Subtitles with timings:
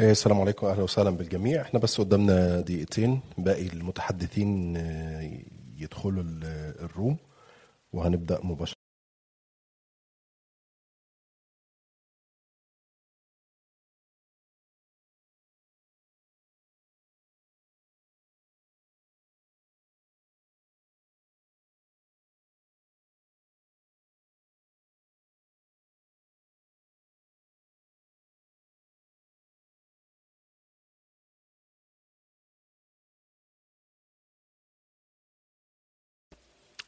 [0.00, 1.62] إيه، السلام عليكم أهلا وسهلا بالجميع.
[1.62, 5.30] إحنا بس قدامنا دقيقتين باقي المتحدثين آه،
[5.76, 7.16] يدخلوا ال- الروم
[7.92, 8.79] وهنبدأ مباشرة.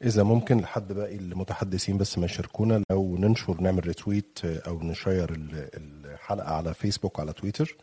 [0.02, 5.69] إذا ممكن لحد باقي المتحدثين بس ما يشاركونا لو ننشر نعمل ريتويت أو نشير ال-
[6.06, 7.77] الحلقة على فيسبوك على تويتر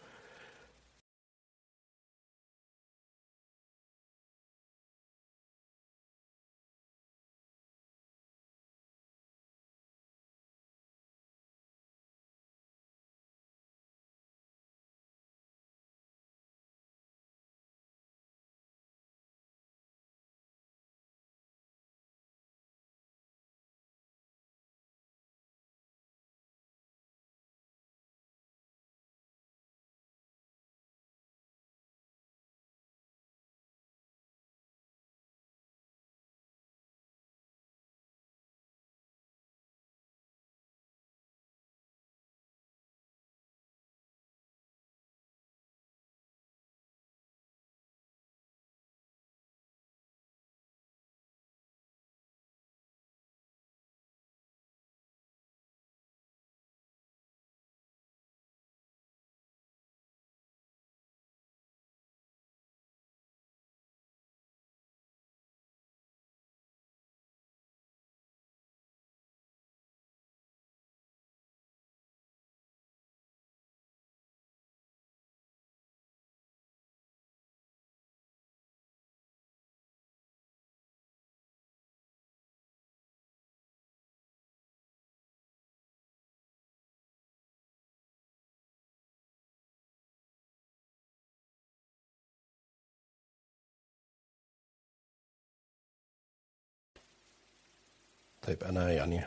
[98.50, 99.22] أنا يعني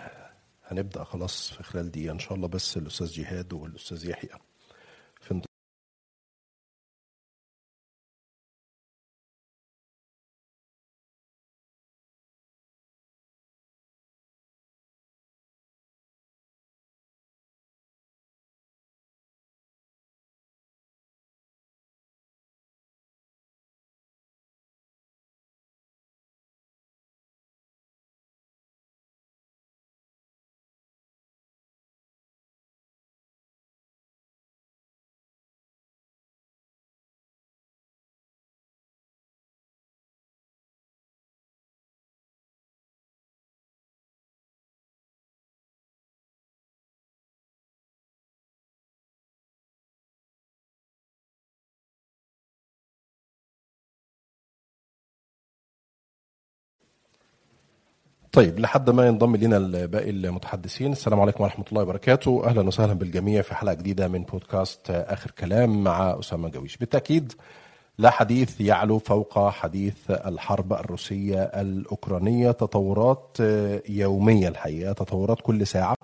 [0.64, 4.30] هنبدأ خلاص في خلال دقيقة إن شاء الله بس الأستاذ جهاد والأستاذ يحيى
[5.20, 5.42] في
[58.32, 62.44] طيب لحد ما ينضم لنا باقي المتحدثين السلام عليكم ورحمة الله وبركاته.
[62.46, 66.76] أهلا وسهلا بالجميع في حلقة جديدة من بودكاست آخر كلام مع أسامة جويش.
[66.76, 67.32] بالتأكيد
[67.98, 72.50] لا حديث يعلو فوق حديث الحرب الروسية الأوكرانية.
[72.50, 73.36] تطورات
[73.88, 75.94] يومية الحقيقة تطورات كل ساعة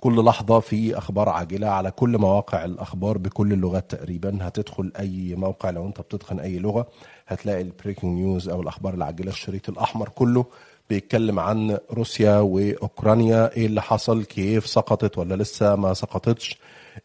[0.00, 4.38] كل لحظة في أخبار عاجلة على كل مواقع الأخبار بكل اللغات تقريبا.
[4.40, 6.86] هتدخل أي موقع لو أنت بتتقن أي لغة
[7.26, 10.44] هتلاقي ال breaking news أو الأخبار العاجلة الشريط الأحمر كله.
[10.90, 16.58] بيتكلم عن روسيا وأوكرانيا إيه اللي حصل كييف سقطت ولا لسه ما سقطتش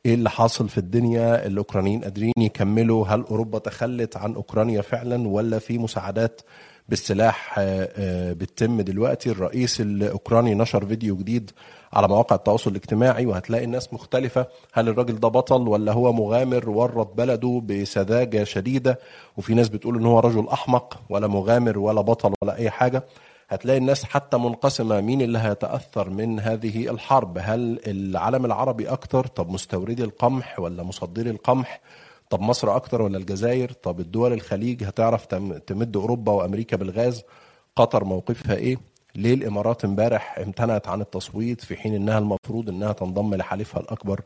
[0.06, 5.60] إيه اللي حاصل في الدنيا الأوكرانيين قادرين يكملوا هل أوروبا تخلت عن أوكرانيا فعلا ولا
[5.60, 6.42] في مساعدات
[6.90, 11.52] بالسلاح آه، آه، بتتم دلوقتي؟ الرئيس الأوكراني نشر فيديو جديد
[11.94, 14.46] على مواقع التواصل الاجتماعي وهتلاقي الناس مختلفة.
[14.74, 19.00] هل الراجل ده بطل ولا هو مغامر ورط بلده بسذاجة شديدة؟
[19.38, 23.04] وفي ناس بتقول إن هو رجل أحمق ولا مغامر ولا بطل ولا أي حاجة.
[23.50, 29.50] هتلاقي الناس حتى منقسمة مين اللي هيتأثر من هذه الحرب؟ هل العالم العربي أكتر؟ طب
[29.52, 31.82] مستوردي القمح ولا مصدري القمح؟
[32.30, 37.24] طب مصر أكتر ولا الجزائر؟ طب الدول الخليج هتعرف تم- تمد أوروبا وأمريكا بالغاز؟
[37.76, 38.78] قطر موقفها إيه؟
[39.16, 44.22] ليه الإمارات امبارح امتنعت عن التصويت في حين إنها المفروض إنها تنضم لحليفها الأكبر؟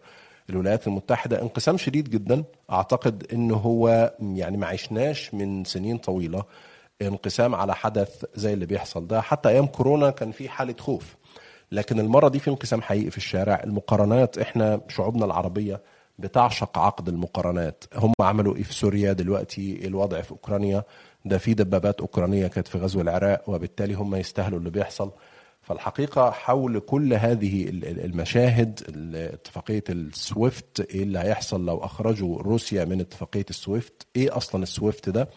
[0.49, 2.43] الولايات المتحدة انقسام شديد جدا.
[2.71, 6.43] أعتقد إنه هو يعني ما عشناش من سنين طويلة.
[7.07, 9.21] انقسام على حدث زي اللي بيحصل ده.
[9.21, 11.15] حتى أيام كورونا كان في حالة خوف
[11.71, 13.61] لكن المرة دي في انقسام حقيقي في الشارع.
[13.63, 15.81] المقارنات إحنا شعوبنا العربية
[16.19, 17.83] بتعشق عقد المقارنات.
[17.95, 20.83] هم عملوا إيه في سوريا دلوقتي؟ الوضع في أوكرانيا.
[21.25, 25.11] ده في دبابات أوكرانية كانت في غزو العراق وبالتالي هم يستاهلوا اللي بيحصل.
[25.61, 28.81] فالحقيقة حول كل هذه المشاهد
[29.15, 35.29] اتفاقية السويفت إيه اللي هيحصل لو أخرجوا روسيا من اتفاقية السويفت؟ إيه أصلا السويفت ده؟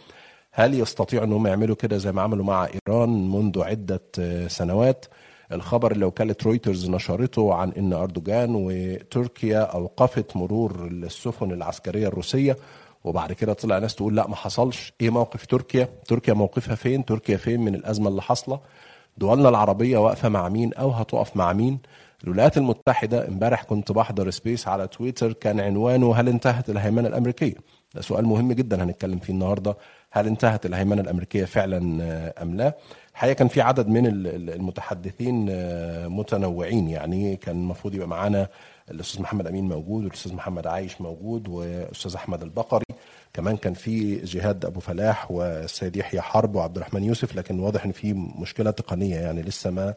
[0.57, 4.03] هل يستطيعوا انهم يعملوا كده زي ما عملوا مع إيران منذ عدة
[4.49, 5.07] سنوات؟
[5.53, 12.57] الخبر اللي وكاله رويترز نشرته عن إن أردوغان وتركيا أوقفت مرور السفن العسكرية الروسية
[13.05, 14.93] وبعد كده طلع ناس تقول لا ما حصلش.
[15.01, 18.61] إيه موقف تركيا؟ تركيا موقفها فين؟ تركيا فين من الأزمة اللي حاصلة؟
[19.19, 21.79] دولنا العربية واقفة مع مين أو هتقف مع مين؟
[22.25, 27.55] الولايات المتحدة امبارح كنت بحضر سبيس على تويتر كان عنوانه هل انتهت الهيمنة الأمريكية؟
[27.95, 29.77] ده سؤال مهم جدا هنتكلم فيه النهارده
[30.17, 31.79] هل انتهت الهيمنة الأمريكية فعلا
[32.43, 32.75] أم لا؟
[33.13, 35.47] الحقيقة كان في عدد من المتحدثين
[36.09, 36.89] متنوعين.
[36.89, 38.49] يعني كان المفروض يبقى معانا
[38.91, 42.85] الأستاذ محمد أمين موجود والأستاذ محمد عايش موجود والأستاذ أحمد البقري.
[43.33, 47.37] كمان كان في جهاد أبو فلاح والسيد يحيى حرب وعبد الرحمن يوسف.
[47.37, 49.95] لكن واضح إن في مشكلة تقنية يعني لسه ما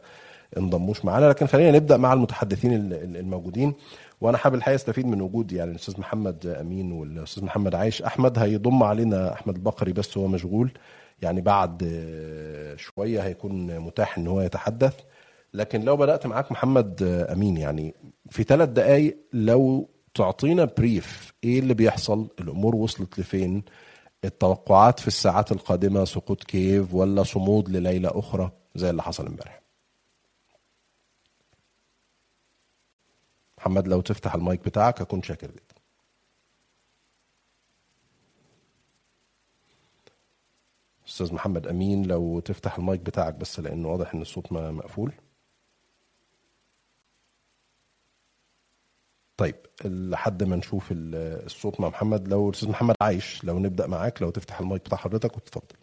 [0.56, 1.26] انضموش معانا.
[1.26, 3.74] لكن خلينا نبدأ مع المتحدثين الموجودين.
[4.20, 8.82] وأنا حابب الحقيقة أستفيد من وجود يعني الأستاذ محمد أمين والأستاذ محمد عايش أحمد هيضم
[8.82, 10.72] علينا أحمد البقري بس هو مشغول.
[11.22, 11.82] يعني بعد
[12.76, 14.94] شوية هيكون متاح إن هو يتحدث.
[15.54, 17.94] لكن لو بدأت معاك محمد أمين يعني
[18.30, 23.62] في ثلاث دقائق لو تعطينا بريف إيه اللي بيحصل؟ الأمور وصلت لفين؟
[24.24, 29.62] التوقعات في الساعات القادمة سقوط كييف ولا صمود لليلة أخرى زي اللي حصل امبارح؟
[33.68, 35.74] محمد لو تفتح المايك بتاعك أكون شاكر جدا
[41.08, 45.12] أستاذ محمد أمين لو تفتح المايك بتاعك بس لأنه واضح إن الصوت مقفول.
[49.36, 49.54] طيب
[49.84, 54.60] لحد ما نشوف الصوت مع محمد لو الاستاذ محمد عايش لو نبدأ معاك لو تفتح
[54.60, 55.76] المايك بتاع حضرتك وتتفضل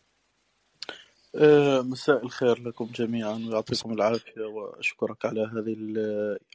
[1.82, 5.76] مساء الخير لكم جميعا ويعطيكم العافية وأشكرك على هذه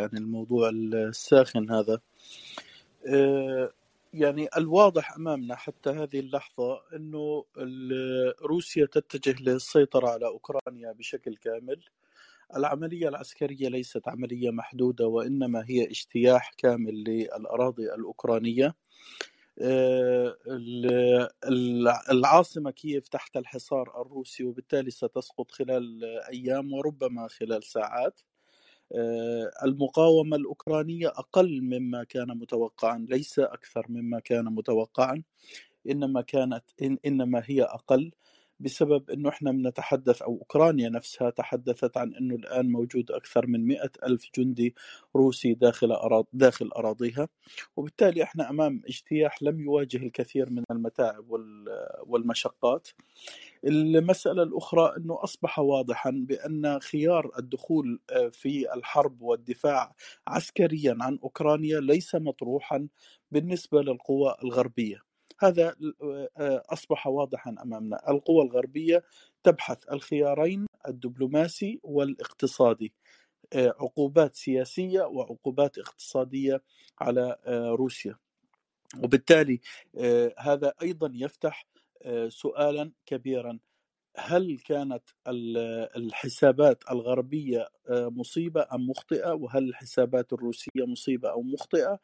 [0.00, 2.00] يعني الموضوع الساخن هذا.
[4.14, 7.44] يعني الواضح أمامنا حتى هذه اللحظة إنه
[8.42, 11.80] روسيا تتجه للسيطرة على أوكرانيا بشكل كامل.
[12.56, 18.74] العملية العسكرية ليست عملية محدودة وإنما هي اجتياح كامل للأراضي الأوكرانية.
[22.10, 28.20] العاصمة كييف تحت الحصار الروسي وبالتالي ستسقط خلال أيام وربما خلال ساعات.
[29.64, 35.22] المقاومة الأوكرانية أقل مما كان متوقعا ليس أكثر مما كان متوقعا
[35.90, 38.10] إنما كانت إن إنما هي أقل.
[38.60, 43.90] بسبب أنه إحنا بنتحدث أو أوكرانيا نفسها تحدثت عن أنه الآن موجود أكثر من مئة
[44.06, 44.74] ألف جندي
[45.16, 47.28] روسي داخل أراض داخل أراضيها.
[47.76, 51.26] وبالتالي إحنا أمام اجتياح لم يواجه الكثير من المتاعب
[52.06, 52.88] والمشقات.
[53.64, 58.00] المسألة الأخرى أنه أصبح واضحا بأن خيار الدخول
[58.32, 59.94] في الحرب والدفاع
[60.26, 62.88] عسكريا عن أوكرانيا ليس مطروحا
[63.30, 65.09] بالنسبة للقوى الغربية.
[65.42, 65.76] هذا
[66.72, 68.10] أصبح واضحا أمامنا.
[68.10, 69.04] القوى الغربية
[69.42, 72.92] تبحث الخيارين الدبلوماسي والاقتصادي
[73.54, 76.62] عقوبات سياسية وعقوبات اقتصادية
[76.98, 77.36] على
[77.78, 78.16] روسيا.
[79.02, 79.60] وبالتالي
[80.38, 81.66] هذا أيضا يفتح
[82.28, 83.58] سؤالا كبيرا.
[84.16, 85.02] هل كانت
[85.96, 91.98] الحسابات الغربية مصيبة أم مخطئة؟ وهل الحسابات الروسية مصيبة أو مخطئة؟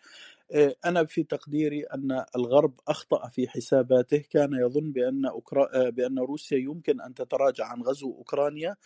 [0.84, 4.24] أنا في تقديري أن الغرب أخطأ في حساباته.
[4.30, 5.90] كان يظن بأن أوكرا...
[5.90, 8.76] بأن روسيا يمكن أن تتراجع عن غزو أوكرانيا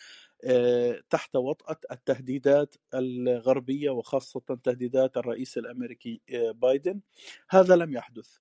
[1.10, 6.20] تحت وطأة التهديدات الغربية وخاصة تهديدات الرئيس الأمريكي
[6.54, 7.00] بايدن.
[7.50, 8.36] هذا لم يحدث.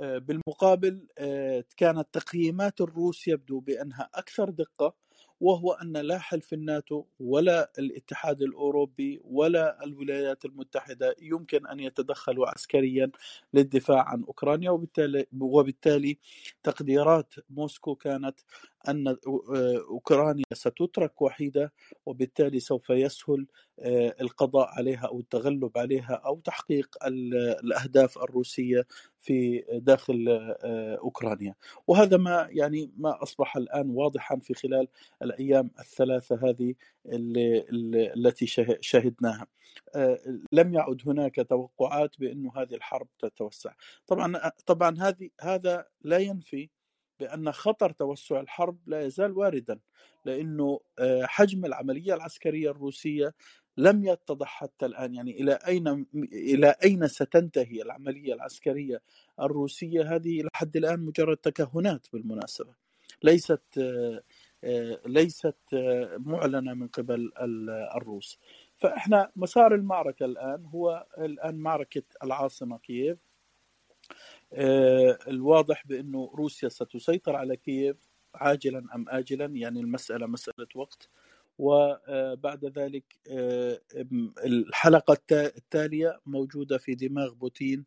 [0.00, 1.06] بالمقابل
[1.76, 4.94] كانت تقييمات الروس يبدو بأنها أكثر دقة
[5.40, 13.10] وهو أن لا حلف الناتو ولا الاتحاد الأوروبي ولا الولايات المتحدة يمكن أن يتدخلوا عسكريا
[13.54, 14.70] للدفاع عن أوكرانيا.
[14.70, 16.18] وبالتالي, وبالتالي
[16.62, 18.40] تقديرات موسكو كانت
[18.88, 19.16] أن
[19.90, 21.72] أوكرانيا ستترك وحيدة
[22.06, 23.46] وبالتالي سوف يسهل
[24.20, 28.86] القضاء عليها أو التغلب عليها أو تحقيق الأهداف الروسية
[29.18, 30.26] في داخل
[31.02, 31.54] أوكرانيا.
[31.86, 34.88] وهذا ما يعني ما أصبح الآن واضحا في خلال
[35.22, 36.74] الأيام الثلاثة هذه
[38.16, 38.46] التي
[38.80, 39.46] شهدناها.
[40.52, 43.72] لم يعد هناك توقعات بأن هذه الحرب تتوسع.
[44.06, 46.70] طبعا طبعا هذه هذا لا ينفي
[47.20, 49.78] بأن خطر توسع الحرب لا يزال واردا
[50.24, 50.80] لأنه
[51.22, 53.34] حجم العملية العسكرية الروسية
[53.80, 55.14] لم يتضح حتى الآن.
[55.14, 59.02] يعني إلى أين إلى أين ستنتهي العملية العسكرية
[59.40, 62.74] الروسية هذه؟ لحد الآن مجرد تكهنات بالمناسبة.
[63.22, 63.62] ليست
[65.06, 65.56] ليست
[66.18, 67.32] معلنة من قبل
[67.96, 68.38] الروس.
[68.76, 73.18] فإحنا مسار المعركة الآن هو الآن معركة العاصمة كييف.
[75.28, 77.96] الواضح بأنه روسيا ستسيطر على كييف
[78.34, 81.08] عاجلا أم اجلا؟ يعني المسألة مسألة وقت.
[81.60, 83.04] وبعد ذلك
[84.44, 87.84] الحلقة التالية موجودة في دماغ بوتين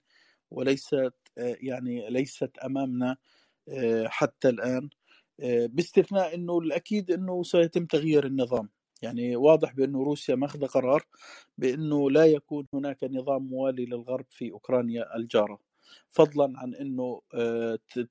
[0.52, 3.18] وليست يعني ليست أمامنا
[4.06, 4.90] حتى الآن
[5.68, 8.70] باستثناء إنه الأكيد إنه سيتم تغيير النظام.
[9.02, 11.06] يعني واضح بانه روسيا ماخذة قرار
[11.58, 15.60] بأنه لا يكون هناك نظام موالي للغرب في أوكرانيا الجارة.
[16.10, 17.22] فضلا عن إنه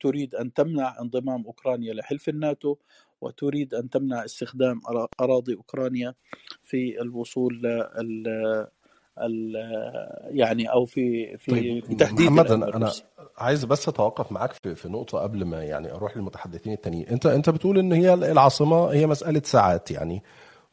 [0.00, 2.76] تريد أن تمنع انضمام أوكرانيا لحلف الناتو
[3.23, 4.81] وتريد أن تمنع استخدام
[5.21, 6.14] أراضي أوكرانيا
[6.62, 7.62] في الوصول
[8.02, 8.69] ل
[10.31, 12.93] يعني أو في في طيب تهديد محمد أنا
[13.38, 17.09] عايز بس أتوقف معاك في, في نقطة قبل ما يعني أروح للمتحدثين التانيين.
[17.09, 20.23] أنت أنت بتقول إن هي العاصمة هي مسألة ساعات يعني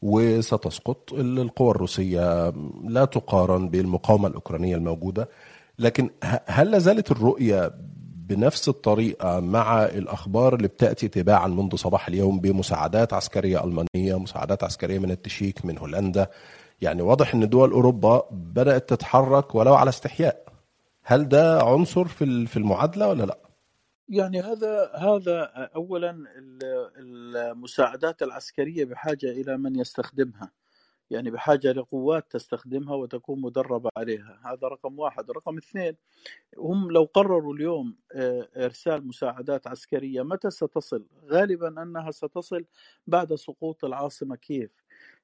[0.01, 2.49] وستسقط القوى الروسية
[2.83, 5.29] لا تقارن بالمقاومة الأوكرانية الموجودة.
[5.79, 6.09] لكن
[6.45, 7.71] هل لا زالت الرؤية
[8.29, 14.99] بنفس الطريقة مع الأخبار اللي بتأتي تباعا منذ صباح اليوم بمساعدات عسكرية ألمانية، مساعدات عسكرية
[14.99, 16.27] من التشيك من هولندا،
[16.81, 20.43] يعني واضح إن دول أوروبا بدأت تتحرك ولو على استحياء.
[21.03, 23.37] هل ده عنصر في في المعادلة ولا لا؟
[24.09, 26.17] يعني هذا هذا اولا
[26.99, 30.51] المساعدات العسكرية بحاجة إلى من يستخدمها.
[31.11, 34.41] يعني بحاجة لقوات تستخدمها وتكون مدربة عليها.
[34.45, 35.31] هذا رقم واحد.
[35.31, 35.95] رقم اثنين
[36.57, 37.95] هم لو قرروا اليوم
[38.57, 42.65] إرسال مساعدات عسكرية متى ستصل؟ غالبا أنها ستصل
[43.07, 44.71] بعد سقوط العاصمة كييف.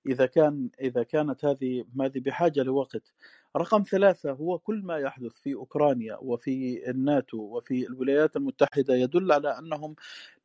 [0.08, 3.14] إذا كان إذا كانت هذه هذه بحاجة لوقت.
[3.58, 9.60] رقم ثلاثة هو كل ما يحدث في أوكرانيا وفي الناتو وفي الولايات المتحدة يدل على
[9.60, 9.96] أنهم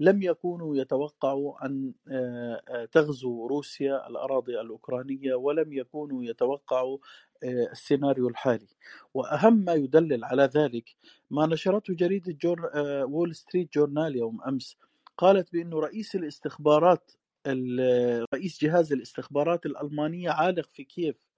[0.00, 1.92] لم يكونوا يتوقعوا أن
[2.92, 6.98] تغزو روسيا الأراضي الأوكرانية ولم يكونوا يتوقعوا
[7.44, 8.68] السيناريو الحالي.
[9.14, 10.84] وأهم ما يدلل على ذلك
[11.30, 12.70] ما نشرته جريدة جور
[13.04, 14.76] Wall Street Journal يوم أمس.
[15.18, 17.12] قالت بأنه رئيس الاستخبارات
[18.34, 21.30] رئيس جهاز الاستخبارات الألمانية عالق في كييف.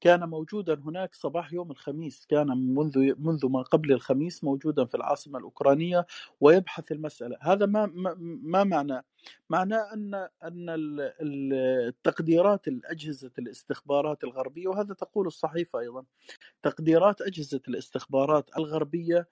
[0.00, 2.26] كان موجودا هناك صباح يوم الخميس.
[2.26, 6.06] كان منذ منذ ما قبل الخميس موجودا في العاصمة الأوكرانية
[6.40, 7.36] ويبحث المسألة.
[7.40, 7.86] هذا ما
[8.42, 9.04] ما معناه
[9.50, 10.66] معناه ان أن
[11.20, 16.04] التقديرات الأجهزة الاستخبارات الغربية وهذا تقول الصحيفة أيضا
[16.62, 19.28] تقديرات أجهزة الاستخبارات الغربية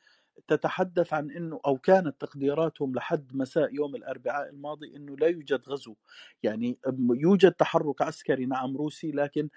[0.49, 5.95] تتحدث عن إنه أو كانت تقديراتهم لحد مساء يوم الأربعاء الماضي إنه لا يوجد غزو.
[6.43, 6.78] يعني
[7.11, 9.49] يوجد تحرك عسكري نعم روسي لكن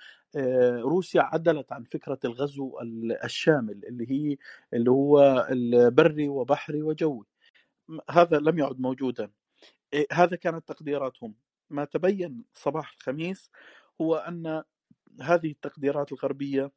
[0.82, 2.80] روسيا عدلت عن فكرة الغزو
[3.24, 4.38] الشامل اللي هي
[4.74, 7.26] اللي هو البري وبحري وجوي.
[8.10, 9.32] هذا لم يعد موجودا.
[10.12, 11.36] هذا كانت تقديراتهم.
[11.70, 13.52] ما تبين صباح الخميس
[14.02, 14.64] هو أن
[15.22, 16.72] هذه التقديرات الغربية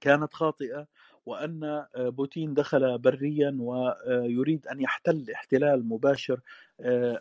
[0.00, 0.86] كانت خاطئة.
[1.26, 6.40] وأن بوتين دخل بريا ويريد أن يحتل احتلال مباشر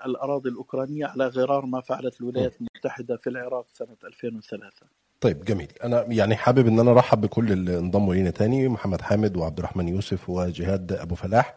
[0.06, 4.86] الأراضي الأوكرانية على غرار ما فعلت الولايات المتحدة في العراق سنة 2003
[5.22, 5.68] طيب جميل.
[5.84, 9.88] أنا يعني حابب إن أنا أرحب بكل اللي انضموا لينا تاني محمد حامد وعبد الرحمن
[9.88, 11.56] يوسف وجهاد أبو فلاح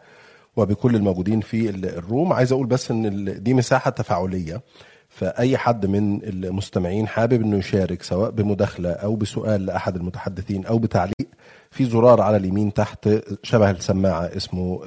[0.56, 2.32] وبكل الموجودين في ال room.
[2.32, 4.62] عايز أقول بس إن دي مساحة تفاعلية.
[5.08, 11.28] فأي حد من المستمعين حابب إنه يشارك سواء بمداخلة أو بسؤال لأحد المتحدثين أو بتعليق
[11.70, 13.08] في زرار على اليمين تحت
[13.42, 14.80] شبه السماعة اسمه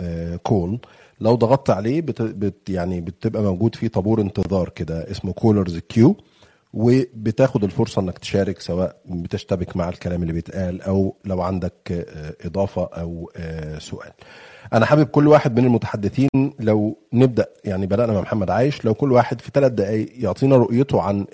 [0.43, 0.79] call
[1.21, 6.15] لو ضغطت عليه بت بت يعني بتبقى موجود في طابور انتظار كده اسمه callers queue
[6.73, 12.05] وبتاخد الفرصة إنك تشارك سواء بتشتبك مع الكلام اللي بيتقال أو لو عندك
[12.45, 13.31] إضافة أو
[13.77, 14.11] سؤال.
[14.73, 19.11] أنا حابب كل واحد من المتحدثين لو نبدأ يعني بدأنا مع محمد عايش لو كل
[19.11, 21.25] واحد في ثلاث دقائق يعطينا رؤيته عن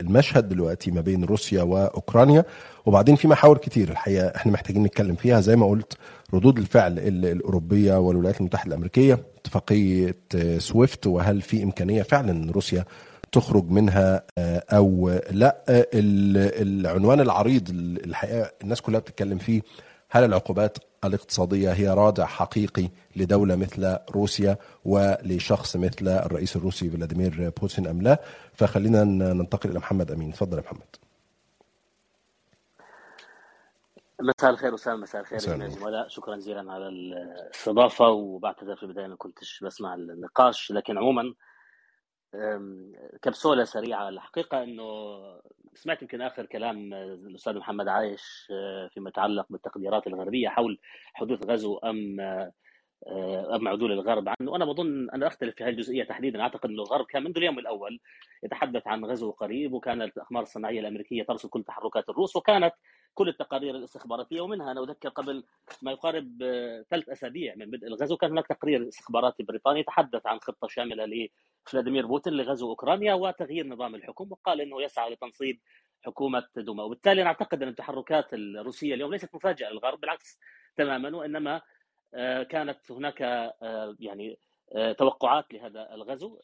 [0.00, 2.44] المشهد دلوقتي ما بين روسيا وأوكرانيا
[2.86, 5.92] وبعدين في محاور كتير الحقيقة إحنا محتاجين نتكلم فيها زي ما قلت
[6.34, 10.16] ردود الفعل الأوروبية والولايات المتحدة الأمريكية اتفاقية
[10.58, 12.84] سويفت وهل في إمكانية فعلا إن روسيا
[13.32, 14.22] تخرج منها
[14.72, 15.64] أو لا
[16.62, 17.68] العنوان العريض
[18.04, 19.62] الحقيقة الناس كلها بتتكلم فيه.
[20.10, 27.86] هل العقوبات الاقتصادية هي رادع حقيقي لدولة مثل روسيا ولشخص مثل الرئيس الروسي فلاديمير بوتين
[27.86, 28.20] أم لا؟
[28.54, 30.32] فخلينا ننتقل إلى محمد أمين.
[30.32, 30.96] تفضل يا محمد.
[34.20, 39.64] مساء الخير اسامه مساء الخير الزملاء شكرا جزيلا على الاستضافة وبعتذر في البداية ما كنتش
[39.64, 41.34] بسمع النقاش لكن عموما
[43.22, 44.08] كبسولة سريعة.
[44.08, 44.84] الحقيقة إنه
[45.74, 50.78] سمعت يمكن آخر كلام الأستاذ محمد عايش آه، فيما يتعلق بالتقديرات الغربية حول
[51.14, 54.28] حدوث غزو أم آه، أم عدول الغرب.
[54.28, 56.40] عنه وأنا بظن أنا أختلف في هذه الجزئية تحديدا.
[56.40, 58.00] أعتقد إنه الغرب كان منذ اليوم الأول
[58.42, 62.72] يتحدث عن غزو قريب وكانت الأقمار الصناعية الأمريكية ترصد كل تحركات الروس وكانت
[63.14, 64.40] كل التقارير الاستخباراتية.
[64.40, 65.44] ومنها أنا أذكر قبل
[65.82, 70.38] ما يقارب آه، ثلاث أسابيع من بدء الغزو كان هناك تقرير استخباراتي بريطاني يتحدث عن
[70.40, 71.04] خطة شاملة
[71.66, 75.60] لفلاديمير بوتين لغزو أوكرانيا وتغيير نظام الحكم وقال إنه يسعى لتنصيب
[76.02, 76.82] حكومة دوما.
[76.82, 80.38] وبالتالي نعتقد أن التحركات الروسية اليوم ليست مفاجأة للغرب بالعكس
[80.76, 81.62] تماما وإنما
[82.14, 84.38] آه، كانت هناك آه، يعني
[84.76, 86.40] آه، توقعات لهذا الغزو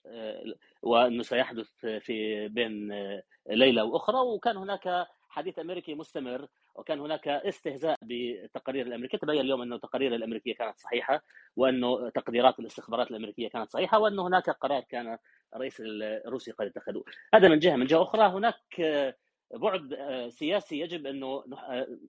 [0.82, 1.68] وأنه سيحدث
[2.00, 2.92] في بين
[3.50, 5.06] ليلة وأخرى وكان هناك
[5.36, 9.18] حديث أمريكي مستمر وكان هناك استهزاء بالتقارير الأمريكية.
[9.18, 11.22] تبين اليوم أنه التقارير الأمريكية كانت صحيحة
[11.56, 15.18] وأنه تقديرات الاستخبارات الأمريكية كانت صحيحة وان هناك قرار كان
[15.54, 15.82] الرئيس
[16.26, 17.04] الروسي قد اتخذه.
[17.34, 17.76] هذا من جهة.
[17.76, 18.80] من جهة أخرى هناك
[19.54, 19.96] بعد
[20.28, 21.44] سياسي يجب انه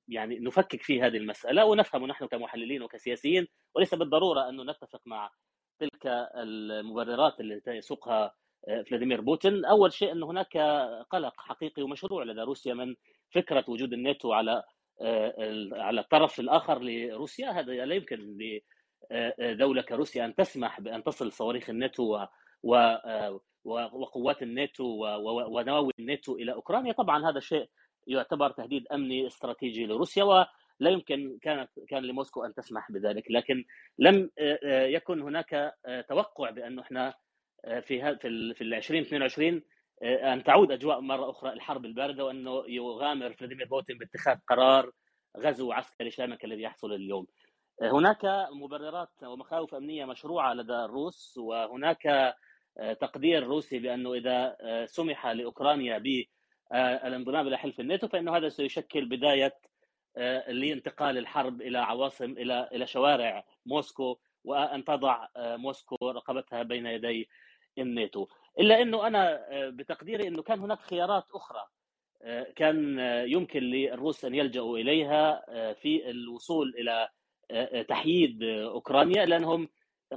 [0.08, 5.30] يعني نفكك في هذه المسألة ونفهم نحن كمحللين وكسياسيين وليس بالضرورة انه نتفق مع
[5.80, 8.36] تلك المبررات التي يسوقها
[8.68, 9.66] فلاديمير بوتين.
[9.66, 10.58] أول شيء أن هناك
[11.10, 12.96] قلق حقيقي ومشروع لدى روسيا من
[13.36, 14.64] فكرة وجود الناتو على
[15.74, 18.38] على الطرف الآخر لروسيا هذا لا يمكن
[19.40, 22.26] لدولة كروسيا أن تسمح بأن تصل صواريخ الناتو
[22.64, 22.98] و
[23.68, 24.84] وقوات الناتو
[25.56, 26.94] ونواوي الناتو إلى أوكرانيا.
[26.94, 27.70] طبعا هذا شيء
[28.08, 33.32] يعتبر تهديد أمني استراتيجي لروسيا ولا يمكن كانت كان لموسكو أن تسمح بذلك.
[33.32, 33.66] لكن
[34.00, 35.54] لم آه، آه، يكن هناك
[35.86, 37.14] آه، توقع بانه إحنا
[37.82, 39.62] في في في 2022
[40.04, 44.92] أن تعود أجواء مرة أخرى الحرب الباردة وأنه يغامر فلاديمير بوتين باتخاذ قرار
[45.38, 47.28] غزو عسكري شامل الذي يحصل اليوم.
[47.82, 52.36] هناك مبررات ومخاوف أمنية مشروعة لدى الروس وهناك
[53.00, 59.56] تقدير روسي بأنه إذا آه، سمح لأوكرانيا بالانضمام إلى حلف الناتو فإنه هذا سيشكل بداية
[60.18, 66.86] آه، لانتقال الحرب إلى عواصم إلى إلى شوارع موسكو وأن تضع آه، موسكو رقبتها بين
[66.86, 67.30] يدي
[67.78, 68.28] الناتو
[68.60, 71.68] إلا إنه أنا بتقديري إنه كان هناك خيارات أخرى.
[72.56, 77.10] كان يمكن للروس أن يلجأوا إليها في الوصول إلى
[77.84, 79.70] تحييد أوكرانيا لأنهم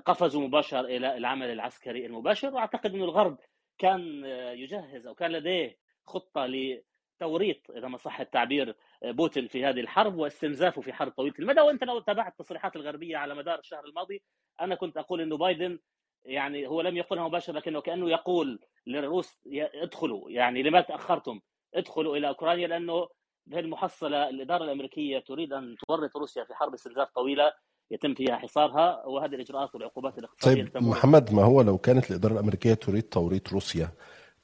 [0.04, 2.54] قفزوا مباشر إلى العمل العسكري المباشر.
[2.54, 3.38] وأعتقد إنه الغرب
[3.78, 4.24] كان
[4.54, 10.82] يجهز أو كان لديه خطة لتوريط إذا ما صح التعبير بوتين في هذه الحرب واستنزافه
[10.82, 11.60] في حرب طويلة المدى.
[11.60, 14.22] وأنت لو تابعت التصريحات الغربية على مدار الشهر الماضي
[14.60, 15.78] أنا كنت أقول إنه بايدن
[16.24, 19.38] يعني هو لم يقولها مباشرة لكنه كأنه يقول للروس
[19.82, 21.40] ادخلوا يعني لماذا تأخرتم؟
[21.74, 23.08] ادخلوا إلى أوكرانيا لأنه
[23.46, 27.52] بهالمحصله الإدارة الأمريكية تريد أن تورط روسيا في حرب استنزاف طويلة
[27.90, 32.74] يتم فيها حصارها وهذه الإجراءات والعقوبات الاقتصادية طيب محمد ما هو لو كانت الإدارة الأمريكية
[32.74, 33.88] تريد توريط روسيا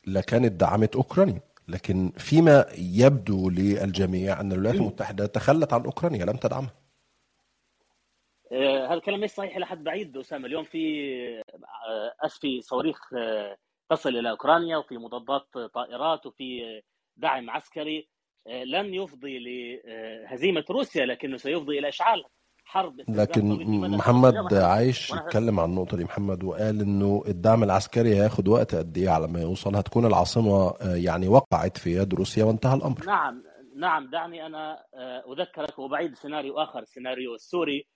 [0.06, 6.85] لكانت دعمت أوكرانيا؟ لكن فيما يبدو للجميع أن الولايات المتحدة تخلت عن أوكرانيا لم تدعمها.
[8.52, 10.78] هذا الكلام ليس صحيح إلى حد بعيد أسامة؟ اليوم في
[11.88, 13.56] آه، اسفي صواريخ آه،
[13.90, 16.80] تصل إلى أوكرانيا وفي مضادات طائرات وفي
[17.16, 18.08] دعم عسكري
[18.46, 22.24] لن يفضي لهزيمه روسيا لكنه سيفضي إلى إشعال
[22.64, 23.44] حرب لكن
[23.96, 26.04] محمد عايش اتكلم عن النقطة دي.
[26.04, 29.76] محمد وقال إنه الدعم العسكري هياخد وقت قد إيه على ما يوصل.
[29.76, 33.04] هتكون العاصمة آه، يعني وقعت في يد روسيا وانتهى الأمر.
[33.06, 33.42] نعم
[33.76, 37.86] نعم دعني أنا آه، أذكرك وبعيد سيناريو آخر السيناريو السوري.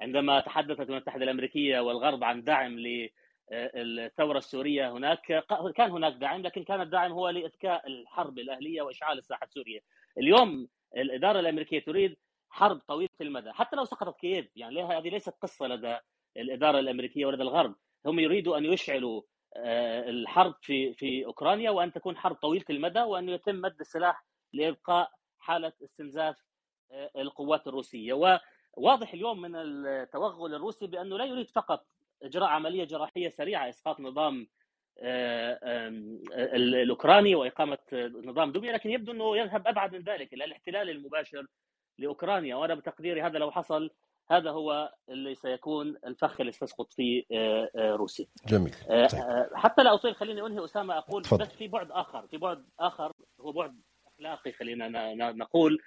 [0.00, 5.44] عندما تحدثت الولايات المتحدة الأمريكية والغرب عن دعم للثوره آه، السورية هناك
[5.76, 9.80] كان هناك دعم لكن كان الدعم هو لإذكاء الحرب الأهلية وإشعال الساحة السورية.
[10.18, 12.16] اليوم الإدارة الأمريكية تريد
[12.50, 15.98] حرب طويلة المدى حتى لو سقطت كييف يعني هذه ليست قصة لدى
[16.36, 17.74] الإدارة الأمريكية ولدى الغرب؟
[18.06, 19.22] هم يريدوا أن يشعلوا
[19.56, 25.10] آه، الحرب في في أوكرانيا وأن تكون حرب طويلة المدى وأن يتم مد السلاح لابقاء
[25.38, 26.36] حالة استنزاف
[26.90, 28.12] آه، القوات الروسية.
[28.76, 31.86] وواضح اليوم من التوغل الروسي بأنه لا يريد فقط
[32.22, 34.46] إجراء عملية جراحية سريعة إسقاط نظام
[34.98, 35.88] آه،
[36.56, 37.78] الأوكراني وإقامة
[38.24, 41.46] نظام دوميا لكن يبدو أنه يذهب أبعد من ذلك إلى الاحتلال المباشر
[41.98, 43.90] لأوكرانيا وأنا بتقديري هذا لو حصل
[44.30, 48.26] هذا هو اللي سيكون الفخ اللي ستسقط فيه آه، آه، روسيا.
[48.46, 48.74] جميل.
[48.88, 49.10] طيب.
[49.54, 51.44] حتى لا أطيل خليني أنهي أسامة أقول فضل.
[51.44, 55.78] بس في بعد آخر، في بعد آخر هو بعد أخلاقي خلينا نقول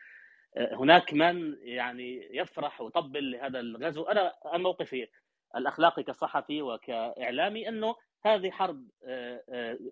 [0.58, 5.08] هناك من يعني يفرح ويطبل لهذا الغزو، أنا موقفي
[5.56, 8.88] الأخلاقي كصحفي وكإعلامي أنه هذه حرب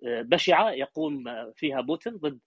[0.03, 2.39] بشعة يقوم فيها بوتين ضد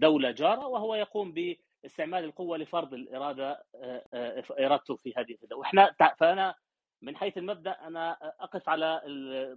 [0.00, 5.56] دولة جارة وهو يقوم ب استعمال القوة لفرض الإرادة آه، آه، إرادته في هذه الدولة
[5.56, 6.54] وإحنا فأنا
[7.02, 9.02] من حيث المبدأ أنا أقف على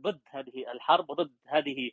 [0.02, 1.92] ضد هذه الحرب وضد هذه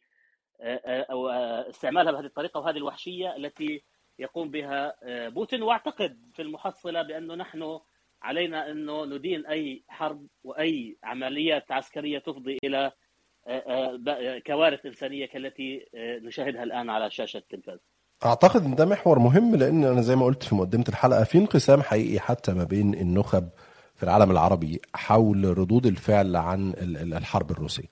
[1.11, 1.29] أو
[1.69, 3.83] استعمالها بهذه الطريقة وهذه الوحشية التي
[4.19, 4.95] يقوم بها
[5.29, 7.79] بوتين واعتقد في المحصلة بأنه نحن
[8.23, 12.93] علينا أنه ندين أي حرب وأي عمليات عسكرية تفضي إلى
[14.47, 15.87] كوارث إنسانية كالتي
[16.23, 17.79] نشاهدها الآن على شاشة التلفاز.
[18.25, 21.83] أعتقد إن ده محور مهم لأن أنا زي ما قلت في مقدمة الحلقة في انقسام
[21.83, 23.49] حقيقي حتى ما بين النخب
[23.95, 26.75] في العالم العربي حول ردود الفعل عن
[27.13, 27.89] الحرب الروسية.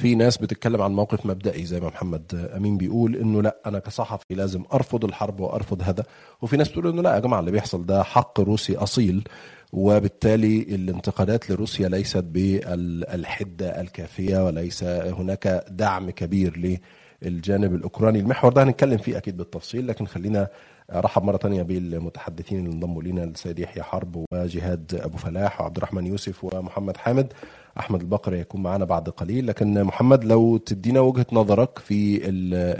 [0.00, 4.24] في ناس بتتكلم عن موقف مبدئي زي ما محمد أمين بيقول إنه لا أنا كصحفي
[4.34, 6.04] لازم أرفض الحرب وأرفض هذا.
[6.42, 9.28] وفي ناس بتقول إنه لا يا جماعة اللي بيحصل ده حق روسي أصيل
[9.72, 16.78] وبالتالي الانتقادات لروسيا ليست بالحدة الكافية وليس هناك دعم كبير
[17.22, 18.18] للجانب الأوكراني.
[18.20, 20.48] المحور ده هنتكلم فيه أكيد بالتفصيل لكن خلينا
[20.92, 26.06] أرحب مرة تانية بالمتحدثين اللي انضموا لنا السيد يحيى حرب وجهاد أبو فلاح وعبد الرحمن
[26.06, 27.32] يوسف ومحمد حامد.
[27.78, 29.46] أحمد البقري يكون معنا بعد قليل.
[29.46, 32.20] لكن محمد لو تدينا وجهة نظرك في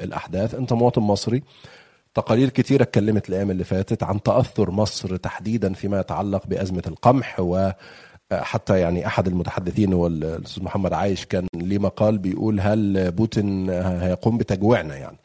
[0.05, 1.43] الأحداث أنت مواطن مصري
[2.15, 7.71] تقارير كتيرة اتكلمت الأيام اللي فاتت عن تأثر مصر تحديدا فيما يتعلق بأزمة القمح و
[8.33, 14.39] حتى يعني أحد المتحدثين هو الاستاذ محمد عايش كان ليه مقال بيقول هل بوتين هيقوم
[14.39, 15.17] بتجويعنا يعني.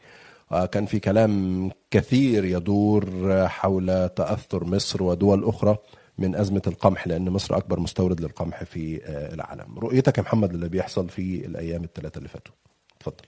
[0.72, 3.06] كان في كلام كثير يدور
[3.48, 5.76] حول تأثر مصر ودول أخرى.
[6.18, 9.78] من أزمة القمح لأن مصر أكبر مستورد للقمح في العالم.
[9.78, 12.54] رؤيتك يا محمد اللي بيحصل في الأيام الثلاثة اللي فاتوا.
[12.96, 13.24] اتفضل.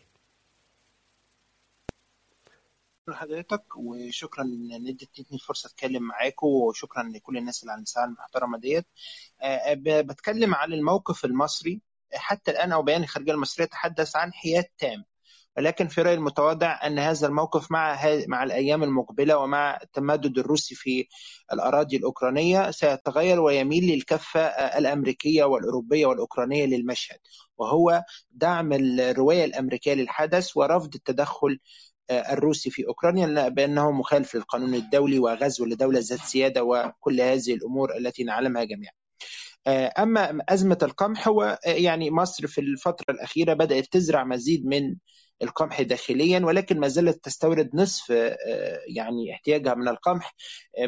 [3.08, 8.86] لحضرتك وشكرا إن اديتني الفرصة أتكلم معاكم وشكرا لكل الناس اللي على المساحه المحترمة ديت.
[10.02, 11.80] بتكلم عن الموقف المصري.
[12.14, 15.04] حتى الآن أو بيان الخارجيه المصرية تحدث عن حياد تام.
[15.56, 21.08] ولكن في رايي المتواضع أن هذا الموقف مع مع الأيام المقبلة ومع التمدد الروسي في
[21.52, 24.40] الأراضي الأوكرانية سيتغير ويميل للكفة
[24.78, 27.18] الأمريكية والأوروبية والأوكرانية للمشهد
[27.58, 31.58] وهو دعم الرواية الأمريكية للحدث ورفض التدخل
[32.10, 38.24] الروسي في أوكرانيا بأنه مخالف للقانون الدولي وغزو لدولة ذات سيادة وكل هذه الأمور التي
[38.24, 38.92] نعلمها جميعا.
[39.98, 44.96] أما أزمة القمح هو يعني مصر في الفترة الأخيرة بدأت تزرع مزيد من
[45.42, 48.10] القمح داخليا ولكن ما زالت تستورد نصف
[48.96, 50.34] يعني احتياجها من القمح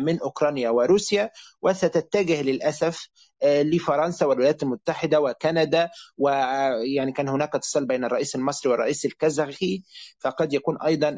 [0.01, 1.31] من أوكرانيا وروسيا
[1.63, 3.09] وستتجه للأسف
[3.45, 9.83] لفرنسا والولايات المتحدة وكندا ويعني كان هناك اتصال بين الرئيس المصري والرئيس الكازاخي
[10.19, 11.09] فقد يكون أيضا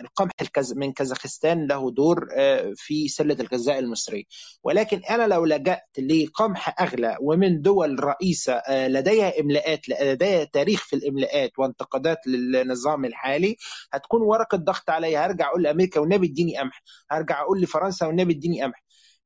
[0.00, 0.32] القمح
[0.76, 2.28] من كازاخستان له دور
[2.76, 4.26] في سلة الغذاء المصري.
[4.62, 11.50] ولكن أنا لو لجأت لقمح أغلى ومن دول رئيسة لديها إملاءات لديها تاريخ في الإملاءات
[11.58, 13.56] وانتقادات للنظام الحالي
[13.92, 15.26] هتكون ورقة ضغط عليا.
[15.26, 16.82] هرجع أقول لأمريكا والنبي اديني قمح.
[17.10, 18.83] هرجع أقول لفرنسا والنبي اديني قمح.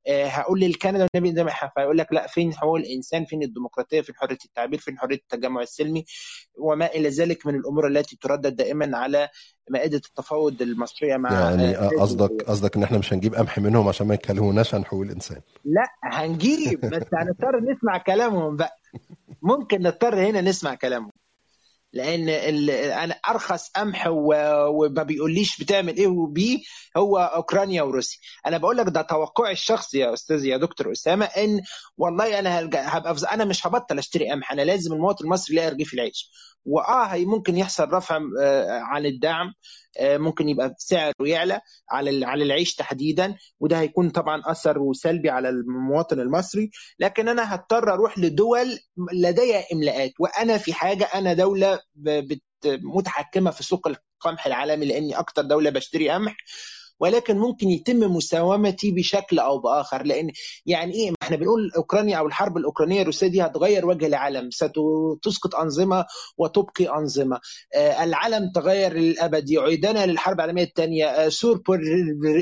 [0.08, 4.78] هقول للكندا والنبي ده فيقول لك لا فين حقوق الإنسان؟ فين الديمقراطية؟ فين حرية التعبير؟
[4.78, 6.04] فين حرية التجمع السلمي؟
[6.58, 9.28] وما إلى ذلك من الأمور التي تردد دائما على
[9.70, 14.14] مائدة التفاوض المصرية مع يعني قصدك قصدك إن إحنا مش هنجيب قمح منهم عشان ما
[14.14, 15.40] يكلموناش عن حقوق الإنسان.
[15.64, 18.76] لا هنجيب بس هنضطر نسمع كلامهم بقى.
[19.42, 21.12] ممكن نضطر هنا نسمع كلامهم.
[21.92, 22.29] لأن
[22.90, 26.59] أنا أرخص قمح وما بيقوليش بتعمل إيه وبيه
[26.96, 28.18] هو أوكرانيا وروسيا.
[28.46, 31.61] أنا بقول لك ده توقعي الشخصي يا أستاذ يا دكتور أسامة إن
[31.96, 36.31] والله أنا هبقى أنا مش هبطل أشتري قمح أنا لازم المواطن المصري يلاقي رغيف العيش.
[36.64, 38.20] وآه ممكن يحصل رفع
[38.83, 39.53] عن الدعم
[40.00, 46.20] ممكن يبقى سعره يعلى على على العيش تحديدا وده هيكون طبعا أثر سلبي على المواطن
[46.20, 46.70] المصري.
[46.98, 48.78] لكن أنا هضطر أروح لدول
[49.12, 51.80] لديها إملاءات وأنا في حاجة أنا دولة
[52.66, 56.37] متحكمة في سوق القمح العالمي لأني أكتر دولة بشتري قمح.
[57.00, 60.02] ولكن ممكن يتم مساومتي بشكل أو بآخر.
[60.02, 60.30] لأن
[60.66, 66.04] يعني إيه إحنا بنقول أوكرانيا أو الحرب الأوكرانية الروسية دي هتغير وجه العالم ستسقط أنظمة
[66.38, 67.40] وتبقي أنظمة.
[67.74, 71.62] آه العالم تغير للأبد يعيدنا للحرب العالمية الثانية سور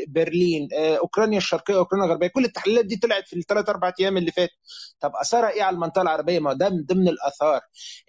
[0.09, 4.31] برلين آه أوكرانيا الشرقية أوكرانيا الغربية كل التحليلات دي طلعت في الثلاث أربع أيام اللي
[4.31, 4.57] فاتوا.
[5.01, 7.61] طب اثرها إيه على المنطقة العربية؟ ما ده من ضمن الآثار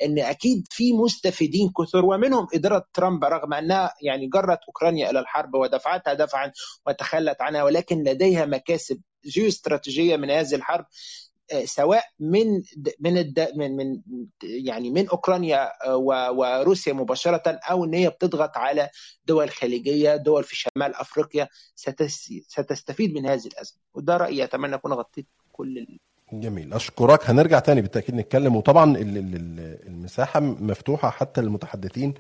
[0.04, 5.56] إن أكيد في مستفيدين كثر ومنهم إدارة ترامب رغم أنها يعني جرت أوكرانيا إلى الحرب
[5.56, 6.52] ودفعتها دفعا
[6.88, 10.86] وتخلت عنها ولكن لديها مكاسب جيوستراتيجية من هذه الحرب
[11.66, 12.62] سواء من
[13.00, 13.34] من.
[13.56, 14.02] من من
[14.44, 15.72] يعني من أوكرانيا
[16.32, 18.90] وروسيا مباشرة أو إن هي بتضغط على
[19.26, 22.34] دول خليجية دول في شمال أفريقيا ستس...
[22.48, 23.80] ستستفيد من هذه الأزمة.
[23.94, 26.00] وده رأيي أتمنى أكون غطيت كل ال...
[26.34, 26.74] جميل.
[26.74, 27.30] أشكرك.
[27.30, 28.56] هنرجع تاني بالتأكيد نتكلم.
[28.56, 32.14] وطبعا المساحة مفتوحة حتى للمتحدثين.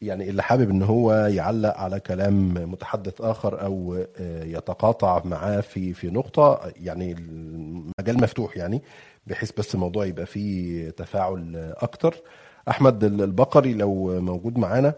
[0.00, 5.94] يعني اللي حابب إن هو يعلق على كلام متحدث آخر أو آه، يتقاطع معاه في
[5.94, 8.82] في نقطة يعني المجال مفتوح يعني
[9.26, 12.14] بحيث بس الموضوع يبقى فيه تفاعل أكتر.
[12.68, 14.94] أحمد البقري لو موجود معانا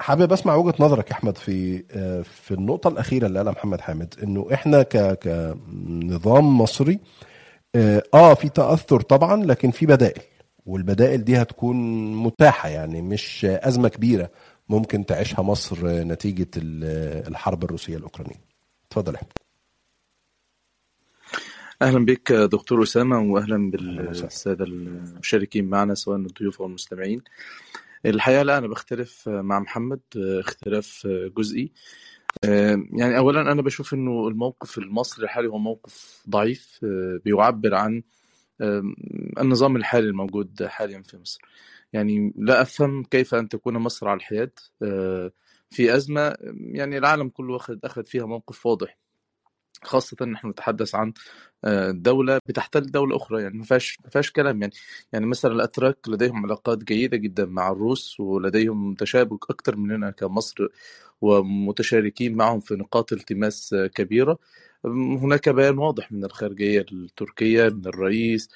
[0.00, 4.14] حابب أسمع وجهة نظرك يا أحمد في آه، في النقطة الأخيرة اللي قالها محمد حامد
[4.22, 6.98] إنه إحنا ك كنظام مصري
[7.74, 10.22] آه آه، في تأثر طبعا لكن في بدائل.
[10.68, 11.76] والبدائل دي هتكون
[12.16, 14.30] متاحة يعني مش أزمة كبيرة
[14.68, 18.40] ممكن تعيشها مصر نتيجة ال- الحرب الروسية الأوكرانية.
[18.86, 19.32] اتفضل يا أحمد.
[21.82, 22.78] أهلا بك دكتور
[23.78, 24.26] أهلا وسهلا.
[24.26, 27.20] بالسادة المشاركين معنا سواء الضيوف أو المستمعين.
[28.06, 31.72] الحقيقة لا أنا بختلف مع محمد اختلاف جزئي.
[32.44, 36.78] يعني أولا أنا بشوف أنه الموقف المصري الحالي هو موقف ضعيف
[37.24, 38.02] بيعبر عن
[39.40, 41.40] النظام الحالي الموجود حاليا في مصر.
[41.92, 44.58] يعني لا أفهم كيف أن تكون مصر على الحياد
[45.70, 46.36] في أزمة
[46.72, 48.98] يعني العالم كله أخذ أخذ فيها موقف واضح.
[49.82, 51.12] خاصة نحن نتحدث عن
[51.64, 54.62] آه، دولة بتحتل دولة أخرى يعني ما فيهاش ما فيهاش كلام.
[54.62, 54.72] يعني
[55.12, 60.68] يعني مثلا الأتراك لديهم علاقات جيدة جدا مع الروس ولديهم تشابك أكثر مننا كمصر
[61.20, 64.38] ومتشاركين معهم في نقاط التماس آه، كبيرة.
[64.84, 68.50] هناك بيان واضح من الخارجية التركية من الرئيس.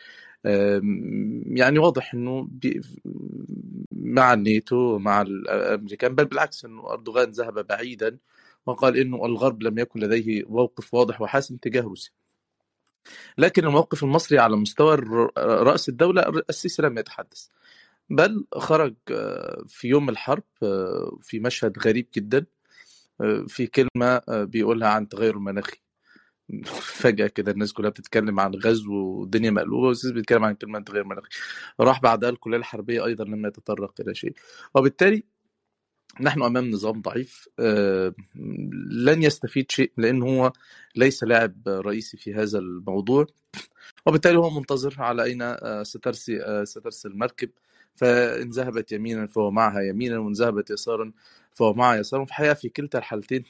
[1.47, 2.49] يعني واضح إنه
[3.93, 8.19] مع الناتو مع الأمريكان بل بالعكس إنه أردوغان ذهب بعيدا
[8.67, 12.13] وقال إنه الغرب لم يكن لديه موقف واضح وحاسم تجاه روسيا
[13.39, 14.97] لكن الموقف المصري على مستوى
[15.39, 17.47] رأس الدولة السيسي لم يتحدث.
[18.11, 22.47] بل خرج آه، في يوم الحرب آه، في مشهد غريب جدا
[23.21, 25.77] آه، في كلمة بيقولها عن تغير المناخي.
[26.65, 31.29] فجأة كده الناس كلها بتتكلم عن غزو والدنيا مقلوبة والسيسي بيتكلم عن كلمة تغير مناخي
[31.81, 34.35] راح بعدها الكلية الحربية أيضا لم يتطرق إلى شيء.
[34.75, 35.25] وبالتالي
[36.21, 38.15] نحن أمام نظام ضعيف آه،
[38.91, 40.53] لن يستفيد شيء لأن هو
[40.97, 43.27] ليس لاعب رئيسي في هذا الموضوع.
[44.07, 47.51] وبالتالي هو منتظر على أين آه، سترسي آه، سترسي المركب.
[47.97, 51.13] فإن ذهبت يمينا فهو معها يمينا وإن ذهبت يسارا
[51.55, 52.25] فهو معها يسارا.
[52.25, 53.45] في الحقيقة في كلتا الحالتين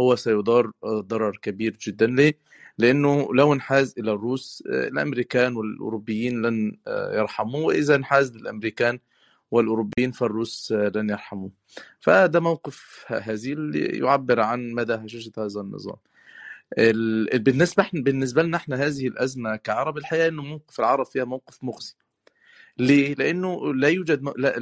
[0.00, 2.06] هو سيضار آه، ضرر كبير جدا.
[2.06, 2.38] ليه؟
[2.78, 8.98] لأنه لو انحاز إلى الروس آه، الأمريكان والأوروبيين لن آه، يرحموه وإذا انحاز للأمريكان
[9.50, 11.50] والأوروبيين فالروس لن يرحموه.
[12.00, 15.96] فده موقف هزيل يعبر عن مدى هشاشة هذا النظام.
[16.78, 21.94] ال- بالنسبة بالنسبة لنا إحنا هذه الأزمة كعرب الحقيقة إنه موقف العرب فيها موقف مخزي.
[22.78, 24.32] ليه؟ لأنه لا يوجد م...
[24.36, 24.54] لا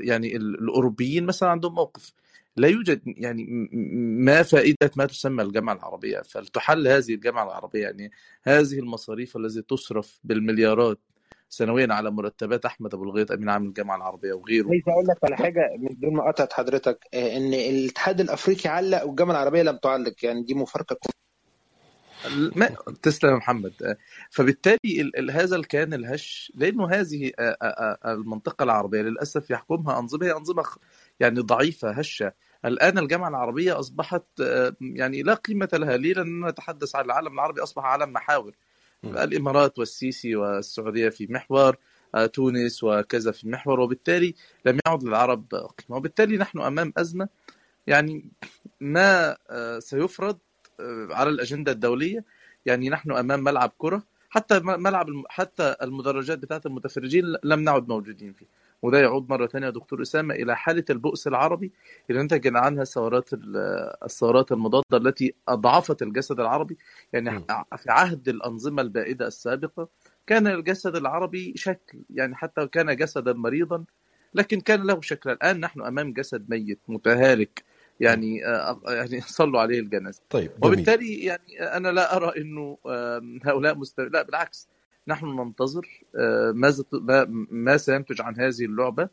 [0.00, 2.12] يعني ال- الأوروبيين مثلا عندهم موقف.
[2.56, 3.68] لا يوجد يعني
[4.18, 6.18] ما فائدة ما تسمى الجامعة العربية.
[6.20, 8.10] فلتحل هذه الجامعة العربية يعني
[8.42, 10.98] هذه المصاريف التي تصرف بالمليارات
[11.48, 14.68] سنويا على مرتبات أحمد أبو الغيط أمين عام الجامعة العربية وغيره.
[14.68, 19.04] عايز أقول لك على حاجة من دون ما قطعت حضرتك آه، إن الاتحاد الأفريقي علق
[19.06, 20.98] والجامعة العربية لم تعلق يعني دي مفارقة
[22.56, 22.68] ما
[23.02, 23.96] تسلم يا محمد.
[24.30, 29.98] فبالتالي ال- ال- هذا الكيان الهش لأنه هذه آه، آه، آه، المنطقة العربية للأسف يحكمها
[29.98, 30.62] أنظمة هي أنظمة
[31.22, 32.32] يعني ضعيفة هشة.
[32.64, 35.96] الآن الجامعة العربية أصبحت آه، يعني لا قيمة لها.
[35.96, 38.54] ليه؟ لاننا نتحدث عن العالم العربي أصبح عالم محاور.
[39.04, 41.76] الإمارات والسيسي والسعودية في محور
[42.14, 43.80] آه، تونس وكذا في محور.
[43.80, 44.34] وبالتالي
[44.66, 45.96] لم يعد للعرب قيمة.
[45.96, 47.28] وبالتالي نحن أمام أزمة
[47.86, 48.30] يعني
[48.80, 50.38] ما آه، سيفرض
[51.10, 52.24] على الأجندة الدولية.
[52.66, 54.02] يعني نحن أمام ملعب كرة.
[54.30, 58.46] حتى ملعب حتى المدرجات بتاعت المتفرجين لم نعد موجودين فيه.
[58.82, 61.72] وده يعود مرة ثانية يا دكتور أسامة إلى حالة البؤس العربي
[62.10, 63.56] اللي نتج عنها ثورات ال-
[64.04, 66.76] الثورات المضادة التي أضعفت الجسد العربي.
[67.12, 67.44] يعني م.
[67.76, 69.88] في عهد الأنظمة البائدة السابقة
[70.26, 73.84] كان الجسد العربي شكل يعني حتى كان جسدا مريضا
[74.34, 75.30] لكن كان له شكل.
[75.30, 77.64] الآن نحن أمام جسد ميت متهالك
[78.00, 80.22] يعني آه، يعني صلوا عليه الجنازة.
[80.30, 80.72] طيب جميل.
[80.72, 82.78] وبالتالي يعني أنا لا أرى إنه
[83.44, 84.00] هؤلاء مست...
[84.00, 84.68] لا بالعكس.
[85.08, 86.84] نحن ننتظر آه، ماذا
[87.50, 89.08] ما سينتج عن هذه اللعبة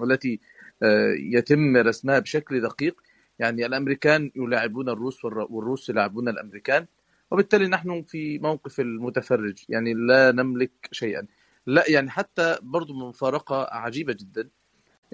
[0.00, 0.40] والتي
[0.82, 3.00] آه، يتم رسمها بشكل دقيق.
[3.38, 6.86] يعني الأمريكان يلاعبون الروس والر- والروس يلاعبون الأمريكان
[7.30, 9.64] وبالتالي نحن في موقف المتفرج.
[9.68, 11.26] يعني لا نملك شيئا.
[11.66, 14.48] لا يعني حتى برضو مفارقة عجيبة جدا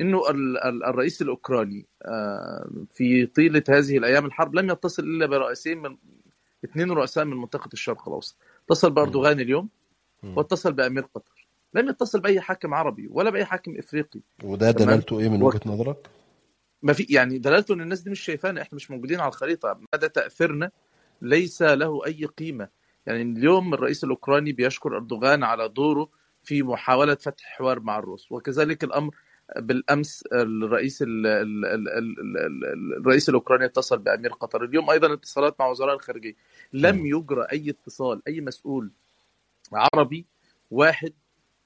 [0.01, 5.79] إنه ال- ال- الرئيس الأوكراني آه، في طيلة هذه الأيام الحرب لم يتصل إلا برئيسين
[5.79, 5.97] من
[6.65, 8.37] اثنين رؤساء من منطقة الشرق الأوسط.
[8.65, 9.69] اتصل بأردوغان اليوم.
[10.25, 11.47] واتصل بأمير قطر.
[11.75, 14.21] لم يتصل بأي حاكم عربي ولا بأي حاكم إفريقي.
[14.45, 16.11] وده دلالته إيه من و- وجهة نظرك؟
[16.83, 19.81] ما في يعني دلالته إن الناس دي مش شايفانا إحنا مش موجودين على الخريطة.
[19.95, 20.71] مدى تأثيرنا
[21.23, 22.69] ليس له أي قيمة.
[23.07, 26.09] يعني اليوم الرئيس الأوكراني بيشكر أردوغان على دوره
[26.43, 28.33] في محاولة فتح حوار مع الروس.
[28.33, 29.15] وكذلك الأمر
[29.57, 34.65] بالأمس الرئيس ال ال ال ال ال الرئيس الأوكراني اتصل بأمير قطر.
[34.65, 36.35] اليوم أيضا اتصالات مع وزراء الخارجية.
[36.73, 38.91] لم يجرى أي اتصال أي مسؤول
[39.73, 40.27] عربي
[40.71, 41.13] واحد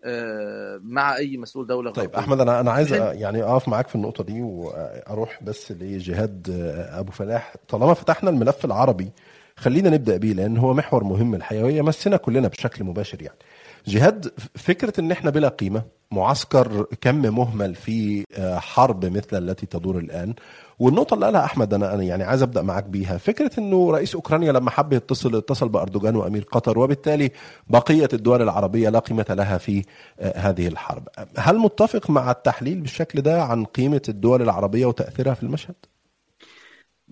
[0.04, 2.18] آه، مع أي مسؤول دولة طيب غربية.
[2.18, 2.92] أحمد أنا أنا عايز.
[2.92, 6.46] يعني أقف معاك في النقطة دي وأروح بس لجهاد
[6.92, 9.10] أبو فلاح طالما فتحنا الملف العربي
[9.56, 13.38] خلينا نبدأ بيه لأن هو محور مهم الحقيقة ويمسنا كلنا بشكل مباشر يعني
[13.86, 19.98] جهاد فكرة إن إحنا بلا قيمة معسكر كم مهمل في آه، حرب مثل التي تدور
[19.98, 20.34] الآن.
[20.78, 23.18] والنقطة اللي قالها أحمد أنا يعني عايز أبدأ معاك بيها.
[23.18, 27.30] فكرة إنه رئيس أوكرانيا لما حب يتصل اتصل بأردوغان وأمير قطر وبالتالي
[27.66, 29.84] بقية الدول العربية لا قيمة لها في
[30.20, 31.08] آه، هذه الحرب.
[31.38, 35.74] هل متفق مع التحليل بالشكل ده عن قيمة الدول العربية وتأثيرها في المشهد؟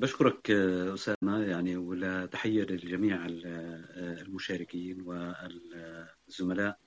[0.00, 2.66] بشكرك آه، أسامة يعني ولا تحية
[3.46, 6.78] آه، المشاركين والزملاء.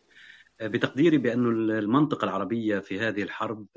[0.62, 3.68] آه، بتقديري بأن المنطقة العربية في هذه الحرب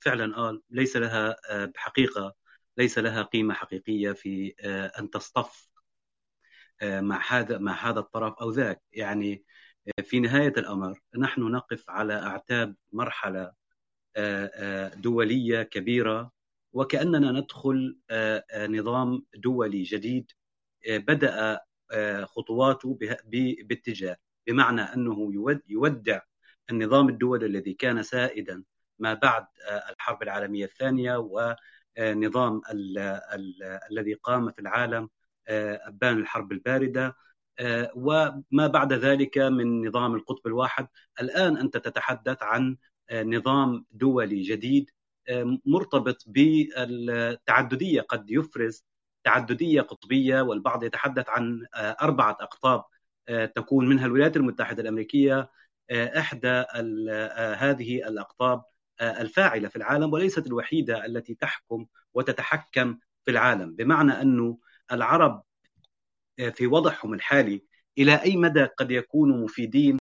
[0.00, 2.34] فعلا آه ليس لها بحقيقة
[2.76, 4.54] ليس لها قيمة حقيقية في
[4.98, 5.68] أن تصطف
[6.82, 8.82] مع هذا مع هذا الطرف أو ذاك.
[8.92, 9.44] يعني
[10.02, 13.52] في نهاية الأمر نحن نقف على أعتاب مرحلة
[14.96, 16.33] دولية كبيرة
[16.74, 20.30] وكأننا ندخل آه، آه، نظام دولي جديد
[20.90, 20.98] آه،
[21.92, 22.98] آه، خطواته
[23.64, 24.82] باتجاه بمعنى
[25.32, 26.20] يود- يودع
[26.70, 28.64] النظام الدولي الذي كان سائدا
[28.98, 29.46] ما بعد
[29.90, 32.98] الحرب العالمية الثانية ونظام ال-
[33.34, 35.08] ال- الذي قام في العالم
[35.48, 37.16] أبان الحرب الباردة
[37.58, 40.88] آه، وما بعد ذلك من نظام القطب الواحد.
[41.20, 42.76] الآن أنت تتحدث عن
[43.12, 44.90] نظام دولي جديد
[45.66, 48.00] مرتبط بالتعددية.
[48.00, 48.84] قد يفرز
[49.24, 52.84] تعددية قطبية والبعض يتحدث عن أربعة أقطاب
[53.28, 55.50] آه، تكون منها الولايات المتحدة الأمريكية
[55.90, 58.62] آه، إحدى ال- آه، هذه الأقطاب
[59.00, 63.74] آه، الفاعلة في العالم وليست الوحيدة التي تحكم وتتحكم في العالم.
[63.76, 64.58] بمعنى أنه
[64.92, 65.42] العرب
[66.52, 67.62] في وضعهم الحالي
[67.98, 69.98] إلى أي مدى قد يكونوا مفيدين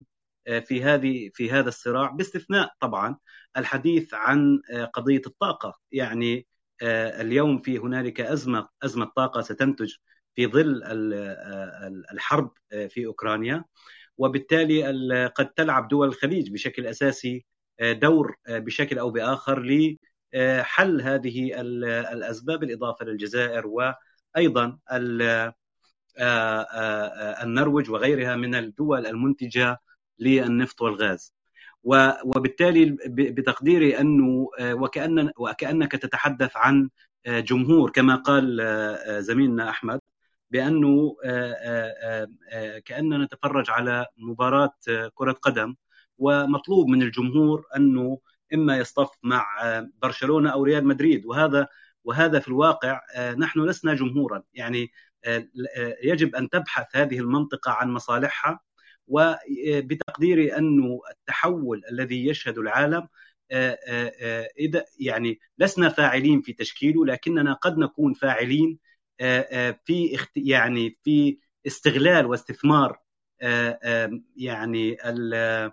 [0.64, 3.16] في هذه في هذا الصراع؟ باستثناء طبعا
[3.56, 5.78] الحديث عن آه، قضية الطاقة.
[5.92, 6.46] يعني
[6.82, 9.92] آه، اليوم في هنالك أزمة أزمة طاقة ستنتج
[10.34, 12.52] في ظل آه، الحرب
[12.88, 13.64] في أوكرانيا.
[14.18, 17.44] وبالتالي ال- قد تلعب دول الخليج بشكل أساسي
[17.82, 19.62] دور بشكل أو بآخر
[20.34, 25.52] لحل هذه ال- الأسباب بالاضافه للجزائر وأيضا ال-
[27.42, 29.78] النرويج وغيرها من الدول المنتجة
[30.18, 31.34] للنفط والغاز.
[31.84, 36.90] وبالتالي بتقديري أنه آه، وكأن وكأنك تتحدث عن
[37.26, 40.00] آه، جمهور كما قال آه، زميلنا أحمد
[40.50, 41.16] بأنه
[42.86, 44.72] كأننا نتفرج على مباراة
[45.14, 45.74] كرة قدم
[46.18, 48.18] ومطلوب من الجمهور أنه
[48.54, 49.46] إما يصطف مع
[50.02, 51.68] برشلونة أو ريال مدريد وهذا
[52.04, 53.00] وهذا في الواقع
[53.38, 54.92] نحن لسنا جمهورا يعني
[56.04, 58.60] يجب أن تبحث هذه المنطقة عن مصالحها
[59.10, 63.08] وبتقديري انه التحول الذي يشهد العالم
[63.52, 68.78] آه، آه، آه، إذا يعني لسنا فاعلين في تشكيله لكننا قد نكون فاعلين
[69.84, 72.98] في يعني في استغلال واستثمار
[74.36, 75.72] يعني ال-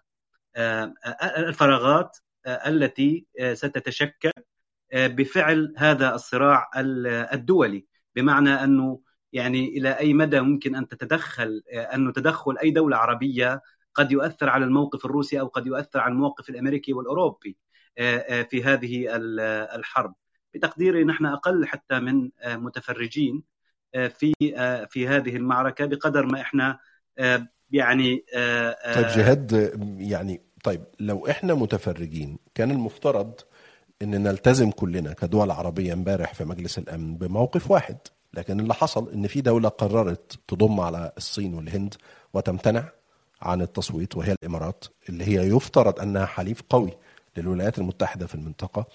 [1.37, 4.31] الفراغات التي ستتشكل
[4.93, 7.85] بفعل هذا الصراع ال- الدولي.
[8.15, 9.01] بمعنى أنه
[9.33, 13.61] يعني إلى أي مدى ممكن أن تتدخل آه، انه تدخل أي دولة عربية
[13.93, 17.57] قد يؤثر على الموقف الروسي أو قد يؤثر على الموقف الامريكي والأوروبي
[17.97, 19.39] آه، آه، في هذه ال-
[19.79, 20.13] الحرب.
[20.53, 23.43] بتقديري نحن أقل حتى من متفرجين
[23.93, 24.33] في
[24.89, 26.79] في هذه المعركة بقدر ما إحنا
[27.71, 28.25] يعني
[28.95, 33.33] طيب جهاد يعني طيب لو إحنا متفرجين كان المفترض
[34.01, 37.97] إن نلتزم كلنا كدول عربية امبارح في مجلس الأمن بموقف واحد.
[38.37, 41.93] لكن اللي حصل إن في دولة قررت تضم على الصين والهند
[42.33, 42.83] وتمتنع
[43.41, 46.91] عن التصويت وهي الإمارات اللي هي يفترض أنها حليف قوي
[47.37, 48.85] للولايات المتحدة في المنطقة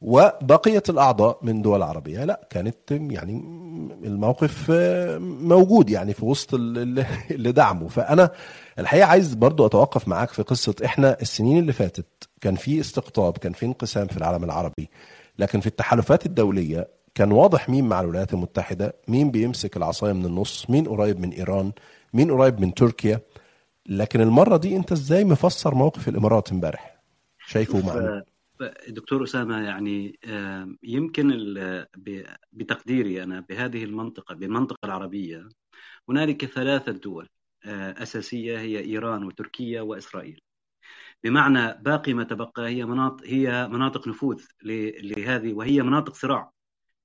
[0.00, 2.24] وبقية الأعضاء من دول عربية.
[2.24, 3.32] لا كانت يعني
[4.04, 4.70] الموقف
[5.20, 7.88] موجود يعني في وسط اللي دعمه.
[7.88, 8.30] فأنا
[8.78, 13.52] الحقيقة عايز برضو أتوقف معاك في قصة إحنا السنين اللي فاتت كان في استقطاب كان
[13.52, 14.90] في انقسام في العالم العربي
[15.38, 20.70] لكن في التحالفات الدولية كان واضح مين مع الولايات المتحدة مين بيمسك العصاية من النص
[20.70, 21.72] مين قريب من إيران
[22.14, 23.20] مين قريب من تركيا.
[23.86, 27.02] لكن المرة دي أنت إزاي مفسر موقف الإمارات امبارح؟
[27.46, 28.22] شايفه مع
[28.88, 31.54] دكتور أسامة يعني آه، يمكن
[32.52, 35.48] بتقديري أنا بهذه المنطقة بالمنطقة العربية
[36.08, 37.28] هنالك ثلاثة دول
[37.64, 40.40] آه، أساسية هي إيران وتركيا وإسرائيل.
[41.24, 44.44] بمعنى باقي ما تبقى هي مناطق هي مناطق نفوذ
[45.02, 46.52] لهذه وهي مناطق صراع.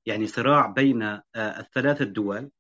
[0.07, 2.51] يعني صراع بين الثلاث الدول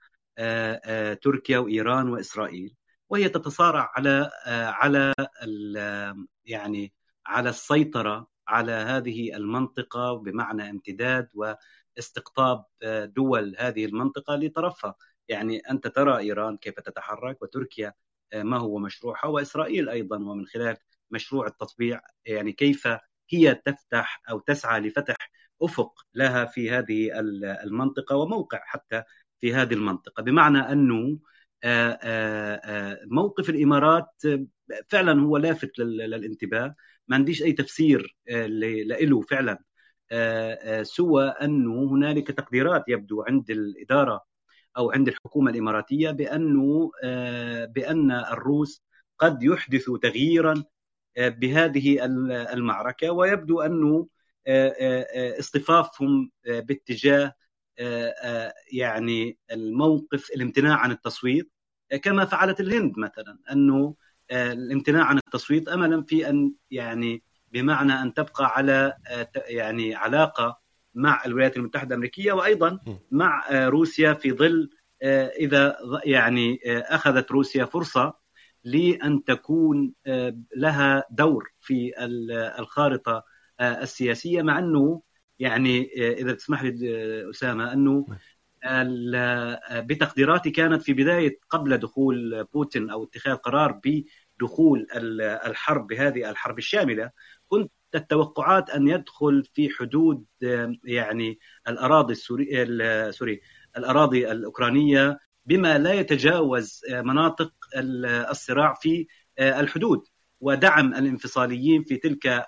[1.21, 2.75] تركيا وإيران وإسرائيل
[3.09, 4.31] وهي تتصارع على
[4.81, 5.13] على
[6.45, 6.93] يعني
[7.25, 12.65] على السيطرة على هذه المنطقة بمعنى امتداد واستقطاب
[13.05, 14.95] دول هذه المنطقة لطرفها.
[15.27, 17.93] يعني أنت ترى إيران كيف تتحرك وتركيا
[18.35, 20.77] ما هو مشروعها وإسرائيل أيضا ومن خلال
[21.11, 22.87] مشروع التطبيع يعني كيف
[23.29, 25.15] هي تفتح أو تسعى لفتح
[25.61, 27.19] أفق لها في هذه
[27.63, 29.03] المنطقة وموقع حتى
[29.41, 30.23] في هذه المنطقة.
[30.23, 31.19] بمعنى أنه
[33.05, 34.09] موقف الإمارات
[34.87, 36.75] فعلا هو لافت للانتباه.
[37.07, 38.17] ما عنديش أي تفسير
[39.01, 39.63] له فعلا.
[40.83, 44.25] سوى أنه هنالك تقديرات يبدو عند الإدارة
[44.77, 46.91] أو عند الحكومة الإماراتية بأنه
[47.65, 48.83] بأن الروس
[49.19, 50.63] قد يحدثوا تغييرا
[51.17, 52.05] بهذه
[52.53, 53.11] المعركة.
[53.11, 54.07] ويبدو أنه
[55.39, 57.33] اصطفافهم باتجاه
[58.71, 61.51] يعني الموقف الامتناع عن التصويت
[62.01, 63.95] كما فعلت الهند مثلا أنه
[64.31, 68.93] الامتناع عن التصويت املا في أن يعني بمعنى أن تبقى على
[69.35, 70.59] يعني علاقة
[70.95, 72.79] مع الولايات المتحدة الأمريكية وأيضا
[73.11, 74.69] مع روسيا في ظل
[75.39, 78.13] إذا يعني أخذت روسيا فرصة
[78.63, 79.93] لأن تكون
[80.55, 81.91] لها دور في
[82.59, 83.23] الخارطة
[83.61, 85.01] السياسية مع أنه
[85.39, 88.05] يعني إذا تسمح لي أسامة أنه
[89.71, 94.87] بتقديراتي كانت في بداية قبل دخول بوتين أو اتخاذ قرار بدخول
[95.45, 97.11] الحرب بهذه الحرب الشاملة
[97.47, 100.25] كنت التوقعات أن يدخل في حدود
[100.83, 103.41] يعني الأراضي السوري سوري
[103.77, 107.53] الأراضي الأوكرانية بما لا يتجاوز مناطق
[108.31, 109.07] الصراع في
[109.39, 110.07] الحدود.
[110.39, 112.45] ودعم الانفصاليين في تلك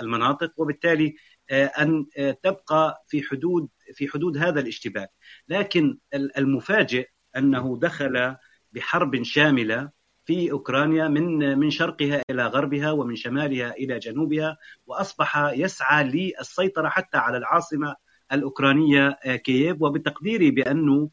[0.00, 1.14] المناطق وبالتالي
[1.52, 2.06] أن
[2.42, 5.10] تبقى في حدود في حدود هذا الاشتباك.
[5.48, 7.06] لكن المفاجئ
[7.36, 8.36] أنه دخل
[8.72, 9.90] بحرب شاملة
[10.24, 14.56] في أوكرانيا من من شرقها إلى غربها ومن شمالها إلى جنوبها
[14.86, 17.94] وأصبح يسعى للسيطرة حتى على العاصمة
[18.32, 19.10] الأوكرانية
[19.44, 19.76] كييف.
[19.82, 21.10] وبتقديري بأنه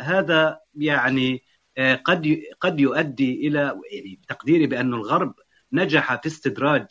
[0.00, 1.42] هذا يعني
[1.78, 5.34] قد قد يؤدي إلى يعني تقديري بأن الغرب
[5.72, 6.86] نجح في استدراج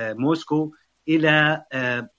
[0.00, 0.74] موسكو
[1.08, 1.64] إلى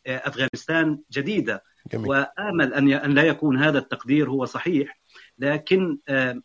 [0.07, 2.09] أفغانستان جديدة جميل.
[2.09, 4.99] وآمل أن أن لا يكون هذا التقدير هو صحيح
[5.39, 5.97] لكن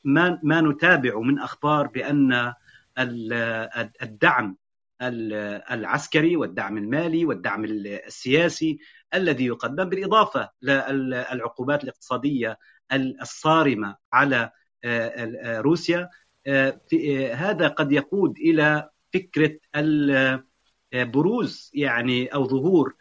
[0.05, 2.53] ما ما نتابع من أخبار بأن
[4.03, 4.57] الدعم
[5.71, 8.79] العسكري والدعم المالي والدعم السياسي
[9.15, 12.59] الذي يقدم بالإضافة للعقوبات الاقتصادية
[12.93, 14.51] الصارمة على
[15.45, 16.09] روسيا.
[17.33, 19.59] هذا قد يقود إلى فكرة
[20.95, 22.95] بروز يعني أو ظهور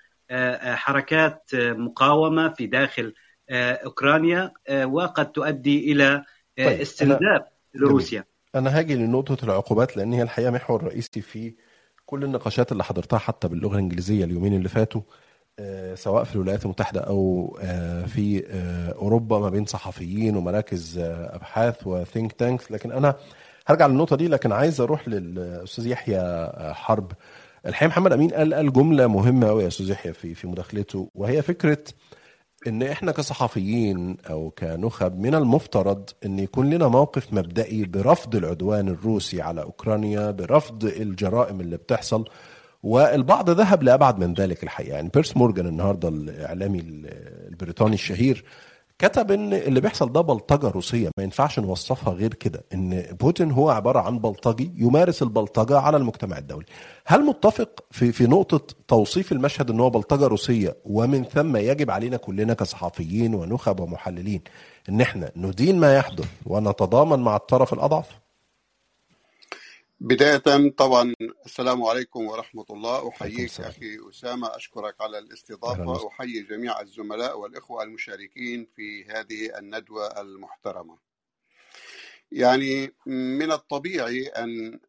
[0.61, 3.13] حركات مقاومة في داخل
[3.51, 4.51] أوكرانيا
[4.83, 6.23] وقد تؤدي إلى
[6.57, 7.41] طيب استنزاف
[7.73, 8.25] لروسيا.
[8.55, 11.55] أنا هاجي لنقطة العقوبات لأن هي الحقيقة محور رئيسي في
[12.05, 15.01] كل النقاشات اللي حضرتها حتى باللغة الإنجليزية اليومين اللي فاتوا.
[15.95, 17.57] سواء في الولايات المتحدة أو
[18.07, 18.43] في
[18.95, 23.15] أوروبا ما بين صحفيين ومراكز أبحاث وثينك تانكس لكن أنا
[23.67, 27.11] هرجع للنقطة دي لكن عايز أروح للأستاذ يحيى حرب.
[27.65, 31.41] الحقيقة محمد أمين قال قال جملة مهمة قوي يا أستاذ يحيى في في مداخلته وهي
[31.41, 31.83] فكرة
[32.67, 39.41] إن إحنا كصحفيين أو كنخب من المفترض إن يكون لنا موقف مبدئي برفض العدوان الروسي
[39.41, 42.25] على أوكرانيا برفض الجرائم اللي بتحصل.
[42.83, 44.95] والبعض ذهب لأبعد من ذلك الحقيقة.
[44.95, 46.79] يعني بيرس مورجان النهارده الإعلامي
[47.49, 48.43] البريطاني الشهير
[48.99, 51.09] كتب إن اللي بيحصل ده بلطجة روسية.
[51.17, 56.37] ما ينفعش نوصفها غير كده إن بوتين هو عبارة عن بلطجي يمارس البلطجة على المجتمع
[56.37, 56.65] الدولي.
[57.05, 62.17] هل متفق في في نقطة توصيف المشهد إن هو بلطجة روسية؟ ومن ثم يجب علينا
[62.17, 64.41] كلنا كصحفيين ونخب ومحللين
[64.89, 68.19] إن إحنا ندين ما يحدث ونتضامن مع الطرف الأضعف؟
[70.01, 71.13] بداية طبعا
[71.45, 73.09] السلام عليكم ورحمة الله.
[73.09, 76.07] أحييك أخي أسامة أشكرك على الاستضافة.
[76.07, 80.97] أحيي جميع الزملاء والإخوة المشاركين في هذه الندوة المحترمة.
[82.31, 84.79] يعني من الطبيعي أن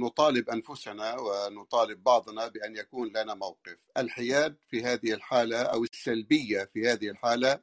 [0.00, 3.76] نطالب أنفسنا ونطالب بعضنا بأن يكون لنا موقف.
[3.96, 7.60] الحياد في هذه الحالة أو السلبية في هذه الحالة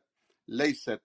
[0.47, 1.01] ليست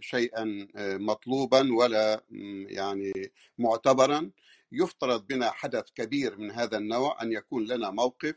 [0.00, 2.24] شيئا مطلوبا ولا
[2.66, 3.12] يعني
[3.58, 4.30] معتبرا.
[4.72, 8.34] يفترض بنا حدث كبير من هذا النوع أن يكون لنا موقف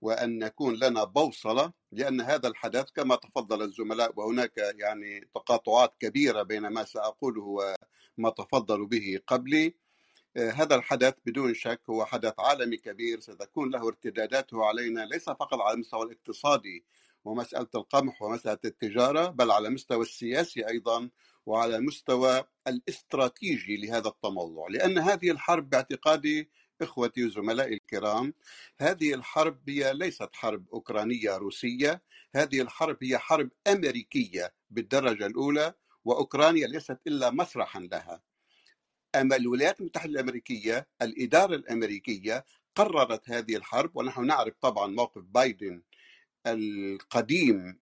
[0.00, 6.66] وأن يكون لنا بوصلة لأن هذا الحدث كما تفضل الزملاء وهناك يعني تقاطعات كبيرة بين
[6.66, 7.42] ما سأقوله
[8.18, 9.74] وما تفضلوا به قبلي.
[10.36, 15.74] هذا الحدث بدون شك هو حدث عالمي كبير ستكون له ارتداداته علينا ليس فقط على
[15.74, 16.84] المستوى الاقتصادي
[17.24, 21.10] ومسألة القمح ومسألة التجارة بل على المستوى السياسي أيضا
[21.46, 26.50] وعلى المستوى الاستراتيجي لهذا التموضع لأن هذه الحرب باعتقادي
[26.82, 28.34] إخوتي وزملائي الكرام
[28.80, 32.02] هذه الحرب هي ليست حرب أوكرانية روسية
[32.34, 35.74] هذه الحرب هي حرب أمريكية بالدرجة الأولى
[36.04, 38.22] وأوكرانيا ليست إلا مسرحا لها.
[39.14, 42.44] أما الولايات المتحدة الأمريكية الإدارة الأمريكية
[42.74, 45.82] قررت هذه الحرب ونحن نعرف طبعا موقف بايدن
[46.46, 47.80] القديم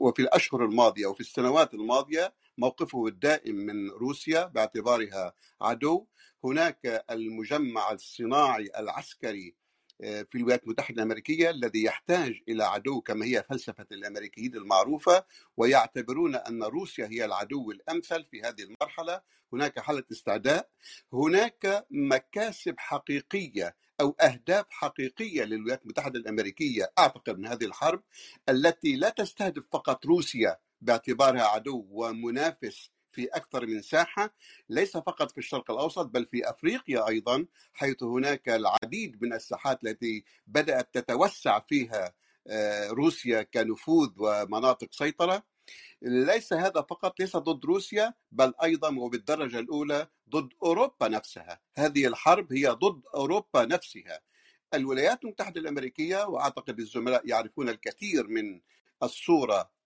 [0.00, 6.06] وفي الأشهر الماضية وفي السنوات الماضية موقفه الدائم من روسيا باعتبارها عدو.
[6.44, 9.54] هناك المجمع الصناعي العسكري
[10.00, 15.24] آه، في الولايات المتحدة الأمريكية الذي يحتاج إلى عدو كما هي فلسفة الأمريكيين المعروفة
[15.56, 19.20] ويعتبرون أن روسيا هي العدو الأمثل في هذه المرحلة.
[19.52, 20.68] هناك حالة استعداء.
[21.12, 26.92] هناك مكاسب حقيقية أو أهداف حقيقية للولايات المتحدة الأمريكية.
[26.98, 28.02] أعتقد من هذه الحرب
[28.48, 34.34] التي لا تستهدف فقط روسيا باعتبارها عدو ومنافس في أكثر من ساحة
[34.68, 40.24] ليس فقط في الشرق الأوسط بل في أفريقيا أيضا حيث هناك العديد من الساحات التي
[40.46, 42.14] بدأت تتوسع فيها
[42.46, 45.42] آه، روسيا كنفوذ ومناطق سيطرة.
[46.02, 51.60] ليس هذا فقط ليس ضد روسيا بل أيضا وبالدرجة الأولى ضد أوروبا نفسها.
[51.78, 54.20] هذه الحرب هي ضد أوروبا نفسها.
[54.74, 58.60] الولايات المتحدة الأمريكية وأعتقد الزملاء يعرفون الكثير من
[59.02, 59.77] الصورة آه،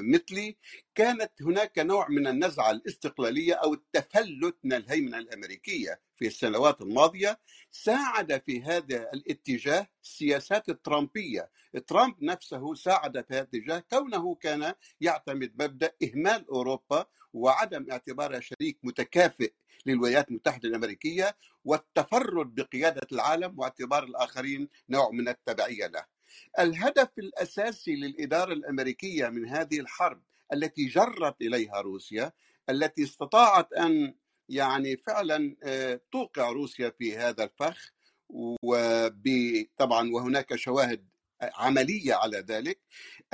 [0.00, 0.56] مثلي
[0.94, 7.38] كانت هناك نوع من النزعة الاستقلالية أو التفلت من الهيمنة الأمريكية في السنوات الماضية
[7.70, 11.50] ساعد في هذا الاتجاه السياسات الترامبية.
[11.86, 18.78] ترامب نفسه ساعد في هذا الاتجاه كونه كان يعتمد مبدأ إهمال أوروبا وعدم اعتبارها شريك
[18.82, 19.52] متكافئ
[19.86, 26.19] للولايات المتحدة الأمريكية والتفرد بقيادة العالم واعتبار الآخرين نوع من التبعية له.
[26.58, 30.22] الهدف الأساسي للإدارة الأمريكية من هذه الحرب
[30.52, 32.32] التي جرت إليها روسيا
[32.70, 34.14] التي استطاعت أن
[34.48, 37.92] يعني فعلا آه، توقع روسيا في هذا الفخ
[38.28, 41.08] وطبعا وهناك شواهد
[41.42, 42.80] عملية على ذلك.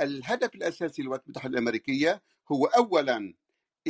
[0.01, 2.21] الهدف الأساسي للولايات المتحدة الأمريكية
[2.51, 3.33] هو اولا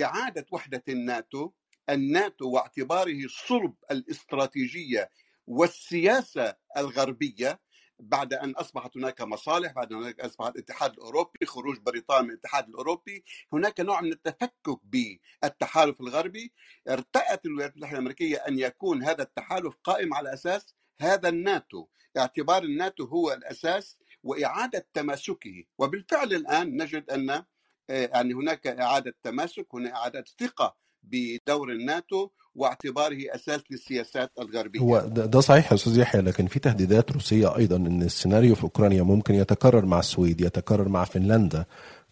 [0.03, 1.51] إعادة وحدة الناتو
[1.89, 5.11] الناتو واعتباره صلب الاستراتيجية
[5.47, 7.59] والسياسة الغربية.
[7.99, 13.23] بعد أن أصبحت هناك مصالح بعد أن اصبح الاتحاد الأوروبي خروج بريطانيا من الاتحاد الأوروبي
[13.53, 16.53] هناك نوع من التفكك بالتحالف الغربي.
[16.89, 21.87] ارتأت الولايات المتحدة الأمريكية أن يكون هذا التحالف قائم على أساس هذا الناتو.
[22.17, 25.63] اعتبار الناتو هو الأساس وإعادة تماسكه.
[25.77, 27.45] وبالفعل الآن نجد أن آه،
[27.89, 32.29] يعني هناك إعادة تماسك هناك إعادة ثقة بدور الناتو.
[32.57, 34.79] واعتباره أساس للسياسات الغربية.
[34.79, 39.03] هو ده صحيح يا أستاذ يحيى لكن في تهديدات روسية أيضا إن السيناريو في أوكرانيا
[39.03, 41.65] ممكن يتكرر مع السويد يتكرر مع فنلندا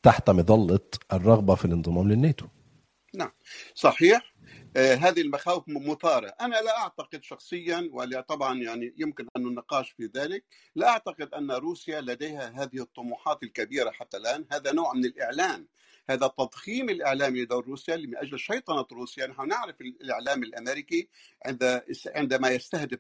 [0.04, 0.80] تحت مظلة
[1.14, 2.46] الرغبة في الانضمام للناتو.
[3.16, 3.32] نعم
[3.76, 4.36] صحيح
[4.78, 10.10] آه هذه المخاوف مثارة أنا لا أعتقد شخصيا ولا طبعا يعني يمكن أن النقاش في
[10.16, 10.44] ذلك
[10.76, 15.66] لا أعتقد أن روسيا لديها هذه الطموحات الكبيرة حتى الآن هذا نوع من الإعلان
[16.10, 19.28] هذا التضخيم الاعلامي لدور روسيا من أجل شيطنة روسيا.
[19.28, 21.10] نحن نعرف الإعلام الأمريكي
[21.46, 21.84] عند
[22.16, 23.00] عندما يستهدف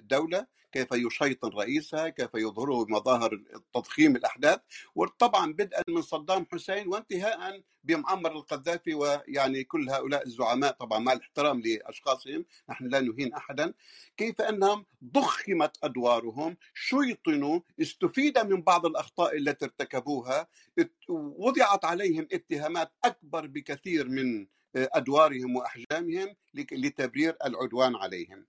[0.00, 0.46] دولة
[0.76, 3.42] كيف يشيطن رئيسها كيف يظهره بمظاهر
[3.74, 4.60] تضخيم الأحداث.
[4.94, 10.72] وطبعا بدءا من صدام حسين وانتهاء بمعمر القذافي ويعني كل هؤلاء الزعماء.
[10.72, 13.74] طبعا مع الاحترام لأشخاصهم نحن لا نهين احدا.
[14.16, 20.46] كيف أنهم ضخمت أدوارهم شيطنوا استفيد من بعض الأخطاء التي ارتكبوها
[21.08, 24.46] وضعت عليهم اتهامات أكبر بكثير من
[24.76, 28.46] أدوارهم وأحجامهم لتبرير العدوان عليهم.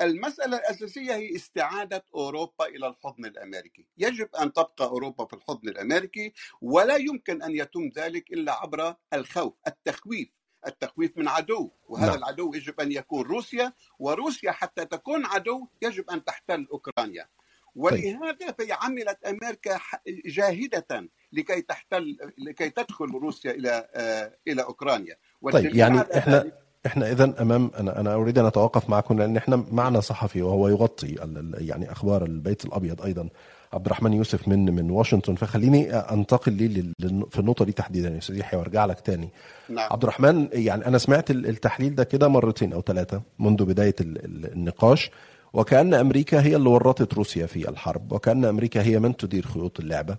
[0.00, 6.32] المسألة الأساسية هي استعادة أوروبا إلى الحضن الأمريكي، يجب أن تبقى أوروبا في الحضن الأمريكي
[6.60, 10.28] ولا يمكن أن يتم ذلك إلا عبر الخوف، التخويف،
[10.66, 12.18] التخويف من عدو وهذا نعم.
[12.18, 17.28] العدو يجب أن يكون روسيا وروسيا حتى تكون عدو يجب أن تحتل أوكرانيا.
[17.74, 19.78] ولهذا فهي عملت أمريكا
[20.26, 25.16] جاهدة لكي تحتل لكي تدخل روسيا إلى آه، إلى أوكرانيا.
[25.52, 26.52] طيب يعني إحنا
[26.86, 31.14] إحنا اذا أمام أنا أنا أريد أن أتوقف معكم لأن إحنا معنا صحفي وهو يغطي
[31.58, 33.28] يعني أخبار البيت الأبيض أيضا
[33.72, 35.34] عبد الرحمن يوسف من من واشنطن.
[35.34, 36.92] فخليني أنتقل لي
[37.30, 39.28] في النقطة دي تحديدا يا أستاذ يحيى وارجع لك تاني.
[39.68, 39.92] نعم.
[39.92, 45.10] عبد الرحمن يعني أنا سمعت التحليل ده كده مرتين أو ثلاثة منذ بداية النقاش.
[45.52, 50.16] وكأن أمريكا هي اللي ورطت روسيا في الحرب وكأن أمريكا هي من تدير خيوط اللعبة.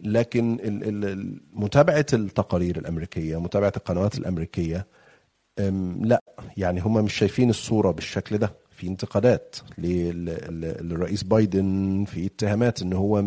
[0.00, 0.58] لكن
[1.52, 4.86] متابعة التقارير الأمريكية متابعة القنوات الأمريكية
[6.00, 6.22] لا.
[6.56, 8.52] يعني هم مش شايفين الصورة بالشكل ده.
[8.70, 13.24] في انتقادات لل- لل- للرئيس بايدن في اتهامات إن هو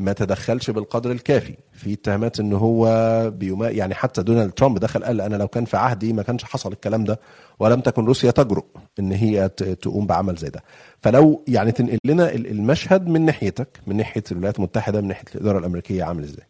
[0.00, 1.54] ما تدخلش بالقدر الكافي.
[1.72, 2.86] في اتهامات إن هو
[3.30, 6.72] بيما يعني حتى دونالد ترامب دخل قال أنا لو كان في عهدي ما كانش حصل
[6.72, 7.20] الكلام ده
[7.58, 8.64] ولم تكن روسيا تجرؤ
[8.98, 10.62] إن هي تقوم بعمل زي ده.
[10.98, 15.58] فلو يعني تنقل لنا ال- المشهد من ناحيتك من ناحية الولايات المتحدة من ناحية الإدارة
[15.58, 16.46] الأمريكية عامل إزاي؟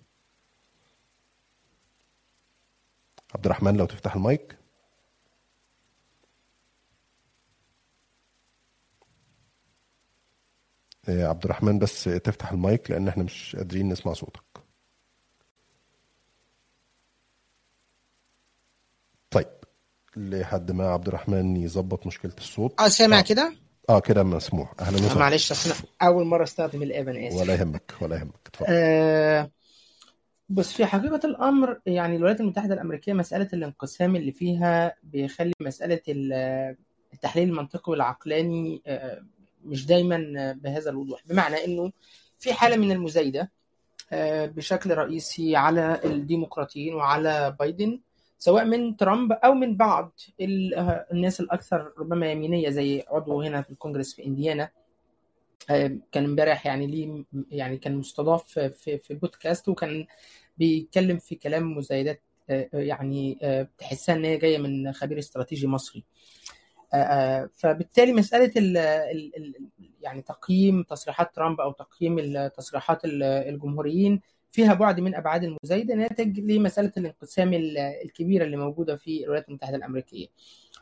[3.34, 4.56] عبد الرحمن لو تفتح المايك.
[11.10, 14.42] عبد الرحمن بس تفتح المايك لأن إحنا مش قادرين نسمع صوتك.
[19.30, 19.46] طيب
[20.16, 22.80] لحد ما عبد الرحمن يظبط مشكلة الصوت.
[22.80, 23.22] آه سامع آه.
[23.22, 23.52] كده؟
[23.88, 24.72] آه كده مسموع.
[24.80, 25.18] أهلا آه، وسهلا.
[25.20, 28.34] معلش اصل أول مرة أستخدم الاب أنا اسف ولا يهمك ولا يهمك.
[28.46, 28.66] اتفضل.
[28.70, 29.50] آه
[30.48, 36.76] بس في حقيقة الأمر يعني الولايات المتحدة الأمريكية مسألة الانقسام اللي فيها بيخلي مسألة ال-
[37.14, 39.22] التحليل المنطقي والعقلاني آه،
[39.64, 41.92] مش دايما بهذا الوضوح بمعنى إنه
[42.38, 43.50] في حالة من المزايدة
[44.12, 48.00] آه، بشكل رئيسي على الديمقراطيين وعلى بايدن
[48.38, 53.70] سواء من ترامب أو من بعض آه، الناس الأكثر ربما يمينية زي عضو هنا في
[53.70, 54.70] الكونجرس في إنديانا.
[55.70, 60.06] آه، كان امبارح يعني ليه يعني كان مستضاف في في بودكاست وكان
[60.58, 62.22] بيتكلم في كلام مزايدات
[62.72, 63.38] يعني
[63.78, 66.04] تحسها إن هي جاية من خبير استراتيجي مصري.
[67.54, 69.54] فبالتالي مسألة ال ال ال
[70.02, 74.20] يعني تقييم تصريحات ترامب أو تقييم التصريحات ال- الجمهوريين
[74.52, 79.76] فيها بعد من أبعاد المزايدة ناتج لمسألة الانقسام ال- الكبيرة اللي موجودة في الولايات المتحدة
[79.76, 80.26] الأمريكية.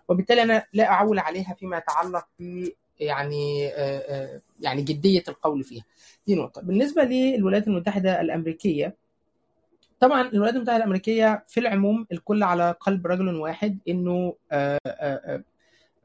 [0.09, 2.68] وبالتالي أنا لا أعول عليها فيما يتعلق ب
[3.00, 5.84] يعني آه، آه، يعني جدية القول فيها.
[6.26, 6.62] دي نقطة.
[6.62, 8.96] بالنسبة للولايات المتحدة الأمريكية
[10.00, 14.90] طبعا الولايات المتحدة الأمريكية في العموم الكل على قلب رجل واحد إنه آه، آه،
[15.34, 15.42] آه،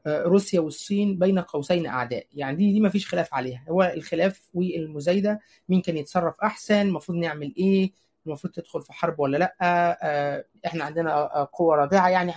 [0.06, 2.26] روسيا والصين بين قوسين أعداء.
[2.34, 3.64] يعني دي دي ما فيش خلاف عليها.
[3.68, 7.92] هو الخلاف والمزايدة مين كان يتصرف أحسن المفروض نعمل إيه
[8.26, 9.56] المفروض تدخل في حرب ولا لأ.
[9.62, 12.32] آه، إحنا عندنا آه، قوة رادعه يعني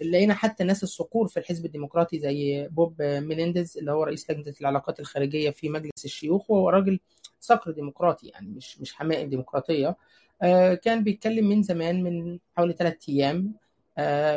[0.00, 5.00] لقينا حتى ناس الصقور في الحزب الديمقراطي زي بوب مينينديز اللي هو رئيس لجنة العلاقات
[5.00, 7.00] الخارجية في مجلس الشيوخ وهو راجل
[7.40, 9.96] صقر ديمقراطي يعني مش مش حمائي الديمقراطيه
[10.42, 13.36] آه، كان بيتكلم من زمان من حوالي ثلاث أيام.
[13.54, 13.67] آه،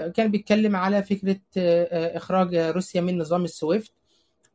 [0.08, 3.94] كان بيتكلم على فكرة آه، آه، إخراج روسيا من نظام السويفت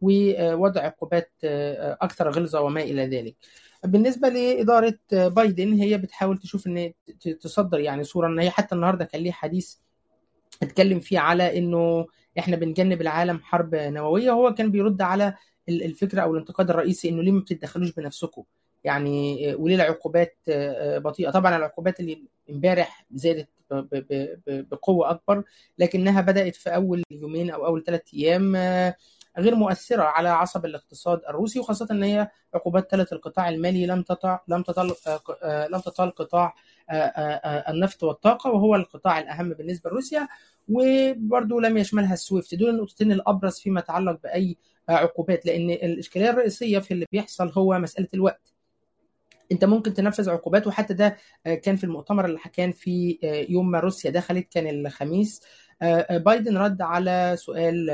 [0.01, 3.37] ووضع عقوبات آه، أكثر غلظة وما إلى ذلك.
[3.85, 9.05] بالنسبة لإدارة آه، بايدن هي بتحاول تشوف ت- تصدر يعني صورة إن هي حتى النهارده
[9.05, 9.75] كان ليه حديث
[10.63, 12.07] اتكلم فيه على إنه
[12.39, 15.35] إحنا بنجنب العالم حرب نووية وهو كان بيرد على
[15.69, 18.43] ال- الفكرة أو الانتقاد الرئيسي إنه ليه ما بتتدخلوش بنفسكم
[18.85, 23.49] يعني آه، وليه العقوبات آه، آه، بطيئة طبعا العقوبات اللي امبارح زادت
[24.47, 25.45] بقوة أكبر
[25.79, 28.97] لكنها بدأت في أول يومين أو أول ثلاث أيام آه،
[29.39, 34.41] غير مؤثرة على عصب الاقتصاد الروسي وخاصة إن هي عقوبات ثلاث القطاع المالي لم تطع
[34.49, 36.55] لم تطل آه، آه، لم تطال قطاع
[37.69, 40.29] النفط والطاقة وهو القطاع الأهم بالنسبة لروسيا
[40.69, 42.55] وبرضه لم يشملها السويفت.
[42.55, 44.21] دول النقطتين الأبرز فيما يتعلق
[44.89, 48.56] آه، عقوبات لأن الإشكالية الرئيسية في اللي بيحصل هو مسألة الوقت.
[49.53, 51.17] انت ممكن تنفذ عقوبات وحتى ده
[51.47, 55.43] آه، كان في المؤتمر اللي كان في آه، يوم ما روسيا دخلت كان الخميس.
[55.83, 57.87] آه، بايدن رد على سؤال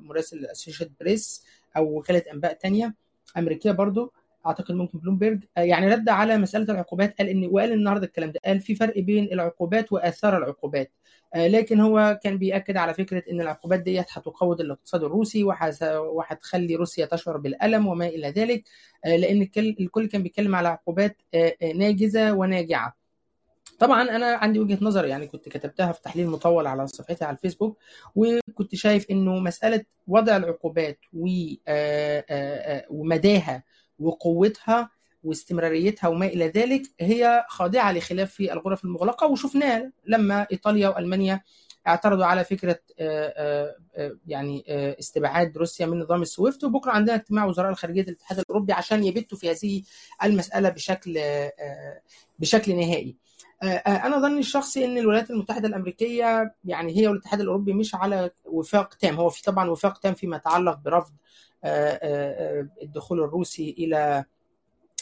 [0.00, 1.44] مراسل اسوشيت بريس
[1.76, 2.94] أو وكالة أنباء تانية
[3.36, 4.12] أمريكية برضو.
[4.46, 8.40] أعتقد ممكن بلومبرج آه، يعني رد على مسألة العقوبات قال ان وقال النهارده الكلام ده.
[8.44, 10.92] قال في فرق بين العقوبات وآثار العقوبات.
[11.34, 17.06] آه، لكن هو كان بيأكد على فكرة إن العقوبات ديت هتقوض الاقتصاد الروسي وهتخلي روسيا
[17.06, 18.64] تشعر بالألم وما إلى ذلك.
[19.04, 21.16] آه، لأن الكل كان بيتكلم على عقوبات
[21.74, 22.96] ناجزة وناجعة.
[23.78, 27.78] طبعا أنا عندي وجهة نظر يعني كنت كتبتها في تحليل مطول على صفحتي على الفيسبوك
[28.14, 30.98] وكنت شايف إنه مسألة وضع العقوبات
[32.90, 33.62] ومداها
[33.98, 34.90] وقوتها
[35.24, 39.26] واستمراريتها وما إلى ذلك هي خاضعة لخلاف في الغرف المغلقة.
[39.26, 41.40] وشفناه لما إيطاليا وألمانيا
[41.86, 44.64] اعترضوا على فكرة آه، آه، آه، يعني
[44.98, 46.64] استبعاد روسيا من نظام السويفت.
[46.64, 49.82] وبكرة عندنا اجتماع وزراء الخارجية الاتحاد الأوروبي عشان يبتوا في هذه
[50.24, 51.20] المسألة بشكل
[52.38, 53.16] بشكل نهائي.
[53.86, 59.14] أنا ظني الشخصي إن الولايات المتحدة الأمريكية يعني هي والاتحاد الأوروبي مش على وفاق تام.
[59.14, 61.12] هو في طبعا وفاق تام فيما يتعلق برفض
[61.64, 64.24] الدخول الروسي إلى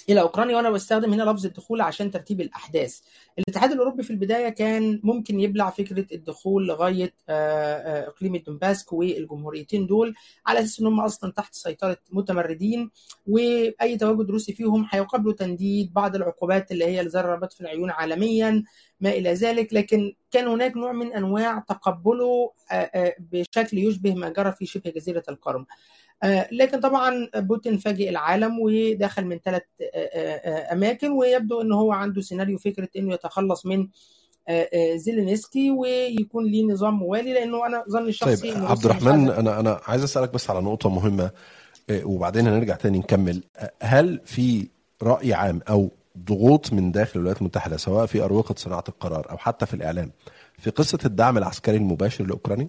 [0.08, 3.00] إلى أوكرانيا وأنا بستخدم هنا لفظ الدخول عشان ترتيب الأحداث.
[3.38, 10.14] الاتحاد الأوروبي في البداية كان ممكن يبلع فكرة الدخول لغاية إقليم الدنباسك والجمهوريتين دول
[10.46, 12.90] على أساس إن هم أصلا تحت سيطرة متمردين
[13.26, 18.62] وأي تواجد روسي فيهم هيقابلوا تنديد بعض العقوبات اللي هي الرباط في العيون عالميا
[19.00, 19.74] ما إلى ذلك.
[19.74, 22.52] لكن كان هناك نوع من أنواع تقبله
[23.18, 25.66] بشكل يشبه ما جرى في شبه جزيرة القرم.
[26.52, 29.62] لكن طبعا بوتين فاجئ العالم ودخل من ثلاث
[30.72, 33.88] أماكن ويبدو إن هو عنده سيناريو فكرة إنه يتخلص من
[34.94, 40.02] زيلينسكي ويكون ليه نظام موالي لأنه أنا ظني الشخصي طيب عبد الرحمن أنا أنا عايز
[40.02, 41.30] أسألك بس على نقطة مهمة
[41.90, 43.42] وبعدين هنرجع تاني نكمل
[43.82, 44.68] هل في
[45.02, 49.66] رأي عام أو ضغوط من داخل الولايات المتحدة سواء في أروقة صناعة القرار أو حتى
[49.66, 50.12] في الإعلام
[50.58, 52.68] في قصة الدعم العسكري المباشر لأوكرانيا؟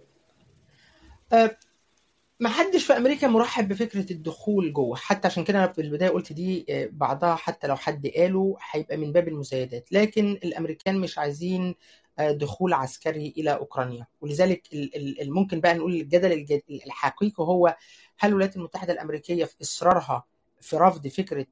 [2.39, 4.95] ما حدش في أمريكا مرحب بفكرة الدخول جوه.
[4.95, 9.27] حتى عشان كده في البداية قلت دي بعضها حتى لو حد قاله هيبقى من باب
[9.27, 11.75] المزايدات لكن الأمريكان مش عايزين
[12.19, 14.07] دخول عسكري إلى أوكرانيا.
[14.21, 14.67] ولذلك
[15.21, 17.75] ممكن بقى نقول الجدل الحقيقي هو
[18.19, 20.25] هل الولايات المتحدة الأمريكية في إصرارها
[20.61, 21.45] في رفض فكرة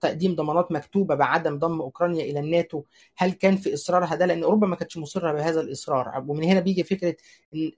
[0.00, 2.82] تقديم ضمانات مكتوبة بعدم ضم أوكرانيا إلى الناتو
[3.16, 6.24] هل كان في إصرارها ده؟ لأن أوروبا ما كانتش مصرة بهذا الإصرار.
[6.28, 7.16] ومن هنا بيجي فكرة
[7.54, 7.72] إن,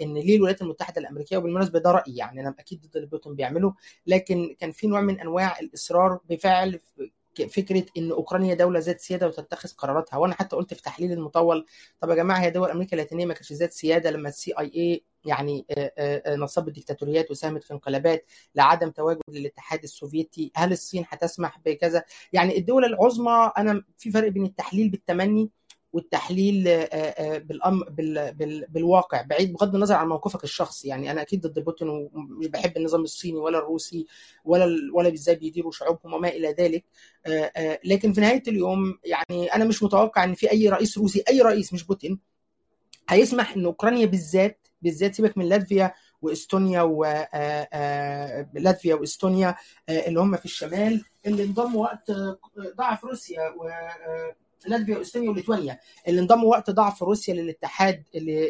[0.00, 3.74] إن ليه الولايات المتحدة الأمريكية وبالمناسبة ده رأيي يعني أنا أكيد ضد اللي بيعمله
[4.06, 6.80] لكن كان في نوع من أنواع الإصرار بفعل
[7.50, 10.16] فكرة إن أوكرانيا دولة ذات سيادة وتتخذ قراراتها.
[10.16, 11.66] وأنا حتى قلت في تحليل المطول
[12.00, 15.66] طب يا جماعة هي دول أمريكا اللاتينية ما كانتش ذات سيادة لما ال CIA يعني
[16.28, 20.52] نصبت ديكتاتوريات وساهمت في انقلابات لعدم تواجد للاتحاد السوفيتي.
[20.56, 25.50] هل الصين هتسمح بكذا؟ يعني الدول العظمى أنا في فرق بين التحليل بالتمني
[25.92, 26.64] والتحليل
[27.40, 31.88] بالأم بال بال بالواقع بعيد بغض النظر عن موقفك الشخصي يعني أنا أكيد ضد بوتين
[31.88, 34.06] ومش بحب النظام الصيني ولا الروسي
[34.44, 36.84] ولا ولا إزاي بيديروا شعوبهم وما إلى ذلك
[37.84, 41.72] لكن في نهاية اليوم يعني أنا مش متوقع إن في أي رئيس روسي أي رئيس
[41.72, 42.18] مش بوتين
[43.08, 46.82] هيسمح إن أوكرانيا بالذات بالذات سيبك من لاتفيا وإستونيا
[48.54, 49.54] ولاتفيا وإستونيا
[49.88, 52.10] اللي هم في الشمال اللي انضموا وقت
[52.76, 53.68] ضعف روسيا و
[54.66, 58.02] لاتفيا واستونيا وليتوانيا اللي انضموا وقت ضعف روسيا للاتحاد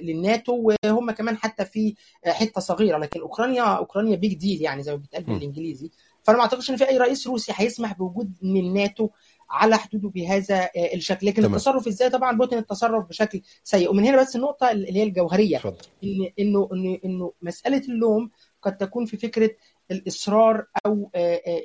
[0.03, 1.95] للناتو وهم كمان حتى في
[2.27, 5.91] حتة صغيرة لكن أوكرانيا أوكرانيا بيج ديل يعني زي ما بيتقال بالإنجليزي
[6.23, 9.09] فأنا ما أعتقدش إن في أي رئيس روسي هيسمح بوجود من الناتو
[9.51, 11.55] على حدوده بهذا الشكل لكن تمام.
[11.55, 15.61] التصرف إزاي طبعا بوتين التصرف بشكل سيء ومن هنا بس النقطة اللي هي الجوهرية.
[16.05, 18.31] إن انه انه إنه مسألة اللوم
[18.63, 19.51] قد تكون في فكرة
[19.91, 21.11] الإصرار أو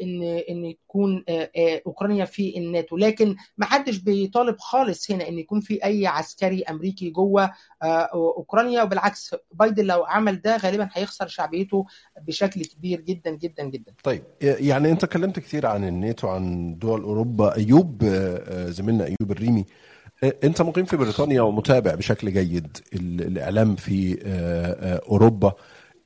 [0.01, 1.23] إن إن تكون
[1.87, 2.97] أوكرانيا في الناتو.
[2.97, 7.51] لكن ما حدش بيطالب خالص هنا إن يكون في أي عسكري أمريكي جوه
[8.13, 8.83] أوكرانيا.
[8.83, 11.85] وبالعكس بايدن لو عمل ده غالبا هيخسر شعبيته
[12.27, 13.93] بشكل كبير جدا جدا جدا.
[14.03, 17.55] طيب يعني أنت اتكلمت كتير عن الناتو عن دول أوروبا.
[17.55, 18.05] أيوب
[18.67, 19.65] زميلنا أيوب الريمي
[20.43, 24.17] أنت مقيم في بريطانيا ومتابع بشكل جيد الإعلام في
[25.09, 25.53] أوروبا.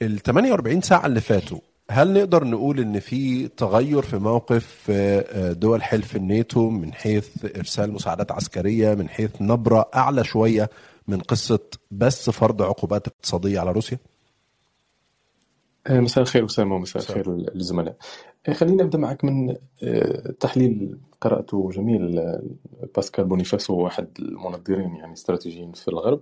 [0.02, 1.60] ال 48 ساعة اللي فاتوا
[1.92, 4.92] هل نقدر نقول إن في تغير في موقف
[5.52, 10.70] دول حلف الناتو من حيث إرسال مساعدات عسكرية من حيث نبرة أعلى شوية
[11.08, 11.60] من قصة
[11.92, 13.98] بس فرض عقوبات اقتصادية على روسيا؟
[15.90, 17.96] مساء الخير اسامه ومساء الخير للزملاء.
[18.54, 19.56] خلينا نبدا معك من
[20.40, 22.22] تحليل قراته جميل
[22.96, 26.22] باسكال بونيفاسو احد المنظرين يعني استراتيجيين في الغرب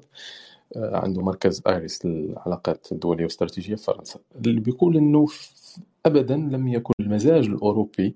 [0.76, 4.20] عنده مركز آيريس للعلاقات الدولية والاستراتيجيه في فرنسا.
[4.36, 5.28] اللي بيقول إنه
[6.06, 8.16] ابدا لم يكن المزاج الأوروبي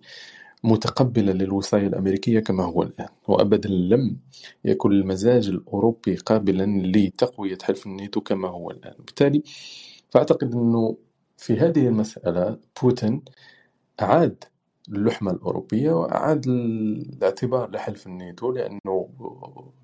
[0.64, 3.10] متقبلا للوصاية الأمريكية كما هو الآن.
[3.28, 4.18] وأبدا لم
[4.66, 8.94] يكن المزاج الأوروبي قابلا لتقوية حلف الناتو كما هو الآن.
[9.00, 9.44] بالتالي
[10.10, 10.98] فأعتقد أنه
[11.38, 13.22] في هذه المسألة بوتين
[14.02, 14.44] أعاد
[14.90, 19.10] اللحمة الأوروبية وأعاد الاعتبار لحلف الناتو لأنه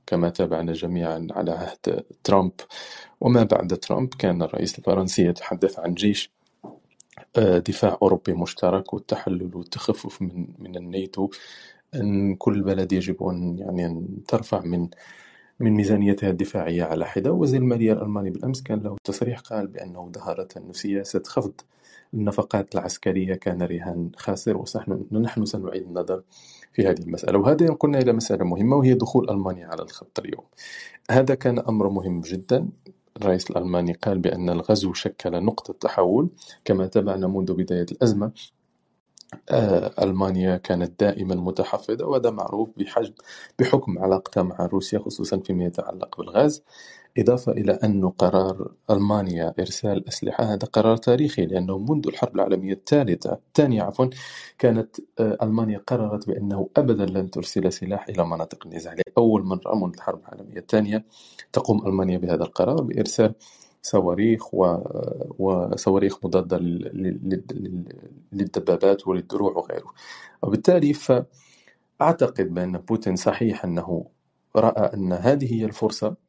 [0.08, 2.52] كما تابعنا جميعا على عهد ترامب
[3.22, 6.32] وما بعد ترامب كان الرئيس الفرنسي يتحدث عن جيش
[7.38, 11.30] دفاع أوروبي مشترك والتحلل والتخفف من من الناتو
[11.96, 14.90] أن كل بلد يجب أن يعني أن ترفع من
[15.60, 17.32] من ميزانيتها الدفاعية على حدة.
[17.32, 21.54] وزير المالية الألماني بالأمس كان له تصريح قال بأنه ظهرت أن سياسة خفض
[22.14, 24.64] النفقات العسكرية كان رهان خاسر
[25.12, 26.24] ونحن سنعيد النظر
[26.74, 27.40] في هذه المسألة.
[27.40, 30.44] وهذا ينقلنا إلى مسألة مهمة وهي دخول ألمانيا على الخط اليوم.
[31.12, 32.70] هذا كان أمر مهم جدا.
[33.18, 36.30] الرئيس الألماني قال بأن الغزو شكل نقطة تحول
[36.66, 38.32] كما تابعنا منذ بداية الأزمة.
[40.02, 43.14] ألمانيا كانت دائما متحفظة وهذا معروف بحجم
[43.60, 46.64] بحكم علاقتها مع روسيا خصوصا فيما يتعلق بالغاز.
[47.18, 53.34] إضافة إلى أن قرار ألمانيا إرسال أسلحة هذا قرار تاريخي لأنه منذ الحرب العالمية الثالثة
[53.34, 54.06] الثانية عفوا
[54.60, 59.94] كانت آه، ألمانيا قررت بأنه أبدا لن ترسل سلاح إلى مناطق النزاع لأول مرة منذ
[59.96, 61.06] الحرب العالمية الثانية.
[61.54, 63.34] تقوم ألمانيا بهذا القرار بإرسال
[63.82, 64.78] صواريخ و...
[65.40, 66.58] وصواريخ مضادة
[68.34, 69.94] للدبابات وللدروع وغيره.
[70.44, 74.06] وبالتالي فأعتقد بأن بوتين صحيح أنه
[74.56, 76.27] رأى أن هذه هي الفرصة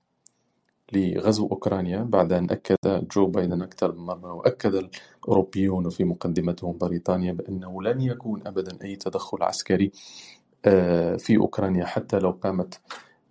[0.93, 2.76] لغزو أوكرانيا بعد أن أكد
[3.14, 4.74] جو بايدن أكثر من مرة وأكد
[5.24, 9.93] الأوروبيون وفي مقدمتهم بريطانيا بأنه لن يكون أبدا أي تدخل عسكري
[10.64, 12.80] آه، في أوكرانيا حتى لو قامت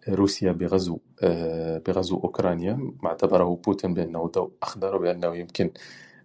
[0.10, 2.74] روسيا بغزو آه، بغزو أوكرانيا.
[3.04, 5.72] ما اعتبره بوتين بأنه ضوء أخضر بأنه يمكن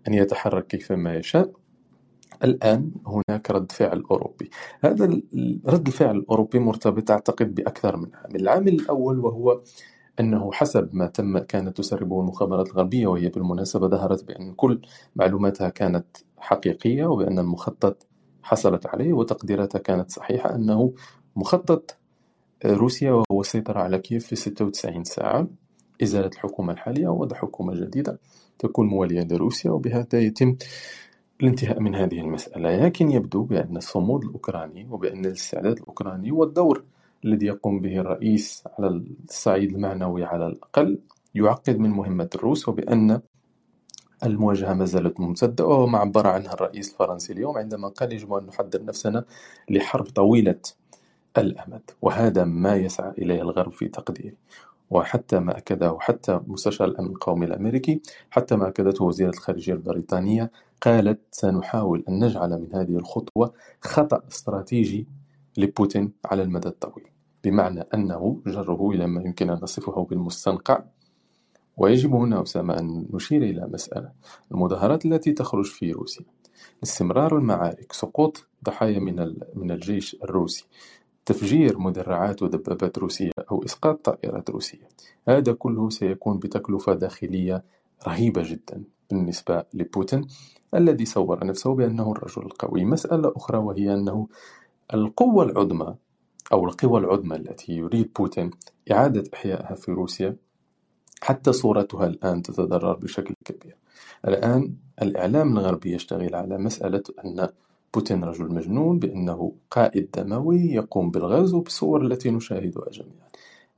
[0.08, 1.50] أن يتحرك كيفما يشاء.
[2.44, 4.50] الآن هناك رد فعل أوروبي.
[4.84, 5.04] هذا
[5.66, 8.36] رد الفعل الأوروبي مرتبط أعتقد بأكثر من عامل.
[8.36, 9.60] العامل الأول وهو
[10.20, 14.80] أنه حسب ما تم كانت تسربه المخابرات الغربية وهي بالمناسبة ظهرت بأن كل
[15.16, 16.06] معلوماتها كانت
[16.38, 18.06] حقيقية وبأن المخطط
[18.42, 20.92] حصلت عليه وتقديراتها كانت صحيحة أنه
[21.36, 21.96] مخطط
[22.66, 25.46] روسيا وهو السيطرة على كييف في 96 ساعة.
[26.02, 28.18] إزالة الحكومة الحالية ووضع حكومة جديدة
[28.58, 30.56] تكون موالية لروسيا وبهذا يتم
[31.40, 32.76] الانتهاء من هذه المسألة.
[32.76, 36.84] لكن يبدو بأن الصمود الأوكراني وبأن الاستعداد الأوكراني والدور
[37.24, 40.98] الذي يقوم به الرئيس على الصعيد المعنوي على الأقل
[41.34, 43.20] يعقد من مهمة الروس وبأن
[44.24, 48.46] المواجهة ما زالت ممتدة وهو ما عبر عنها الرئيس الفرنسي اليوم عندما قال يجب أن
[48.46, 49.24] نحضر نفسنا
[49.70, 50.60] لحرب طويلة
[51.38, 54.36] الأمد وهذا ما يسعى إليه الغرب في تقديري.
[54.90, 60.50] وحتى ما أكده حتى مستشار الأمن القومي الأمريكي حتى ما أكدته وزيرة الخارجية البريطانية
[60.80, 65.06] قالت سنحاول أن نجعل من هذه الخطوة خطأ استراتيجي
[65.56, 67.11] لبوتين على المدى الطويل.
[67.44, 70.82] بمعنى أنه جره إلى ما يمكن أن نصفه بالمستنقع.
[71.76, 74.12] ويجب هنا أسامة أن نشير إلى مسألة
[74.52, 76.24] المظاهرات التي تخرج في روسيا.
[76.82, 80.66] استمرار المعارك سقوط ضحايا من من الجيش الروسي
[81.26, 84.88] تفجير مدرعات ودبابات روسية أو إسقاط طائرات روسية.
[85.28, 87.64] هذا كله سيكون بتكلفة داخلية
[88.08, 90.26] رهيبة جدا بالنسبة لبوتين
[90.74, 92.84] الذي صور نفسه بأنه الرجل القوي.
[92.84, 94.28] مسألة أخرى وهي أنه
[94.94, 95.94] القوة العظمى
[96.52, 98.50] أو القوى العظمى التي يريد بوتين
[98.92, 100.36] إعادة إحيائها في روسيا
[101.22, 103.76] حتى صورتها الآن تتضرر بشكل كبير.
[104.28, 107.48] الآن الإعلام الغربي يشتغل على مسألة أن
[107.94, 113.28] بوتين رجل مجنون بأنه قائد دموي يقوم بالغزو بالصور التي نشاهدها جميعا.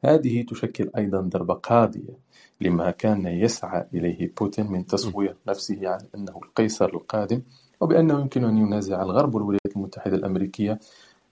[0.04, 2.18] هذه تشكل أيضا ضربة قاضية
[2.60, 7.42] لما كان يسعى إليه بوتين من تصوير نفسه على أنه القيصر القادم
[7.80, 10.78] وبأنه يمكن أن ينازع الغرب والولايات المتحدة الأمريكية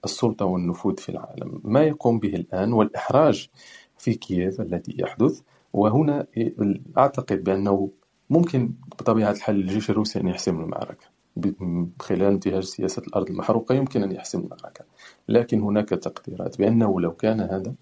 [0.05, 1.61] السلطة والنفوذ في العالم.
[1.65, 3.49] ما يقوم به الآن والإحراج
[3.99, 5.41] في كييف الذي يحدث
[5.73, 6.27] وهنا
[6.99, 7.91] أعتقد بأنه
[8.31, 11.07] ممكن بطبيعة الحال الجيش الروسي أن يحسم المعركة.
[12.01, 14.85] خلال انتهاج سياسة الأرض المحروقة يمكن أن يحسم المعركة.
[15.29, 17.75] لكن هناك تقديرات بأنه لو كان هذا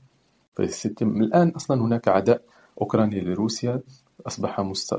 [0.56, 2.42] فيتم الآن أصلا هناك عداء
[2.80, 3.82] أوكرانيا لروسيا.
[4.26, 4.96] أصبح مست...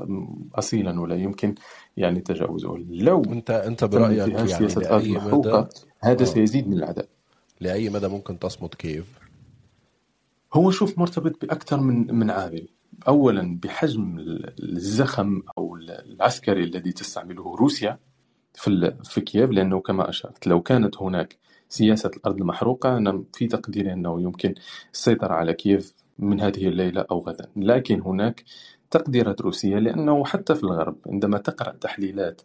[0.54, 1.54] أصيلا ولا يمكن
[1.96, 2.76] يعني تجاوزه.
[2.90, 5.68] لو انت أنت برأيك يعني لأي المحروقة مدى؟
[6.00, 6.24] هذا آه.
[6.24, 7.08] سيزيد من العداء.
[7.60, 9.18] لأي مدى ممكن تصمد كييف
[10.54, 12.68] هو شوف مرتبط بأكثر من من عامل.
[13.08, 14.16] أولا بحجم
[14.62, 17.98] الزخم أو العسكري الذي تستعمله روسيا
[18.54, 21.36] في في كييف لأنه كما أشرت لو كانت هناك
[21.68, 24.54] سياسة الأرض المحروقة أنا في تقديري أنه يمكن
[24.92, 27.48] السيطرة على كييف من هذه الليلة أو غدا.
[27.56, 28.44] لكن هناك
[28.92, 32.42] تقديرات روسية لأنه حتى في الغرب عندما تقرأ تحليلات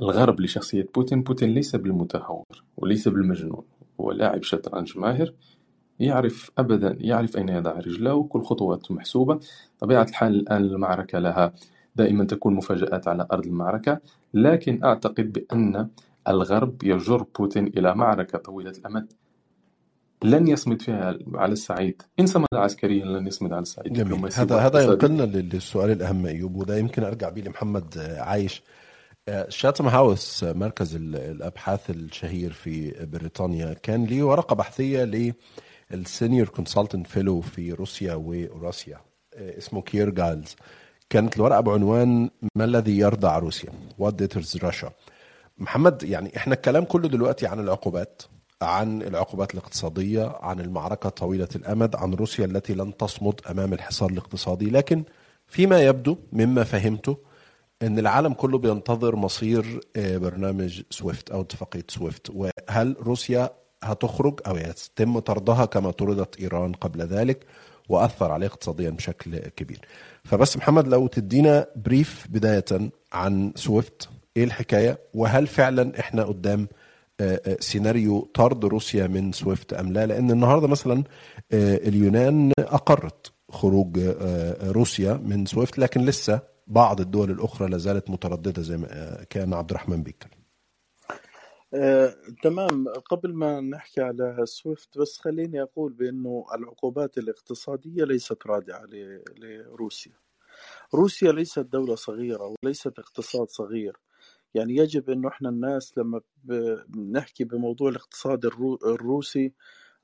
[0.00, 2.44] الغرب لشخصية بوتين بوتين ليس بالمتهور
[2.76, 3.62] وليس بالمجنون
[4.00, 5.32] هو لاعب شطرنج ماهر
[6.00, 9.40] يعرف أبدا يعرف أين يضع رجله كل خطواته محسوبة
[9.78, 11.52] طبيعة الحال الآن المعركة لها
[11.96, 14.00] دائما تكون مفاجآت على أرض المعركة
[14.34, 15.88] لكن أعتقد بأن
[16.28, 19.12] الغرب يجر بوتين إلى معركة طويلة الأمد.
[20.24, 24.32] لن يصمد فيها على الصعيد إن صمد عسكريا لن يصمد على الصعيد جميل.
[24.34, 28.62] هذا هذا ينقلنا لل- للسؤال الأهم أيوب وده يمكن أرجع بيه لمحمد آه، عايش.
[29.28, 35.32] آه، Chatham House آه، مركز ال- الأبحاث الشهير في بريطانيا كان ليه ورقة بحثية
[35.90, 38.96] لل senior consultant fellow في روسيا واوراسيا
[39.34, 40.56] آه، اسمه كير جايلز
[41.10, 43.70] كانت الورقة بعنوان ما الذي يردع روسيا؟
[44.00, 44.90] What deters Russia?
[45.58, 48.22] محمد يعني إحنا الكلام كله دلوقتي عن العقوبات.
[48.62, 54.70] عن العقوبات الاقتصادية عن المعركة طويلة الأمد عن روسيا التي لن تصمد أمام الحصار الاقتصادي.
[54.70, 55.04] لكن
[55.46, 57.18] فيما يبدو مما فهمته
[57.82, 62.30] إن العالم كله بينتظر مصير آه، برنامج سويفت أو اتفاقية سويفت.
[62.30, 63.50] وهل روسيا
[63.82, 67.46] هتخرج أو يتم طردها كما طردت إيران قبل ذلك؟
[67.88, 69.80] وأثر عليه اقتصاديا بشكل كبير.
[70.24, 76.68] فبس محمد لو تدينا brief بداية عن سويفت إيه الحكاية؟ وهل فعلا إحنا قدام
[77.60, 81.04] سيناريو طرد روسيا من سويفت أم لا؟ لأن النهارده مثلا
[81.52, 88.10] آه، اليونان أقرت خروج آه، روسيا من سويفت لكن لسه بعض الدول الأخرى لا زالت
[88.10, 90.42] مترددة زي ما آه، كأن عبد الرحمن بيتكلم
[91.74, 92.88] آه، تمام.
[93.10, 100.12] قبل ما نحكي على سويفت بس خليني أقول بأنه العقوبات الاقتصادية ليست رادعة ل- لروسيا.
[100.94, 103.96] روسيا ليست دولة صغيرة وليست اقتصاد صغير.
[104.54, 106.20] يعني يجب أنه إحنا الناس لما
[106.88, 109.52] بنحكي بموضوع الاقتصاد الرو- الروسي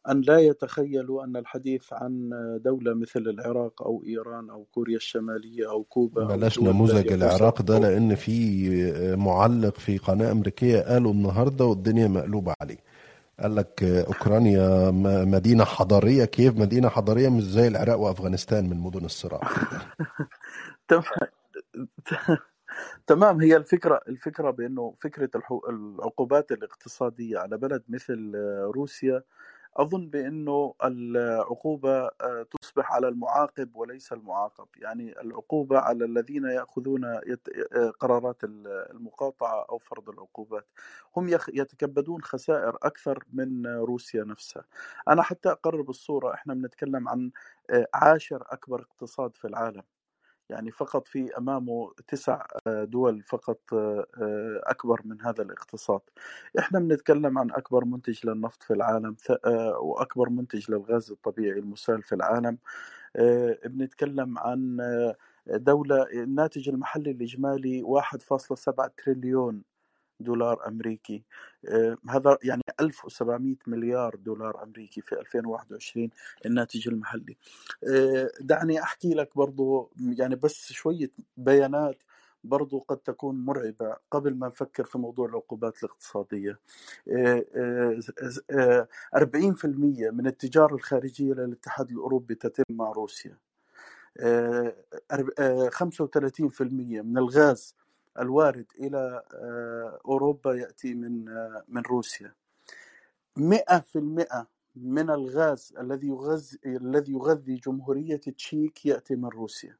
[0.08, 2.30] أن لا يتخيلوا أن الحديث عن
[2.64, 8.14] دولة مثل العراق أو إيران أو كوريا الشمالية أو كوبا بلاش نموذج العراق ده لأن
[8.14, 12.78] في معلق في قناة أمريكية قالوا النهارده والدنيا مقلوبة عليه.
[13.40, 14.90] قال لك أوكرانيا
[15.24, 16.24] مدينة حضارية.
[16.24, 19.40] كيف مدينة حضارية؟ مش زي العراق وأفغانستان من مدن الصراع.
[20.88, 21.02] تمام
[23.06, 28.32] تمام هي الفكرة بأنه فكرة الحو- العقوبات الاقتصادية على بلد مثل
[28.74, 29.22] روسيا
[29.76, 34.66] أظن بأنه العقوبة آه، تصبح على المعاقب وليس المعاقب.
[34.76, 40.66] يعني العقوبة على الذين يأخذون يت- آه، قرارات المقاطعة أو فرض العقوبات
[41.16, 44.64] هم يتكبدون خسائر أكثر من روسيا نفسها.
[45.08, 47.30] أنا حتى أقرب الصورة إحنا بنتكلم عن
[47.70, 49.82] آه، عاشر أكبر اقتصاد في العالم.
[50.50, 56.00] يعني فقط في أمامه تسع آه، دول فقط آه، آه، أكبر من هذا الاقتصاد.
[56.58, 59.16] إحنا بنتكلم عن أكبر منتج للنفط في العالم
[59.80, 62.58] وأكبر منتج للغاز الطبيعي المسال في العالم.
[63.64, 64.76] بنتكلم عن
[65.46, 69.62] دولة الناتج المحلي الإجمالي 1.7 تريليون
[70.20, 71.22] دولار أمريكي.
[71.68, 76.10] آه، هذا يعني 1700 مليار دولار أمريكي في 2021
[76.46, 77.36] الناتج المحلي.
[77.92, 82.02] آه، دعني أحكي لك برضو يعني بس شوية بيانات
[82.44, 86.58] برضو قد تكون مرعبة قبل ما نفكر في موضوع العقوبات الاقتصادية.
[87.12, 87.44] آه،
[88.50, 93.38] آه، 40% من التجارة الخارجية للاتحاد الأوروبي تتم مع روسيا.
[94.20, 94.74] آه،
[95.12, 97.74] أرب- آه، 35% من الغاز
[98.20, 102.34] الوارد إلى آه، أوروبا يأتي من آه، من روسيا.
[103.38, 109.76] 100% من الغاز الذي يغذي الذي يغذي جمهورية تشيك يأتي من روسيا.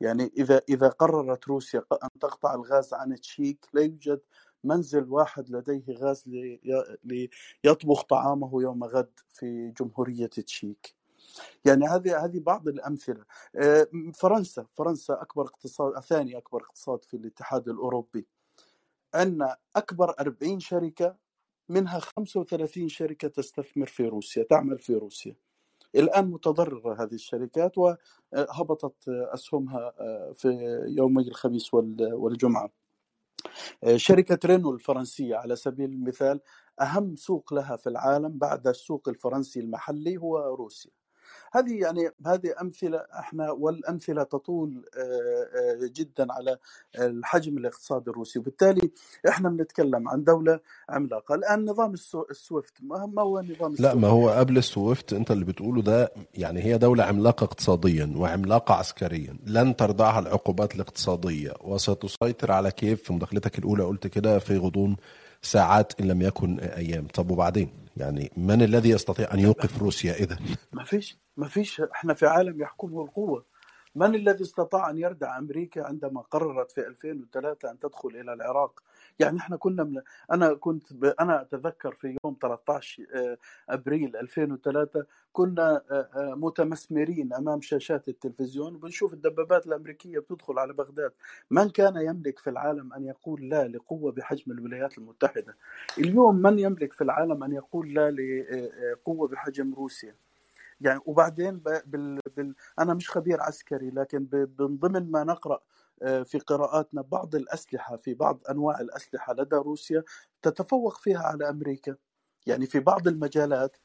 [0.00, 4.20] يعني إذا إذا قررت روسيا أن تقطع الغاز عن تشيك لا يوجد
[4.64, 7.30] منزل واحد لديه غاز لي-
[7.64, 10.94] ليطبخ طعامه يوم غد في جمهورية تشيك.
[11.64, 13.24] يعني هذه هذه بعض الأمثلة.
[13.56, 18.26] آه، فرنسا فرنسا أكبر اقتصاد ثاني أكبر اقتصاد في الاتحاد الأوروبي.
[19.14, 21.16] أن أكبر 40 شركة
[21.68, 25.36] منها 35 شركة تستثمر في روسيا تعمل في روسيا.
[25.94, 30.48] الآن متضررة هذه الشركات وهبطت أسهمها آه، في
[30.88, 32.70] يومي الخميس وال- والجمعة.
[33.96, 36.40] شركة رينو الفرنسية على سبيل المثال
[36.80, 40.90] أهم سوق لها في العالم بعد السوق الفرنسي المحلي هو روسيا.
[41.52, 46.58] هذه يعني هذه أمثلة إحنا والأمثلة تطول آه، آه، جدا على
[46.98, 48.38] الحجم الاقتصادي الروسي.
[48.38, 48.90] وبالتالي
[49.28, 51.34] إحنا بنتكلم عن دولة عملاقة.
[51.34, 55.44] الآن نظام السو- السويفت ما هو نظام لا ما السويفت؟ هو قبل السويفت أنت اللي
[55.44, 59.36] بتقوله ده يعني هي دولة عملاقة اقتصاديا وعملاقة عسكريا.
[59.46, 61.52] لن تردعها العقوبات الاقتصادية.
[61.60, 64.96] وستسيطر على كييف في مداخلتك الأولى قلت كده في غضون
[65.42, 67.06] ساعات إن لم يكن أيام.
[67.06, 70.38] طب وبعدين؟ يعني من الذي يستطيع أن يوقف روسيا إذا؟
[70.72, 71.80] ما فيش ما فيش.
[71.80, 73.44] إحنا في عالم يحكمه القوة.
[73.94, 78.80] من الذي استطاع أن يردع أمريكا عندما قررت في 2003 أن تدخل إلى العراق؟
[79.18, 80.02] يعني إحنا كنا من
[80.32, 81.04] أنا كنت ب...
[81.04, 83.38] أنا أتذكر في يوم 13 آه،
[83.68, 91.12] أبريل 2003 كنا آه، آه، متمسمرين أمام شاشات التلفزيون وبنشوف الدبابات الأمريكية بتدخل على بغداد،
[91.50, 95.56] من كان يملك في العالم أن يقول لا لقوة بحجم الولايات المتحدة؟
[95.98, 100.14] اليوم من يملك في العالم أن يقول لا لقوه بحجم روسيا؟
[100.80, 102.20] يعني وبعدين بال...
[102.36, 102.54] بال...
[102.78, 104.34] أنا مش خبير عسكري لكن ب...
[104.62, 105.60] من ضمن ما نقرأ
[106.00, 110.02] في قراءاتنا بعض الأسلحة في بعض أنواع الأسلحة لدى روسيا
[110.42, 111.96] تتفوق فيها على أمريكا.
[112.46, 113.76] يعني في بعض المجالات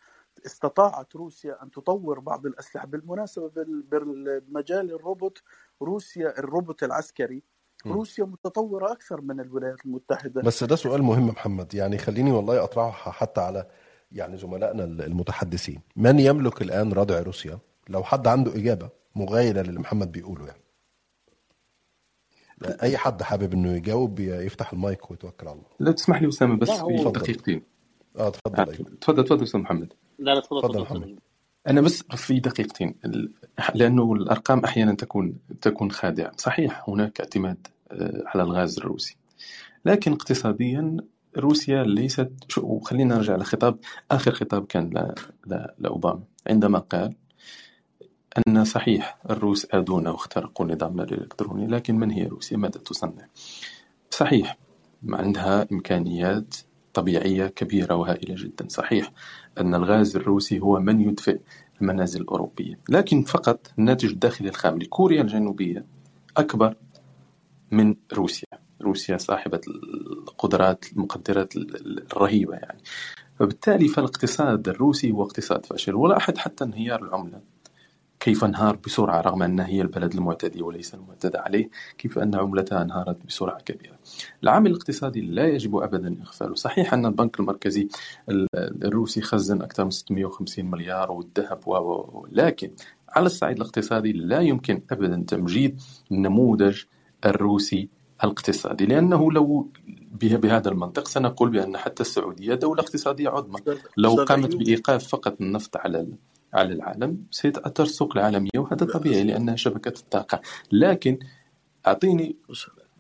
[0.45, 5.41] استطاعت روسيا أن تطور بعض الأسلحة بالمناسبة بال- بالمجال الروبوت
[5.81, 7.43] روسيا الروبوت العسكري.
[7.87, 10.41] روسيا متطورة أكثر من الولايات المتحدة.
[10.41, 11.73] بس ده سؤال مهم محمد.
[11.73, 13.67] يعني خليني والله أطرحها حتى على
[14.11, 15.81] يعني زملائنا المتحدثين.
[15.95, 17.59] من يملك الآن ردع روسيا؟
[17.89, 20.64] لو حد عنده إجابة مغايرة للي محمد بيقوله يعني.
[22.63, 25.67] أي حد حابب إنه يجاوب يفتح المايك ويتوكل على الله.
[25.79, 27.61] لا تسمح لي أسامة بس في دقيقتين.
[28.17, 28.69] آه تفضل.
[28.69, 29.93] ايوب تفضل تفضل أستاذ محمد.
[30.19, 31.19] لا لا تفضل تفضل محمد.
[31.67, 32.95] أنا بس في دقيقتين.
[33.05, 33.33] ال-
[33.75, 36.31] لأنه الأرقام أحيانا تكون تكون خادعة.
[36.37, 39.17] صحيح هناك اعتماد آه، على الغاز الروسي.
[39.85, 40.97] لكن اقتصاديا
[41.37, 43.79] روسيا ليست شو وخلينا نرجع لخطاب.
[44.11, 45.13] آخر خطاب كان ل...
[45.53, 45.65] ل...
[45.79, 46.23] لأوباما.
[46.47, 47.15] عندما قال
[48.37, 53.27] أن صحيح الروس آذونا واخترقوا نظامنا الإلكتروني لكن من هي روسيا؟ ماذا تصنع؟
[54.09, 54.57] صحيح
[55.09, 56.55] عندها إمكانيات
[56.93, 58.67] طبيعية كبيرة وهائلة جدا.
[58.69, 59.11] صحيح
[59.57, 61.39] أن الغاز الروسي هو من يدفئ
[61.81, 65.85] المنازل الأوروبية لكن فقط الناتج الداخلي الخام لكوريا الجنوبية
[66.37, 66.75] أكبر
[67.71, 68.47] من روسيا.
[68.81, 72.81] روسيا صاحبة القدرات المقدرات الرهيبة يعني.
[73.39, 77.54] فبالتالي فالاقتصاد الروسي هو اقتصاد فاشل ولاحظ حتى انهيار العملة.
[78.25, 83.17] كيف انهار بسرعة رغم أنها هي البلد المعتدي وليس المعتدى عليه كيف أن عملتها انهارت
[83.25, 83.95] بسرعة كبيرة.
[84.43, 86.55] العامل الاقتصادي لا يجب أبدا إغفاله.
[86.55, 87.87] صحيح أن البنك المركزي
[88.29, 88.47] ال-
[88.85, 92.71] الروسي خزن أكثر من 650 مليار والذهب و و- لكن
[93.09, 96.83] على الصعيد الاقتصادي لا يمكن أبدا تمجيد النموذج
[97.25, 97.89] الروسي
[98.23, 99.69] الاقتصادي لأنه لو
[100.21, 103.59] به- بهذا المنطق سنقول بأن حتى السعودية دولة اقتصادية عظمى.
[103.97, 106.07] لو قامت بإيقاف فقط النفط على
[106.55, 110.41] على العالم سيتأثر السوق العالمية وهذا طبيعي لأنها شبكة الطاقة.
[110.71, 111.19] لكن
[111.87, 112.35] أعطيني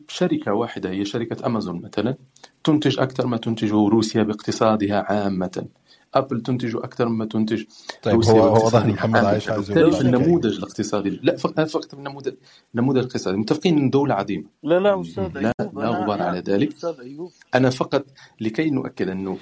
[0.07, 2.15] شركة واحدة هي شركة أمازون مثلا
[2.63, 5.65] تنتج أكثر ما تنتجه روسيا باقتصادها عامة.
[6.13, 7.63] أبل تنتج أكثر مما تنتج
[8.03, 11.19] طيب هو هو واضح ان باقتصادها محمد عايش ايوب النموذج الاقتصادي.
[11.23, 12.33] لا فقط فقط النموذج
[12.75, 13.37] النموذج الاقتصادي.
[13.37, 14.45] متفقين أن دولة عظيمة.
[14.63, 16.73] لا لا أستاذ لا أيوب لا أنا غبار على أنا ذلك.
[17.55, 18.05] أنا فقط
[18.41, 19.37] لكي نؤكد أنه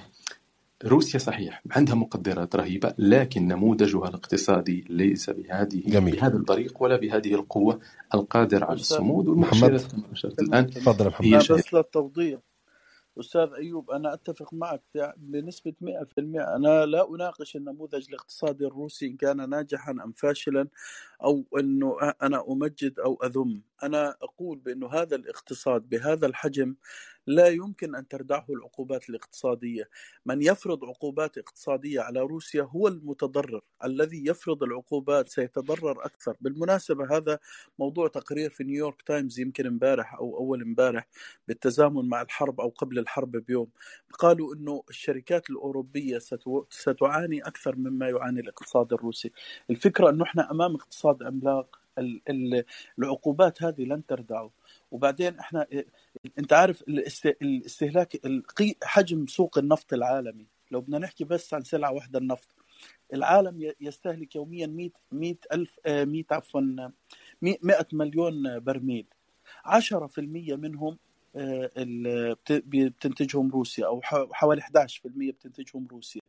[0.85, 6.15] روسيا صحيح عندها مقدرات رهيبة لكن نموذجها الاقتصادي ليس بهذه جميل.
[6.15, 7.79] بهذا الطريق ولا بهذه القوة
[8.13, 9.81] القادرة على الصمود محمد.
[10.39, 10.69] الآن.
[10.85, 11.57] لا محمد.
[11.57, 12.39] بس للتوضيح.
[13.19, 14.81] أستاذ أيوب أنا أتفق معك.
[14.93, 20.67] في- بنسبة 100% أنا لا أناقش النموذج الاقتصادي الروسي إن كان ناجحا أم فاشلا.
[21.23, 23.61] أو أنه أنا أمجد أو أذم.
[23.83, 26.75] أنا أقول بأنه هذا الاقتصاد بهذا الحجم
[27.27, 29.89] لا يمكن أن تردعه العقوبات الاقتصادية.
[30.25, 33.61] من يفرض عقوبات اقتصادية على روسيا هو المتضرر.
[33.83, 36.37] الذي يفرض العقوبات سيتضرر أكثر.
[36.41, 37.39] بالمناسبة هذا
[37.79, 41.07] موضوع تقرير في نيويورك تايمز يمكن امبارح أو أول امبارح
[41.47, 43.67] بالتزامن مع الحرب أو قبل الحرب بيوم.
[44.19, 49.31] قالوا أنه الشركات الأوروبية ستو- ستعاني أكثر مما يعاني الاقتصاد الروسي.
[49.69, 52.63] الفكرة أنه إحنا أمام اقتصاد عملاق ال- ال-
[52.99, 54.51] العقوبات هذه لن تردعه
[54.91, 55.67] وبعدين إحنا
[56.39, 58.21] أنت عارف الاست- الاستهلاك
[58.83, 60.45] حجم سوق النفط العالمي.
[60.71, 62.47] لو بدنا نحكي بس عن سلعة واحدة النفط
[63.13, 66.61] العالم يستهلك يوميا 100 100 ألف 100 عفوا
[67.41, 69.05] 100 مليون برميل.
[69.65, 70.97] 10% منهم
[71.35, 71.69] آه،
[72.49, 74.01] بتنتجهم روسيا أو
[74.33, 76.21] حوالي 11% بتنتجهم روسيا.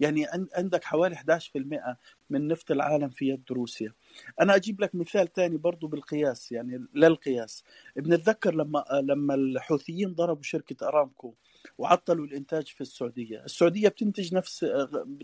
[0.00, 1.96] يعني عن- عندك حوالي 11%
[2.30, 3.92] من نفط العالم في يد روسيا.
[4.40, 7.64] أنا أجيب لك مثال ثاني برضو بالقياس يعني للقياس
[7.96, 11.34] بنتذكر لما لما الحوثيين ضربوا شركة أرامكو
[11.78, 14.66] وعطلوا الإنتاج في السعودية السعودية بتنتج نفس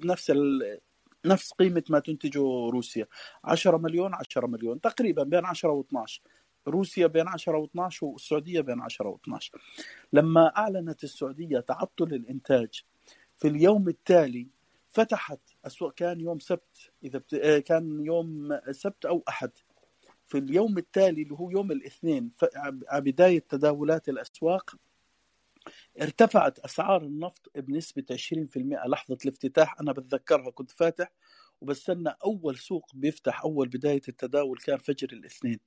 [0.05, 0.81] نفس ال-
[1.27, 3.07] نفس قيمة ما تنتجه روسيا.
[3.45, 6.21] 10 مليون 10 مليون تقريبا بين 10 و12
[6.69, 9.51] روسيا بين 10 و12 والسعودية بين 10 و12
[10.13, 12.83] لما أعلنت السعودية تعطل الإنتاج
[13.37, 14.47] في اليوم التالي
[14.97, 17.35] فتحت اسواق كان يوم سبت إذا بت...
[17.35, 19.51] آه، كان يوم سبت أو أحد.
[20.27, 22.45] في اليوم التالي اللي هو يوم الاثنين ف...
[22.89, 24.75] ع- بداية تداولات الأسواق
[26.01, 31.13] ارتفعت أسعار النفط بنسبة 20% لحظة الافتتاح أنا بتذكرها كنت فاتح
[31.61, 35.59] وبستنى أول سوق بيفتح أول بداية التداول كان فجر الاثنين.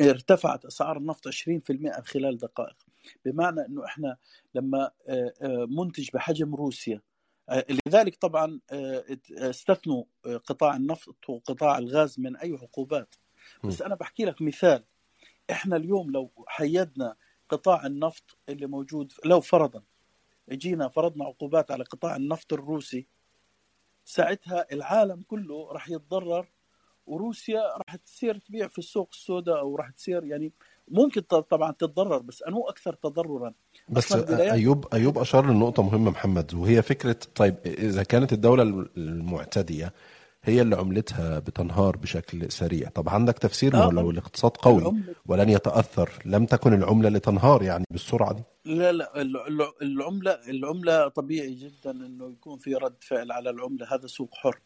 [0.00, 2.76] ارتفعت أسعار النفط 20% خلال دقائق.
[3.24, 4.16] بمعنى إنه إحنا
[4.54, 7.00] لما آه، آه، منتج بحجم روسيا
[7.86, 13.14] لذلك طبعا آه، استثنوا آه، قطاع النفط وقطاع الغاز من أي عقوبات.
[13.64, 14.84] بس أنا بحكي لك مثال
[15.50, 17.16] إحنا اليوم لو حيدنا
[17.48, 19.82] قطاع النفط اللي موجود لو فرضا
[20.50, 23.06] جينا فرضنا عقوبات على قطاع النفط الروسي
[24.04, 26.48] ساعتها العالم كله راح يتضرر
[27.06, 30.52] وروسيا راح تصير تبيع في السوق السوداء أو راح تصير يعني
[30.88, 33.52] ممكن طبعا تتضرر بس انو أكثر تضررا.
[33.88, 38.62] بس أيوب أيوب أشار لنقطة مهمة محمد وهي فكرة طيب إذا كانت الدولة
[38.96, 39.92] المعتدية
[40.44, 42.88] هي اللي عملتها بتنهار بشكل سريع.
[42.88, 47.84] طب عندك تفسير آه لو الاقتصاد قوي العمله ولن يتأثر لم تكن العملة لتنهار يعني
[47.90, 53.32] بالسرعة دي؟ لا لا الع- الع- العملة العملة طبيعي جدا إنه يكون في رد فعل
[53.32, 54.58] على العملة هذا سوق حر.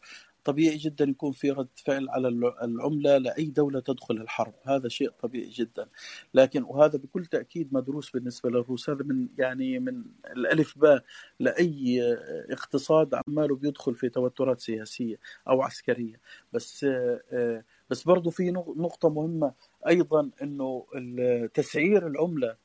[0.43, 2.27] طبيعي جدا يكون في رد فعل على
[2.63, 4.53] العملة لأي دولة تدخل الحرب.
[4.63, 5.87] هذا شيء طبيعي جدا.
[6.33, 11.03] لكن وهذا بكل تأكيد مدروس بالنسبة للروس هذا من يعني من الألف باء
[11.39, 12.01] لأي
[12.51, 16.19] اقتصاد عماله بيدخل في توترات سياسية أو عسكرية.
[16.53, 16.85] بس
[17.89, 19.53] بس برضه في نقطة مهمة.
[19.87, 20.85] أيضا أنه
[21.53, 22.55] تسعير العملة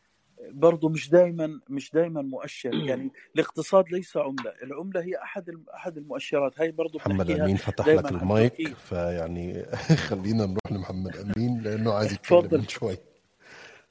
[0.40, 2.74] برضه مش دائما مش دائما مؤشر.
[2.88, 6.60] يعني الاقتصاد ليس عملة العملة هي أحد أحد المؤشرات.
[6.60, 9.64] هاي برضه محمد أمين فتح لك المايك فيعني
[10.08, 12.96] خلينا نروح لمحمد أمين لأنه عايز يتكلم شوي.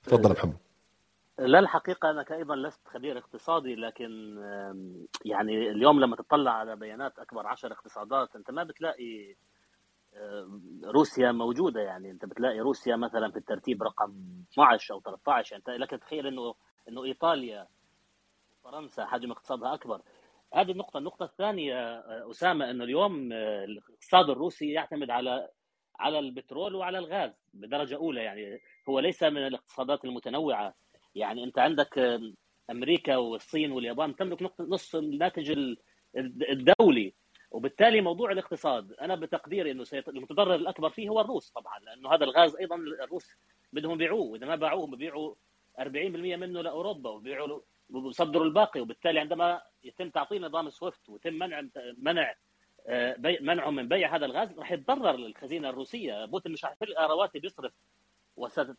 [0.03, 0.57] تفضل محمد.
[1.39, 4.38] لا الحقيقة أنا أيضا لست خبير اقتصادي لكن
[5.26, 9.35] يعني اليوم لما تطلع على بيانات أكبر عشر اقتصادات أنت ما بتلاقي
[10.85, 12.11] روسيا موجودة يعني.
[12.11, 14.13] أنت بتلاقي روسيا مثلا في الترتيب رقم
[14.53, 16.55] 12 أو 13 يعني لك تخيل إنه
[16.89, 17.67] إنه إيطاليا
[18.63, 20.01] فرنسا حجم اقتصادها أكبر.
[20.53, 20.97] هذه النقطة.
[20.97, 21.99] النقطة الثانية
[22.31, 25.49] أسامة إنه اليوم الاقتصاد الروسي يعتمد على
[25.99, 28.59] على البترول وعلى الغاز بدرجة أولى يعني.
[28.89, 30.73] هو ليس من الاقتصادات المتنوعة
[31.15, 31.43] يعني.
[31.43, 32.19] أنت عندك
[32.69, 35.75] أمريكا والصين واليابان تملك نص الناتج
[36.51, 37.13] الدولي.
[37.56, 42.56] وبالتالي موضوع الاقتصاد أنا بتقديري إنه المتضرر الأكبر فيه هو الروس طبعا لأنه هذا الغاز
[42.56, 43.38] أيضا الروس
[43.73, 45.36] بدهم يبيعوه وإذا ما باعوه ببيعوا
[45.80, 47.60] 40% منه لأوروبا وبيعوا
[47.90, 51.64] وبيصدروا الباقي وبالتالي عندما يتم تعطيل نظام سويفت ويتم منع
[51.98, 52.34] منع
[53.41, 56.26] منعهم من بيع هذا الغاز راح يتضرر الخزينه الروسية.
[56.26, 57.73] بوتين مش راح رواتب يصرف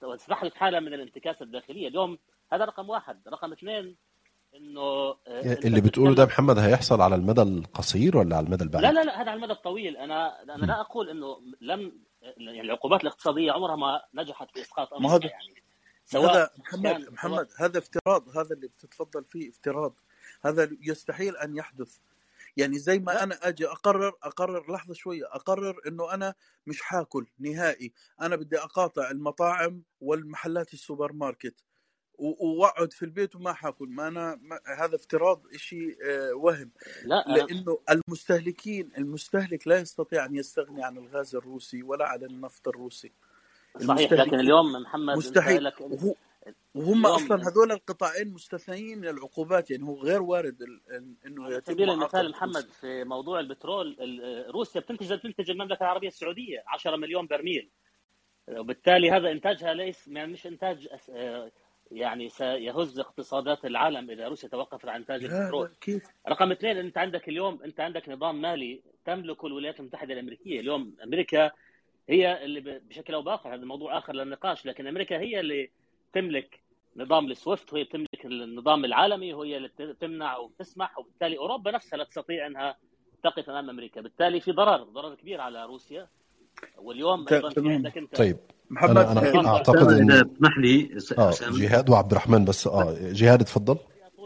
[0.02, 1.88] وستحدث حالة من الانتكاسة الداخلية.
[1.88, 2.18] اليوم
[2.52, 3.28] هذا رقم واحد.
[3.28, 3.96] رقم اثنين
[4.56, 5.16] إنه
[5.64, 9.22] اللي بتقوله ده محمد هيحصل على المدى القصير ولا على المدى البعيد؟ لا لا لا
[9.22, 9.96] هذا على المدى الطويل.
[9.96, 11.92] أنا أنا لا أقول إنه لم
[12.22, 15.62] يعني العقوبات الاقتصادية عمرها ما نجحت في إسقاط أمريكا يعني
[16.04, 19.94] سواء هذا محمد محمد هذا افتراض هذا اللي بتتفضل فيه افتراض.
[20.44, 21.96] هذا يستحيل أن يحدث.
[22.56, 25.24] يعني زي ما أنا أجي أقرر أقرر لحظة شوية.
[25.32, 26.34] أقرر إنه أنا
[26.66, 27.92] مش حاكل نهائي.
[28.20, 31.54] أنا بدي أقاطع المطاعم والمحلات السوبر ماركت.
[32.18, 33.88] واقعد في البيت وما حاكل.
[33.88, 35.96] ما أنا ما هذا افتراض شيء
[36.34, 36.70] وهم.
[37.04, 43.12] لا لأنه المستهلكين المستهلك لا يستطيع أن يستغني عن الغاز الروسي ولا عن النفط الروسي.
[43.78, 45.72] صحيح لكن اليوم محمد مستحيل.
[45.80, 46.14] وهو
[46.74, 49.70] وهم أصلا هذول القطاعين مستثنيين من العقوبات.
[49.70, 50.62] يعني هو غير وارد
[51.26, 53.96] إنه يتم سبيل المثال محمد في موضوع البترول
[54.54, 57.70] روسيا بتنتج بتنتج المملكة العربية السعودية 10 مليون برميل.
[58.48, 60.88] وبالتالي هذا إنتاجها ليس يعني مش إنتاج
[61.90, 65.70] يعني سيهز اقتصادات العالم إذا روسيا توقفت عن إنتاج البترول.
[66.28, 70.60] رقم اثنين أنت عندك اليوم أنت عندك نظام مالي تملكه الولايات المتحدة الأمريكية.
[70.60, 71.50] اليوم أمريكا
[72.08, 75.70] هي اللي بشكل أو بآخر هذا موضوع آخر للنقاش لكن أمريكا هي اللي
[76.12, 76.60] تملك
[76.96, 79.68] نظام السويفت وهي تملك النظام العالمي وهي اللي
[80.00, 82.76] تمنع وتسمح وبالتالي أوروبا نفسها لا تستطيع أنها
[83.22, 84.00] تقف أمام أمريكا.
[84.00, 86.08] بالتالي في ضرر ضرر كبير على روسيا.
[86.78, 88.36] واليوم أيضا في عندك أنت طيب.
[88.70, 92.66] محمد أنا, أنا أعتقد ان اسمح لي آه جهاد وعبد الرحمن بس.
[92.66, 93.76] آه جهاد اتفضل.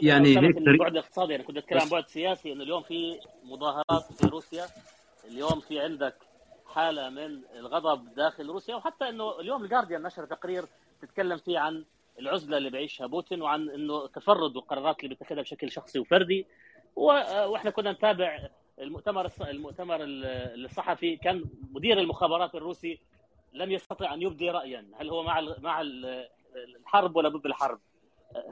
[0.02, 4.26] يعني هيك بعد اقتصادي أنا كنت أتكلم عن بعد سياسي إنه اليوم في مظاهرات في
[4.26, 4.66] روسيا.
[5.28, 6.14] اليوم في عندك
[6.66, 10.64] حالة من الغضب داخل روسيا وحتى إنه اليوم الجارديان نشر تقرير
[11.02, 11.84] تتكلم فيه عن
[12.18, 16.46] العزلة اللي بيعيشها بوتين وعن إنه تفرد والقرارات اللي بيتخذها بشكل شخصي وفردي.
[16.96, 18.38] وإحنا كنا نتابع
[18.80, 22.98] المؤتمر المؤتمر الصحفي كان مدير المخابرات الروسي
[23.52, 24.86] لم يستطع أن يبدي رايا.
[25.00, 25.80] هل هو مع مع
[26.76, 27.80] الحرب ولا ضد الحرب؟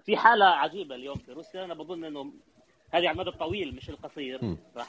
[0.04, 1.64] في حالة عجيبة اليوم في روسيا.
[1.64, 2.32] أنا بظن إنه
[2.90, 4.56] هذه على المدى الطويل مش القصير.
[4.76, 4.88] راح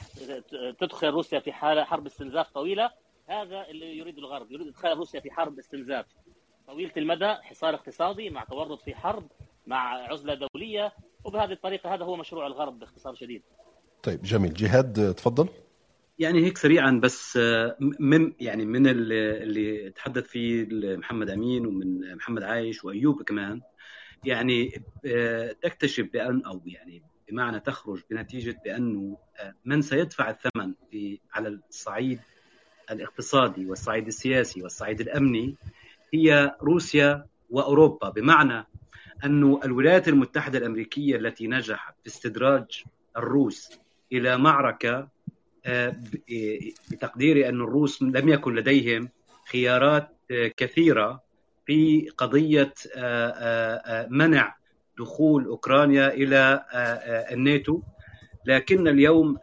[0.78, 2.90] تدخل روسيا في حالة حرب استنزاف طويلة.
[3.26, 4.52] هذا اللي يريد الغرب.
[4.52, 6.06] يريد إدخال روسيا في حرب استنزاف
[6.66, 9.28] طويلة المدى حصار اقتصادي مع تورط في حرب
[9.66, 10.92] مع عزلة دولية.
[11.24, 13.42] وبهذه الطريقة هذا هو مشروع الغرب باختصار شديد.
[14.02, 14.54] طيب جميل.
[14.54, 15.48] جهاد تفضل.
[16.20, 17.38] يعني هيك سريعا بس
[17.80, 23.60] من يعني من اللي تحدث فيه محمد أمين ومن محمد عايش وأيوب كمان
[24.24, 24.82] يعني
[25.62, 29.18] تكتشف بأن أو يعني بمعنى تخرج بنتيجة بأنه
[29.64, 32.20] من سيدفع الثمن في على الصعيد
[32.90, 35.54] الاقتصادي والصعيد السياسي والصعيد الأمني
[36.14, 38.66] هي روسيا وأوروبا بمعنى
[39.24, 42.84] أنه الولايات المتحدة الأمريكية التي نجحت في استدراج
[43.16, 43.70] الروس
[44.12, 45.08] إلى معركة
[46.90, 49.08] بتقديري أن الروس لم يكن لديهم
[49.52, 50.08] خيارات
[50.56, 51.22] كثيرة
[51.66, 52.74] في قضية
[54.08, 54.56] منع
[54.98, 56.64] دخول أوكرانيا إلى
[57.32, 57.82] الناتو.
[58.46, 59.38] لكن اليوم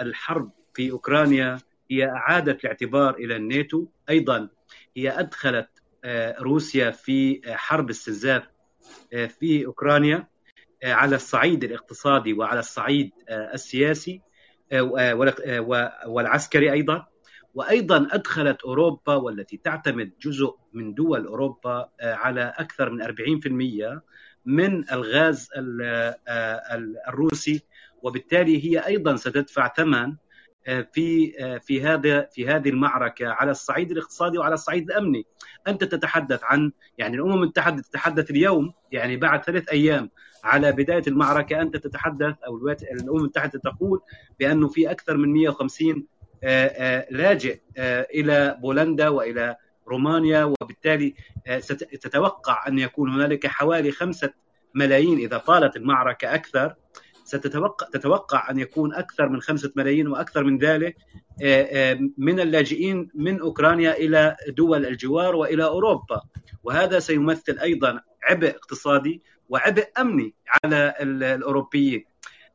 [0.00, 1.58] الحرب في أوكرانيا
[1.90, 3.86] هي أعادت الاعتبار إلى الناتو.
[4.10, 4.48] أيضا
[4.96, 5.68] هي أدخلت
[6.40, 8.42] روسيا في حرب استنزاف
[9.10, 10.26] في أوكرانيا
[10.84, 14.20] على الصعيد الاقتصادي وعلى الصعيد السياسي.
[16.06, 17.06] والعسكري أيضا.
[17.54, 24.02] وأيضا أدخلت أوروبا والتي تعتمد جزء من دول أوروبا على أكثر من 40%
[24.44, 25.48] من الغاز
[27.08, 27.62] الروسي.
[28.02, 30.16] وبالتالي هي أيضا ستدفع ثمن
[30.92, 35.26] في في هذا في هذه المعركة على الصعيد الاقتصادي وعلى الصعيد الأمني.
[35.68, 40.10] أنت تتحدث عن يعني الأمم المتحده تتحدث اليوم يعني بعد ثلاث أيام
[40.46, 42.56] على بداية المعركة أنت تتحدث أو
[42.92, 44.00] الأمم المتحده تقول
[44.40, 46.06] بأنه في أكثر من 150
[47.10, 47.60] لاجئ
[48.14, 49.56] إلى بولندا وإلى
[49.88, 51.14] رومانيا وبالتالي
[51.58, 54.30] ستتوقع أن يكون هنالك حوالي خمسة
[54.74, 56.74] ملايين إذا طالت المعركة أكثر
[57.24, 60.96] ستتوقع تتوقع أن يكون أكثر من خمسة ملايين وأكثر من ذلك
[62.18, 66.22] من اللاجئين من أوكرانيا إلى دول الجوار وإلى أوروبا.
[66.64, 72.04] وهذا سيمثل أيضا عبء اقتصادي وعبء أمني على الأوروبيين.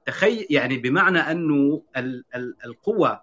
[0.05, 1.83] تخيل يعني بمعنى أنه
[2.65, 3.21] القوة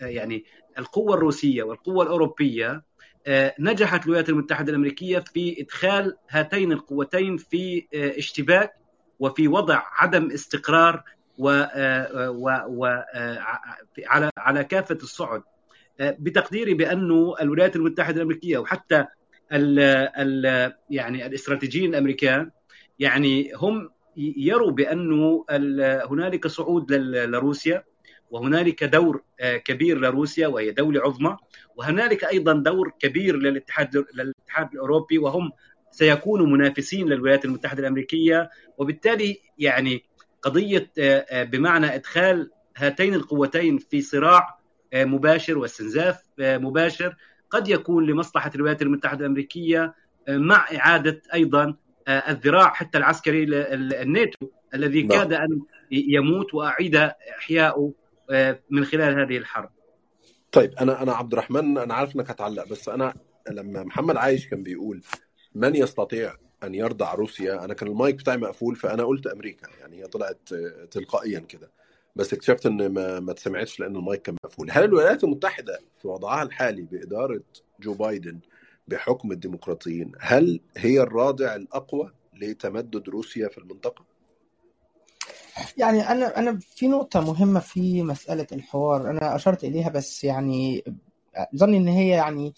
[0.00, 0.44] يعني
[0.78, 2.82] القوة الروسية والقوة الأوروبية
[3.58, 8.72] نجحت الولايات المتحدة الأمريكية في إدخال هاتين القوتين في اشتباك
[9.18, 11.02] وفي وضع عدم استقرار
[11.38, 11.64] و,
[12.28, 13.02] و, و
[14.06, 15.42] على على كافة الصعد.
[16.00, 19.04] بتقديري بأنه الولايات المتحدة الأمريكية وحتى
[19.52, 22.50] ال يعني الإستراتيجيين الأمريكان
[22.98, 25.44] يعني هم يروا بأنه
[26.10, 27.84] هنالك صعود لروسيا
[28.30, 29.22] وهنالك دور
[29.64, 31.36] كبير لروسيا وهي دولة عظمى
[31.76, 35.50] وهنالك أيضا دور كبير للاتحاد للاتحاد الأوروبي وهم
[35.90, 38.50] سيكونوا منافسين للولايات المتحدة الأمريكية.
[38.78, 40.04] وبالتالي يعني
[40.42, 40.90] قضية
[41.32, 44.58] بمعنى إدخال هاتين القوتين في صراع
[44.94, 47.16] مباشر واستنزاف مباشر
[47.50, 49.94] قد يكون لمصلحة الولايات المتحدة الأمريكية
[50.28, 51.76] مع إعادة أيضا
[52.08, 53.44] الذراع حتى العسكري
[54.02, 55.60] الناتو الذي كاد أن
[55.90, 56.96] يموت وأعيد
[57.38, 57.92] احياؤه
[58.70, 59.70] من خلال هذه الحرب.
[60.52, 63.14] طيب أنا أنا عبد الرحمن أنا عارف إنك هتعلق بس أنا
[63.50, 65.02] لما محمد عايش كان بيقول
[65.54, 66.34] من يستطيع
[66.64, 70.54] أن يرضع روسيا؟ أنا كان المايك بتاعي مقفول فأنا قلت أمريكا يعني هي طلعت
[70.90, 71.70] تلقائيا كده.
[72.16, 74.68] بس اكتشفت إن ما, ما اتسمعتش لأن المايك كان مقفول.
[74.70, 77.40] هل الولايات المتحدة في وضعها الحالي بإدارة
[77.80, 78.38] جو بايدن
[78.88, 84.04] بحكم الديمقراطيين هل هي الرادع الأقوى لتمدد روسيا في المنطقة؟
[85.76, 90.84] يعني أنا أنا في نقطة مهمة في مسألة الحوار أنا أشرت إليها بس يعني
[91.56, 92.54] ظني إن هي يعني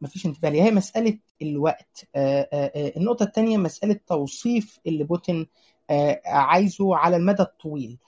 [0.00, 2.08] ما فيش انتباه هي مسألة الوقت.
[2.96, 5.46] النقطة الثانية مسألة توصيف اللي بوتين
[6.26, 7.98] عايزه على المدى الطويل.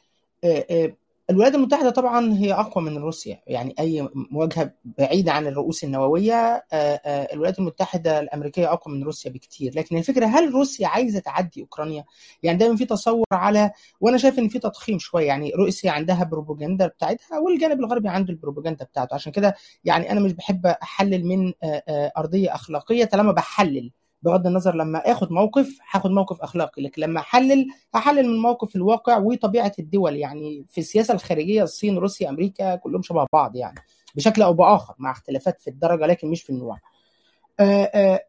[1.30, 3.40] الولايات المتحدة طبعا هي أقوى من روسيا.
[3.46, 6.64] يعني أي مواجهة بعيدة عن الرؤوس النووية
[7.05, 9.72] الولايات المتحدة الأمريكية أقوى من روسيا بكتير.
[9.76, 12.05] لكن الفكرة هل روسيا عايزة تعدي أوكرانيا؟
[12.42, 15.26] يعني دايما في تصور على وأنا شايف إن في تضخيم شوية.
[15.26, 19.14] يعني روسيا عندها بروباجندا بتاعتها والجانب الغربي عنده البروباجندا بتاعته.
[19.14, 21.52] عشان كده يعني أنا مش بحب أحلل من
[22.16, 23.90] أرضية أخلاقية طالما بحلل.
[24.22, 29.18] بغض النظر لما آخد موقف هاخد موقف أخلاقي لكن لما أحلل هحلل من موقف الواقع
[29.18, 33.80] وطبيعة الدول يعني في السياسة الخارجية الصين روسيا أمريكا كلهم شبه بعض يعني
[34.14, 36.78] بشكل أو بآخر مع اختلافات في الدرجة لكن مش في النوع.
[37.60, 38.20] آآ آآ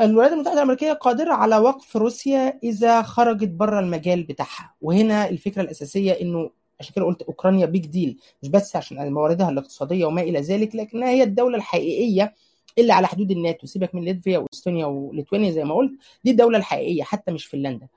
[0.00, 6.12] الولايات المتحدة الأمريكية قادرة على وقف روسيا إذا خرجت بره المجال بتاعها وهنا الفكرة الأساسية
[6.12, 6.50] إنه
[6.80, 11.08] عشان كده قلت أوكرانيا بيج ديل مش بس عشان مواردها الاقتصادية وما إلى ذلك لكنها
[11.08, 12.34] هي الدولة الحقيقية
[12.78, 13.66] اللي على حدود الناتو.
[13.66, 15.92] سيبك من ليتفيا وإستونيا وليتوانيا زي ما قلت.
[16.24, 17.88] دي الدولة الحقيقية حتى مش فنلندا.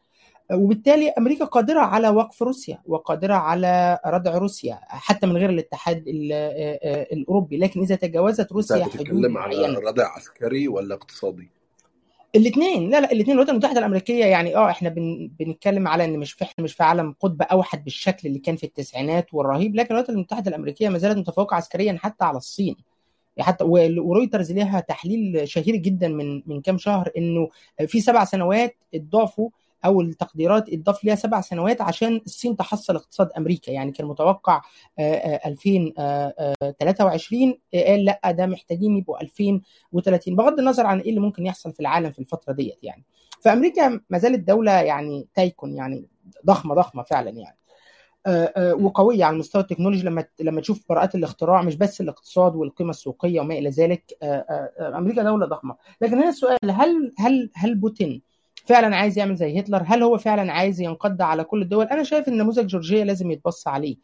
[0.53, 6.03] وبالتالي أمريكا قادرة على وقف روسيا وقادرة على ردع روسيا حتى من غير الاتحاد
[7.13, 7.57] الأوروبي.
[7.57, 11.49] لكن إذا تجاوزت روسيا حدود على ردع عسكري ولا اقتصادي؟
[12.35, 12.89] الاثنين.
[12.89, 13.31] لا لا الاثنين.
[13.31, 16.83] الولايات المتحده الأمريكية يعني آه إحنا بن بنتكلم على إن مش في إحنا مش في
[16.83, 19.75] عالم قطب أوحد بالشكل اللي كان في التسعينات والرهيب.
[19.75, 22.75] لكن الولايات المتحده الأمريكية ما زالت متفوقة عسكريا حتى على الصين.
[23.43, 23.63] حتى
[23.99, 27.49] ورويترز ليها تحليل شهير جدا من من كام شهر إنه
[27.87, 29.49] في سبع سنوات اتضافوا
[29.85, 33.71] أو التقديرات اتضاف ليها سبع سنوات عشان الصين تحصل اقتصاد أمريكا.
[33.71, 34.61] يعني كان متوقع
[34.99, 41.79] 2023 قال لا ده محتاجين يبقوا 2030 بغض النظر عن إيه اللي ممكن يحصل في
[41.79, 43.03] العالم في الفترة ديت يعني.
[43.41, 46.05] فأمريكا ما زالت دولة يعني تايكون يعني
[46.45, 47.58] ضخمة ضخمة فعلا يعني.
[48.73, 50.03] وقوية على المستوى التكنولوجي.
[50.03, 54.03] لما لما تشوف براءات الاختراع مش بس الاقتصاد والقيمة السوقية وما إلى ذلك
[54.79, 55.75] أمريكا دولة ضخمة.
[56.01, 58.21] لكن هنا السؤال هل هل هل بوتين
[58.65, 62.27] فعلا عايز يعمل زي هتلر؟ هل هو فعلا عايز ينقض على كل الدول؟ أنا شايف
[62.27, 63.97] إن نموذج جورجيا لازم يتبص عليه.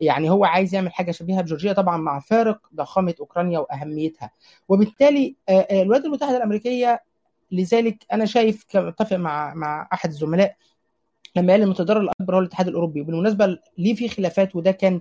[0.00, 4.30] يعني هو عايز يعمل حاجة شبيهة بجورجيا طبعا مع فارق ضخامة أوكرانيا وأهميتها.
[4.68, 7.02] وبالتالي الولايات المتحدة الأمريكية
[7.52, 10.56] لذلك أنا شايف متفق مع مع أحد الزملاء
[11.36, 13.00] لما قال المتضرر الأكبر هو الاتحاد الأوروبي.
[13.00, 15.00] وبالمناسبة ليه في خلافات وده كان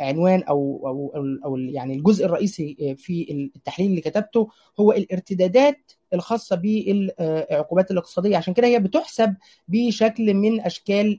[0.00, 4.48] عنوان أو أو أو يعني الجزء الرئيسي في التحليل اللي كتبته
[4.80, 8.36] هو الارتدادات الخاصة بالعقوبات الاقتصادية.
[8.36, 9.34] عشان كده هي بتحسب
[9.68, 11.18] بشكل من أشكال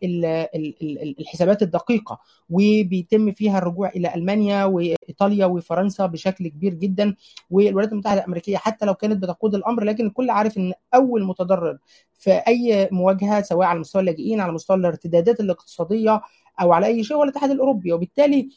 [1.20, 7.16] الحسابات الدقيقة وبيتم فيها الرجوع إلى ألمانيا وإيطاليا وفرنسا بشكل كبير جدا
[7.50, 11.78] والولايات المتحدة الأمريكية حتى لو كانت بتقود الأمر لكن الكل عارف إن أول متضرر
[12.20, 16.22] في أي مواجهة سواء على مستوى اللاجئين على مستوى الارتدادات الاقتصادية
[16.62, 17.94] أو على أي شيء هو الاتحاد الأوروبي.
[17.94, 18.50] وبالتالي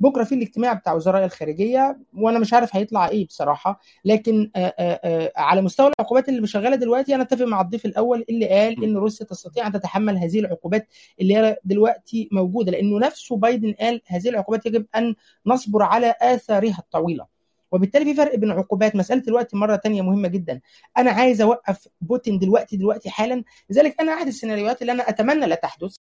[0.00, 3.80] بكرة في الاجتماع بتاع وزراء الخارجية وأنا مش عارف هيطلع إيه بصراحة.
[4.04, 8.48] لكن آآ آآ على مستوى العقوبات اللي شغاله دلوقتي أنا أتفق مع الضيف الأول اللي
[8.48, 10.88] قال إن روسيا تستطيع أن تتحمل هذه العقوبات
[11.20, 12.72] اللي هي دلوقتي موجودة.
[12.72, 15.14] لأنه نفسه بايدن قال هذه العقوبات يجب أن
[15.46, 17.26] نصبر على آثارها الطويلة.
[17.72, 20.60] وبالتالي في فرق بين عقوبات مسألة الوقت مرة تانية مهمة جدا.
[20.98, 23.44] أنا عايز أوقف بوتين دلوقتي دلوقتي حالا.
[23.70, 25.94] لذلك أنا احد السيناريوهات اللي أنا أتمنى لا تحدث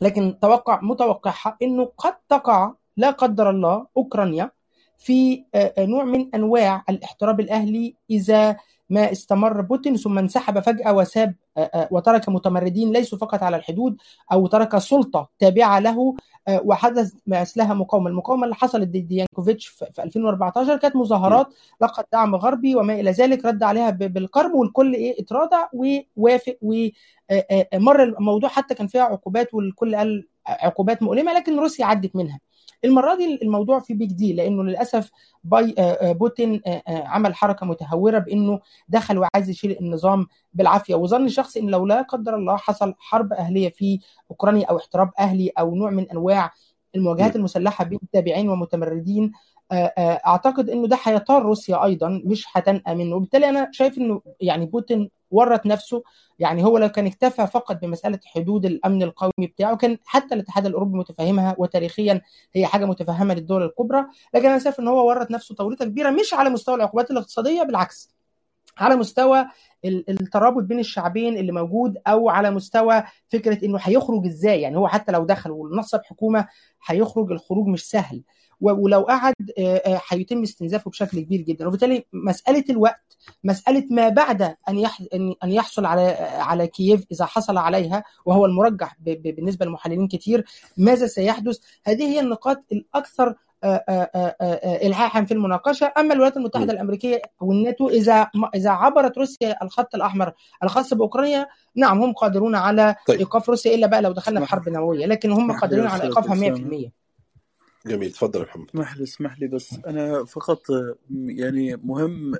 [0.00, 4.50] لكن توقع متوقعها إنه قد تقع لا قدر الله أوكرانيا
[4.98, 5.44] في
[5.78, 8.56] نوع من أنواع الاحتراب الأهلي إذا
[8.90, 11.34] ما استمر بوتين ثم انسحب فجأة وساب
[11.90, 13.96] وترك متمردين ليسوا فقط على الحدود
[14.32, 16.14] أو ترك سلطة تابعة له
[16.48, 21.46] وحدث مثلها مقاومة، المقاومة اللي حصلت ضد ديانكوفيتش في 2014 كانت مظاهرات
[21.80, 25.68] لقت دعم غربي وما إلى ذلك رد عليها بالقرب والكل إيه اتراجع
[26.16, 32.40] ووافق ومر الموضوع حتى كان فيها عقوبات والكل قال عقوبات مؤلمة لكن روسيا عدت منها.
[32.84, 35.10] المرة دي الموضوع فيه big deal لأنه للأسف
[35.44, 40.94] باي بوتين عمل حركة متهورة بإنه دخل وعايز يشيل النظام بالعافية.
[40.94, 44.00] وظن شخص إن لو لا قدر الله حصل حرب أهلية في
[44.30, 46.52] أوكرانيا أو احتراب أهلي أو نوع من أنواع
[46.94, 49.32] المواجهات المسلحة بين تابعين ومتمردين
[50.26, 55.10] أعتقد إنه ده هيطار روسيا أيضا مش هتنأى منه وبالتالي أنا شايف إنه يعني بوتين
[55.30, 56.02] ورط نفسه.
[56.38, 60.98] يعني هو لو كان اكتفى فقط بمسألة حدود الأمن القومي بتاعه كان حتى الاتحاد الأوروبي
[60.98, 62.20] متفهمها وتاريخيا
[62.54, 64.06] هي حاجة متفهمة للدول الكبرى.
[64.34, 68.16] لكن أنا شايف إن هو ورط نفسه توريطة كبيرة مش على مستوى العقوبات الاقتصادية بالعكس
[68.78, 69.46] على مستوى
[69.84, 74.60] الترابط بين الشعبين اللي موجود أو على مستوى فكرة إنه هيخرج إزاي.
[74.60, 76.48] يعني هو حتى لو دخل ونصب حكومة
[76.86, 78.22] هيخرج الخروج مش سهل.
[78.60, 79.34] ولو قعد
[80.08, 81.66] هيتم استنزافه بشكل كبير جدا.
[81.66, 84.86] وبالتالي مسألة الوقت مسألة ما بعد أن
[85.44, 86.02] أن يحصل على
[86.38, 90.44] على كييف إذا حصل عليها وهو المرجح بالنسبة للمحللين كتير
[90.76, 93.34] ماذا سيحدث؟ هذه هي النقاط الأكثر
[94.86, 95.92] الحاحا في المناقشة.
[95.98, 100.32] أما الولايات المتحدة الأمريكية والناتو إذا إذا عبرت روسيا الخط الأحمر
[100.64, 101.46] الخاص بأوكرانيا
[101.76, 103.18] نعم هم قادرون على طيب.
[103.18, 107.05] إيقاف روسيا إلا بقى لو دخلنا في حرب نووية لكن هم قادرين على إيقافها 100%
[107.86, 108.66] جميل تفضل يا محمد.
[108.70, 110.62] اسمح لي اسمح لي بس أنا فقط
[111.10, 112.34] يعني مهم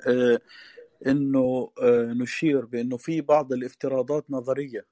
[1.06, 1.72] إنه
[2.22, 4.86] نشير بإنه في بعض الافتراضات نظرية.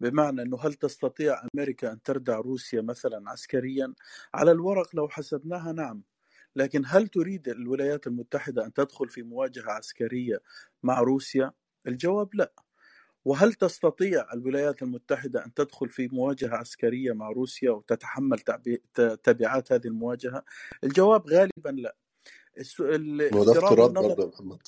[0.00, 3.94] بمعنى إنه هل تستطيع أمريكا أن تردع روسيا مثلا عسكريا؟
[4.34, 6.02] على الورق لو حسبناها نعم.
[6.56, 10.40] لكن هل تريد الولايات المتحدة أن تدخل في مواجهة عسكرية
[10.82, 11.52] مع روسيا؟
[11.86, 12.52] الجواب لا.
[13.26, 18.38] وهل تستطيع الولايات المتحدة أن تدخل في مواجهة عسكرية مع روسيا وتتحمل
[19.22, 20.44] تبعات هذه المواجهة؟
[20.84, 21.96] الجواب غالبا لا.
[23.34, 24.58] وده افتراض برضه محمد.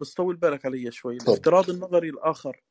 [0.00, 2.62] بس طول بالك علي شوي، الافتراض النظري الآخر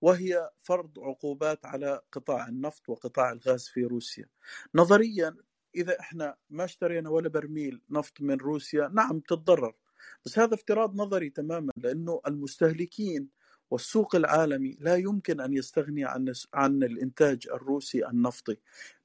[0.00, 4.28] وهي فرض عقوبات على قطاع النفط وقطاع الغاز في روسيا.
[4.74, 5.36] نظريا
[5.76, 9.74] إذا إحنا ما اشترينا ولا برميل نفط من روسيا نعم تتضرر
[10.24, 13.28] بس هذا افتراض نظري تماما لأنه المستهلكين
[13.70, 18.56] والسوق العالمي لا يمكن أن يستغني عن عن الإنتاج الروسي النفطي.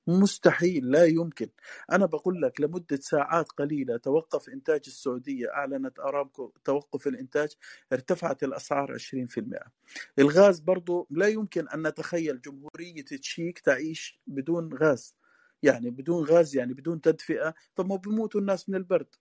[0.08, 1.50] مستحيل لا يمكن.
[1.92, 7.50] أنا بقول لك لمدة ساعات قليلة توقف إنتاج السعودية أعلنت أرامكو توقف الإنتاج
[7.94, 9.72] ارتفعت الأسعار 20%
[10.20, 15.16] الغاز برضو لا يمكن أن نتخيل جمهورية تشيك تعيش بدون غاز.
[15.64, 19.16] يعني بدون غاز يعني بدون تدفئة طب ما بيموتوا الناس من البرد.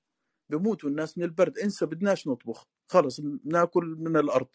[0.51, 1.59] بيموتوا الناس من البرد.
[1.59, 2.67] انسى بدناش نطبخ.
[2.87, 4.49] خلص ناكل من الأرض.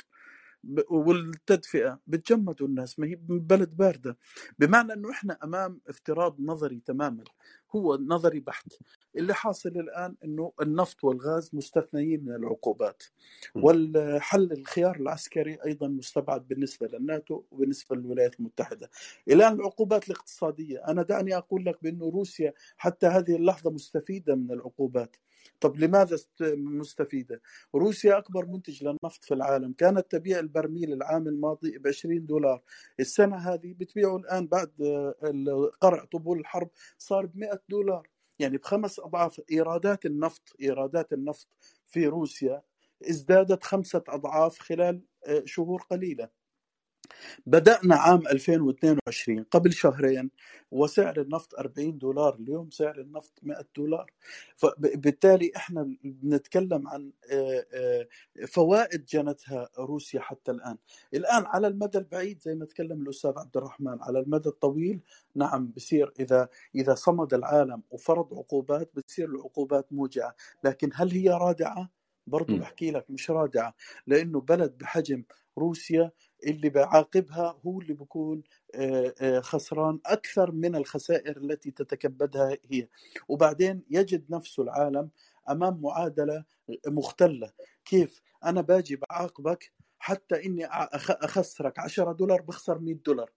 [0.90, 2.00] والتدفئة.
[2.08, 3.00] بتجمدوا الناس.
[3.00, 4.18] ما هي بلد باردة.
[4.60, 7.24] بمعنى إنه إحنا أمام افتراض نظري تماما.
[7.76, 8.74] هو نظري بحت.
[9.16, 13.04] اللي حاصل الآن إنه النفط والغاز مستثنيين من العقوبات.
[13.56, 18.90] والحل الخيار العسكري أيضا مستبعد بالنسبة للناتو وبالنسبة للولايات المتحدة.
[19.28, 20.88] الآن العقوبات الاقتصادية.
[20.88, 25.16] أنا دعني أقول لك بانه روسيا حتى هذه اللحظة مستفيدة من العقوبات.
[25.60, 26.18] طب لماذا
[26.56, 27.42] مستفيدة؟
[27.76, 29.74] روسيا أكبر منتج للنفط في العالم.
[29.74, 32.62] كانت تبيع البرميل العام الماضي ب 20 دولار.
[33.00, 34.72] السنة هذه بتبيعه الآن بعد
[35.82, 38.08] قرع طبول الحرب صار ب 100 دولار.
[38.40, 41.48] يعني بخمس أضعاف إيرادات النفط إيرادات النفط
[41.86, 42.62] في روسيا
[43.10, 45.02] ازدادت خمسة أضعاف خلال
[45.46, 46.30] شهور قليلة.
[47.46, 50.30] بدأنا عام 2022 قبل شهرين
[50.72, 54.12] وسعر النفط 40 دولار اليوم سعر النفط 100 دولار
[54.56, 57.12] فبالتالي إحنا بنتكلم عن
[58.48, 60.78] فوائد جنتها روسيا حتى الآن
[61.14, 65.00] الآن على المدى البعيد زي ما تكلم الأستاذ عبد الرحمن على المدى الطويل
[65.36, 71.90] نعم بصير إذا إذا صمد العالم وفرض عقوبات بتصير العقوبات موجعة لكن هل هي رادعة؟
[72.28, 72.58] برضو.
[72.58, 73.76] بحكي لك مش رادعة
[74.08, 75.24] لأنه بلد بحجم
[75.58, 76.12] روسيا
[76.48, 78.44] اللي بعاقبها هو اللي بيكون
[79.40, 82.88] خسران أكثر من الخسائر التي تتكبدها هي.
[83.28, 85.10] وبعدين يجد نفسه العالم
[85.50, 86.44] أمام معادلة
[86.88, 87.52] مختلة.
[87.86, 91.80] كيف؟ أنا باجي بعاقبك حتى إني أخ- أخسرك.
[91.80, 93.32] 10 دولار بخسر 100 دولار.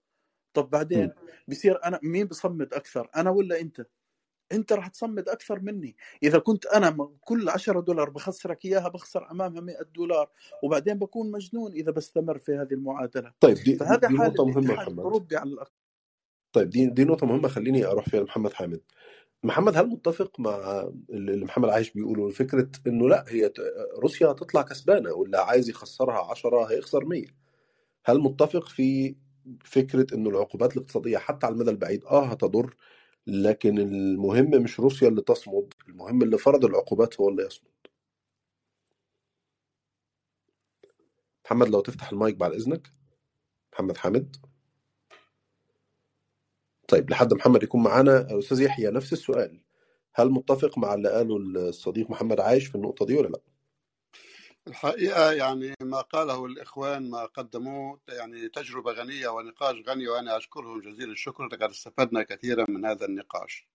[0.54, 1.12] طب بعدين.
[1.48, 3.86] بصير أنا مين بصمد أكثر؟ أنا ولا أنت؟
[4.52, 5.96] أنت راح تصمد أكثر مني.
[6.22, 10.30] إذا كنت أنا كل 10 دولار بخسرك إياها بخسر أمامها 100 دولار
[10.62, 13.32] وبعدين بكون مجنون إذا بستمر في هذه المعادلة.
[13.40, 14.92] طيب دي فهذا دي مهمة الاتحاد محمد.
[14.92, 15.72] الأوروبي على الأقل.
[16.52, 18.80] طيب دي دي نقطة مهمة خليني أروح فيها لمحمد حامد.
[19.42, 23.52] محمد هل متفق مع اللي محمد عايش بيقوله فكرة إنه لأ هي
[23.98, 27.24] روسيا هتطلع كسبانة واللي عايز يخسرها 10 هيخسر 100
[28.04, 29.16] هل متفق في
[29.64, 32.74] فكرة إنه العقوبات الاقتصادية حتى على المدى البعيد آه هتضر
[33.26, 37.70] لكن المهم مش روسيا اللي تصمد المهم اللي فرض العقوبات هو اللي يصمد.
[41.44, 42.92] محمد لو تفتح المايك بعد إذنك.
[43.72, 44.36] محمد حامد.
[46.88, 48.38] طيب لحد محمد يكون معانا.
[48.38, 49.60] أستاذ يحيى نفس السؤال.
[50.14, 53.55] هل متفق مع اللي قاله الصديق محمد عايش في النقطة دي ولا لا؟
[54.66, 61.10] الحقيقة يعني ما قاله الإخوان ما قدموه يعني تجربة غنية ونقاش غني وأنا أشكرهم جزيل
[61.10, 63.68] الشكر لقد استفدنا كثيرا من هذا النقاش.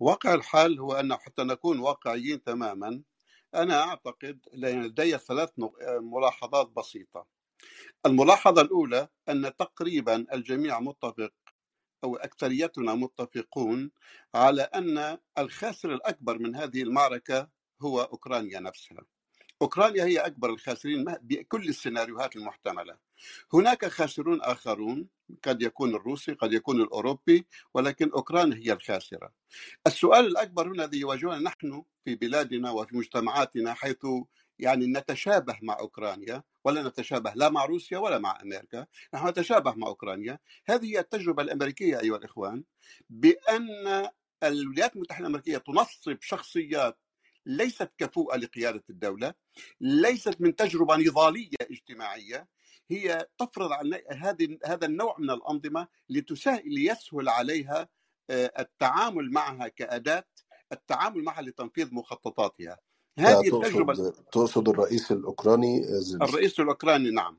[0.00, 3.02] واقع الحال هو أن حتى نكون واقعيين تماما
[3.54, 5.50] أنا أعتقد لدي ثلاث
[6.00, 7.26] ملاحظات بسيطة.
[8.06, 11.32] الملاحظة الأولى أن تقريبا الجميع متفق
[12.04, 13.90] أو أكثريتنا متفقون
[14.34, 17.48] على أن الخاسر الأكبر من هذه المعركة
[17.82, 19.19] هو أوكرانيا نفسها.
[19.62, 22.96] أوكرانيا هي أكبر الخاسرين بكل السيناريوهات المحتملة.
[23.54, 25.08] هناك خاسرون آخرون
[25.42, 29.32] قد يكون الروسي قد يكون الأوروبي ولكن أوكرانيا هي الخاسرة.
[29.86, 34.06] السؤال الأكبر هنا الذي يواجهنا نحن في بلادنا وفي مجتمعاتنا حيث
[34.58, 39.86] يعني نتشابه مع أوكرانيا ولا نتشابه لا مع روسيا ولا مع أمريكا نحن نتشابه مع
[39.86, 40.38] أوكرانيا.
[40.66, 42.64] هذه هي التجربة الأمريكية أيها الإخوان
[43.10, 44.08] بأن
[44.42, 46.98] الولايات المتحدة الأمريكية تنصب شخصيات
[47.50, 49.34] ليست كفؤة لقيادة الدولة
[49.80, 52.48] ليست من تجربة نضالية اجتماعية
[52.90, 57.88] هي تفرض على هذه هذا النوع من الأنظمة لتسهل ليسهل عليها
[58.30, 60.24] آه، التعامل معها كأداة
[60.72, 62.78] التعامل معها لتنفيذ مخططاتها.
[63.18, 67.38] هذه التجربة تقصد تقصد الرئيس الأوكراني زيلينسكي؟ الرئيس الأوكراني نعم.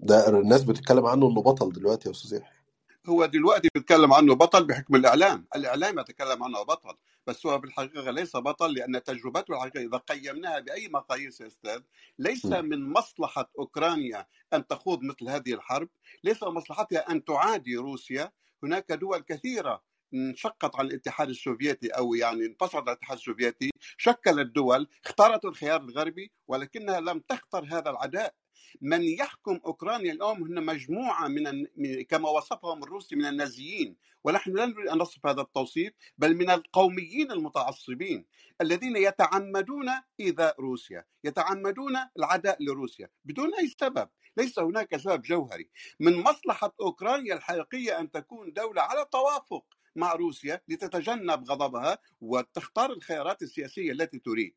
[0.00, 2.60] ده الناس بتتكلم عنه إنه بطل دلوقتي يا أستاذ يحيى
[3.06, 5.46] هو دلوقتي بيتكلم عنه بطل بحكم الإعلام.
[5.56, 6.94] الإعلام يتكلم عنه بطل.
[7.30, 11.80] بس هو بالحقيقة ليس بطل لأن تجربته الحقيقة إذا قيمناها بأي مقاييس يا أستاذ
[12.18, 12.64] ليس م.
[12.64, 15.88] من مصلحة أوكرانيا أن تخوض مثل هذه الحرب
[16.24, 18.32] ليس من مصلحتها أن تعادي روسيا
[18.62, 19.82] هناك دول كثيرة
[20.14, 26.32] انشقت عن الاتحاد السوفيتي أو يعني انفصلت عن الاتحاد السوفيتي شكلت دول اختارت الخيار الغربي
[26.48, 28.34] ولكنها لم تختر هذا العداء
[28.80, 31.66] من يحكم أوكرانيا اليوم هن مجموعة من
[32.02, 33.96] كما وصفهم الروسي من النازيين.
[34.24, 38.26] ونحن لا نريد ان نصف هذا التوصيف بل من القوميين المتعصبين
[38.60, 39.88] الذين يتعمدون
[40.20, 44.08] ايذاء روسيا يتعمدون العداء لروسيا بدون أي سبب.
[44.36, 45.70] ليس هناك سبب جوهري.
[46.00, 49.64] من مصلحة أوكرانيا الحقيقية أن تكون دولة على توافق
[49.96, 54.54] مع روسيا لتتجنب غضبها وتختار الخيارات السياسية التي تريد.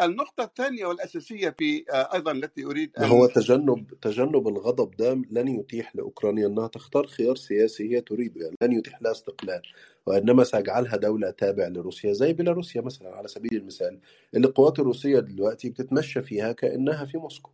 [0.00, 5.22] النقطة الثانية والأساسية في آه، أيضا التي أريد ما هو أن تجنب تجنب الغضب ده
[5.30, 9.62] لن يتيح لأوكرانيا أنها تختار خيار سياسي هي تريده يعني لن يتيح لها استقلال
[10.06, 14.00] وإنما سيجعلها دولة تابع لروسيا زي بيلاروسيا مثلا على سبيل المثال
[14.34, 17.50] اللي القوات الروسية دلوقتي بتتمشى فيها كأنها في موسكو.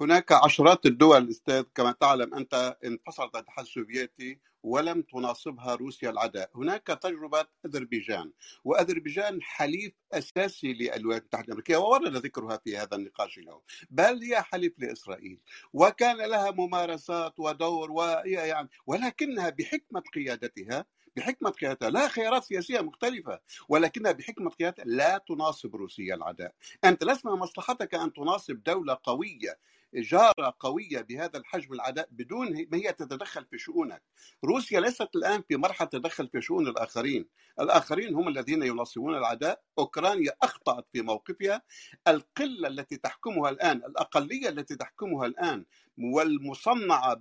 [0.00, 6.86] هناك عشرات الدول أستاذ كما تعلم أنت انفصلت الاتحاد السوفيتي ولم تناصبها روسيا العداء، هناك
[6.86, 8.32] تجربة أذربيجان،
[8.64, 13.60] وأذربيجان حليف أساسي للولايات المتحدة الأمريكية وورد ذكرها في هذا النقاش اليوم،
[13.90, 15.40] بل هي حليف لإسرائيل،
[15.72, 20.86] وكان لها ممارسات ودور ويعني ولكنها بحكمة قيادتها
[21.16, 26.54] بحكمة قيادتها لا خيارات سياسية مختلفة ولكنها بحكمة قيادتها لا تناصب روسيا العداء.
[26.84, 29.58] أنت من مصلحتك أن تناصب دولة قوية
[29.94, 34.02] جاره قوية بهذا الحجم العداء بدون ما هي تتدخل في شؤونك.
[34.44, 37.28] روسيا ليست الآن في مرحلة تدخل في شؤون الآخرين.
[37.60, 39.60] الآخرين هم الذين ينصبون العداء.
[39.78, 41.62] أوكرانيا أخطأت في موقفها.
[42.08, 45.64] القلة التي تحكمها الآن الأقلية التي تحكمها الآن
[45.98, 47.16] والمصنعة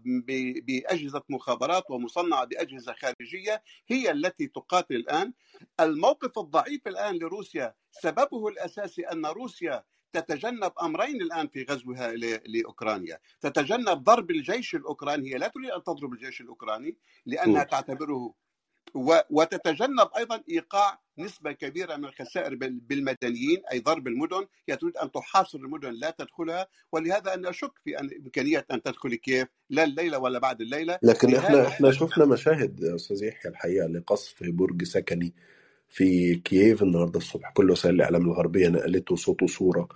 [0.67, 5.33] بأجهزة مخابرات ومصنعة بأجهزة خارجية هي التي تقاتل الآن.
[5.79, 9.83] الموقف الضعيف الآن لروسيا سببه الأساسي أن روسيا
[10.13, 12.11] تتجنب أمرين الآن في غزوها
[12.47, 17.63] لأوكرانيا، تتجنب ضرب الجيش الأوكراني، هي لا تريد أن تضرب الجيش الأوكراني لأنها.
[17.63, 18.33] تعتبره
[18.93, 24.97] و- وتتجنب أيضا إيقاع نسبة كبيرة من الخسائر بال- بالمدنيين أي ضرب المدن، هي تريد
[24.97, 26.67] أن تحاصر المدن لا تدخلها.
[26.91, 31.35] ولهذا أنا أشك في أن إمكانية أن تدخل كييف لا الليلة ولا بعد الليلة، لكن
[31.35, 35.35] إحنا إحنا شفنا مشاهد أستاذ يحيى الحقيقة لقصف برج سكني.
[35.91, 37.51] في كييف النهارده الصبح.
[37.53, 39.89] كل وسائل الإعلام الغربية نقلته صوت وصورة.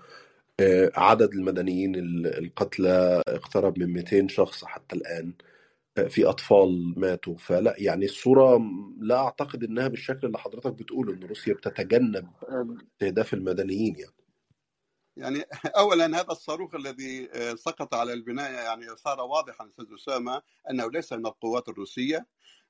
[0.59, 5.33] آه، عدد المدنيين ال- القتلى اقترب من 200 شخص حتى الآن.
[5.97, 7.35] آه، في أطفال ماتوا.
[7.37, 8.61] فلا يعني الصورة
[8.99, 12.27] لا أعتقد إنها بالشكل اللي حضرتك بتقوله إن روسيا بتتجنب
[12.93, 14.11] استهداف المدنيين يعني.
[15.17, 15.43] يعني
[15.77, 21.13] اولا هذا الصاروخ الذي آه، سقط على البناية يعني صار واضحا أستاذ أسامة أنه ليس
[21.13, 22.25] من القوات الروسية.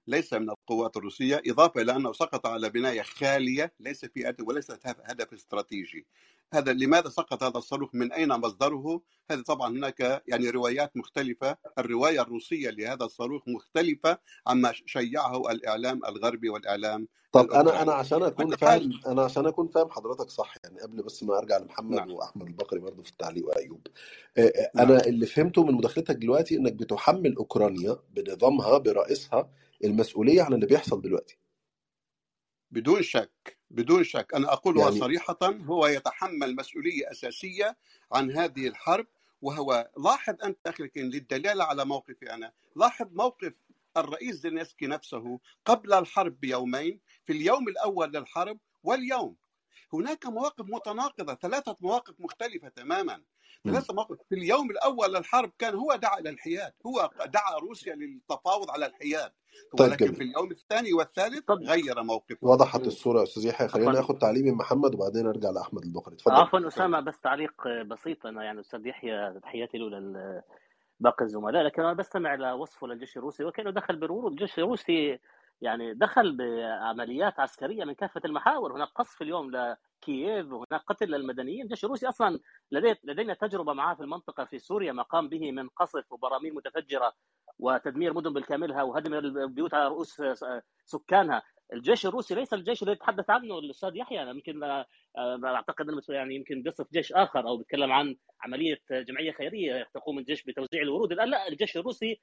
[0.08, 4.80] ليس من القوات الروسية إضافة إلى أنه سقط على بناية خالية ليس في هدف وليست
[4.86, 6.08] هدف استراتيجي.
[6.54, 9.02] هذا لماذا سقط هذا الصاروخ؟ من أين مصدره؟
[9.32, 11.58] هذا طبعا هناك يعني روايات مختلفة.
[11.78, 14.18] الرواية الروسية لهذا الصاروخ مختلفة
[14.48, 19.90] عما شيعه الإعلام الغربي والإعلام طب أنا أنا عشان أكون فاهم أنا عشان أكون فاهم
[19.90, 22.12] حضرتك صح يعني قبل بس ما أرجع لمحمد نعم.
[22.12, 23.88] وأحمد البقري برضه في التعليق وأيوب.
[24.38, 29.50] آه، نعم أنا اللي فهمته من مداخلتك دلوقتي إنك بتحمل أوكرانيا بنظامها برئيسها
[29.84, 31.38] المسؤولية عن اللي بيحصل دلوقتي.
[32.72, 34.34] بدون شك بدون شك.
[34.36, 37.78] أنا أقولها يعني صريحة هو يتحمل مسؤولية أساسية
[38.12, 39.08] عن هذه الحرب
[39.42, 43.54] وهو لاحظ أنت أخي الكريم للدلالة على موقفي أنا لاحظ موقف
[43.98, 49.36] الرئيس زيلينسكي نفسه قبل الحرب بيومين في اليوم الأول للحرب واليوم.
[49.94, 53.22] هناك مواقف متناقضة ثلاثة مواقف مختلفة تماما.
[53.72, 58.72] ثلاثة مواقف في اليوم الأول للحرب كان هو دعا إلى الحياد هو دعا روسيا للتفاوض
[58.72, 59.32] على الحياد
[59.78, 62.38] طيب ولكن جميل في اليوم الثاني والثالث طب غير موقفه.
[62.42, 66.36] وضحت يا أستاذ يحيى خلينا عفوا ناخد تعليق من محمد وبعدين أرجع لأحمد البقري اتفضل.
[66.36, 67.54] يا عفوا محمد أسامة بس تعليق
[67.86, 70.42] بسيط أنا يعني أستاذ يحيى تحياتي له لل
[71.00, 71.64] باقي الزملاء.
[71.64, 74.32] لكن أنا بستمع لوصفه للجيش الروسي وكأنه دخل بالورود.
[74.32, 75.20] الجيش الروسي
[75.62, 78.76] يعني دخل بعمليات عسكرية من كافة المحاور.
[78.76, 79.52] هناك قصف اليوم
[80.06, 82.40] لكييف وهناك قتل للمدنيين الجيش الروسي أصلا
[82.72, 87.14] لدي لدينا تجربة معاه في المنطقة في سوريا ما قام به من قصف وبراميل متفجرة
[87.60, 90.22] وتدمير مدن بالكاملها وهدم البيوت على رؤوس
[90.86, 91.44] سكانها.
[91.74, 94.22] الجيش الروسي ليس الجيش الذي يتحدث عنه الأستاذ يحيى.
[94.22, 94.86] أنا يمكن آه،
[95.46, 100.44] أعتقد أنه يعني يمكن بيصف جيش آخر أو بيتكلم عن عملية جمعية خيرية تقوم الجيش
[100.44, 101.12] بتوزيع الورود.
[101.12, 102.22] الآن لا الجيش الروسي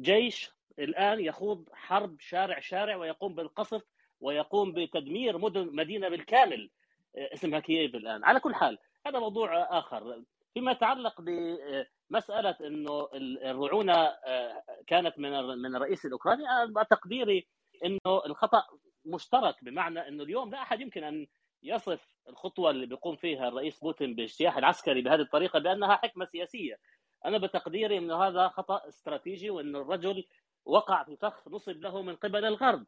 [0.00, 3.82] جيش الآن يخوض حرب شارع شارع ويقوم بالقصف
[4.20, 6.70] ويقوم بتدمير مدن مدينة بالكامل.
[6.70, 6.83] آه،
[7.16, 10.22] اسمها كييف الآن على كل حال هذا موضوع آخر
[10.54, 13.08] فيما يتعلق بمسألة إنه
[13.44, 17.46] الرعونة آه، كانت من من الرئيس الأوكراني أنا تقديري
[17.84, 18.62] إنه الخطأ
[19.04, 21.26] مشترك بمعنى إنه اليوم لا أحد يمكن أن
[21.62, 26.78] يصف الخطوة اللي بيقوم فيها الرئيس بوتين باجتياح العسكري بهذه الطريقة بأنها حكمة سياسية.
[27.24, 30.24] أنا بتقديري إنه هذا خطأ استراتيجي وإنه الرجل
[30.64, 32.86] وقع في فخ نصب له من قبل الغرب.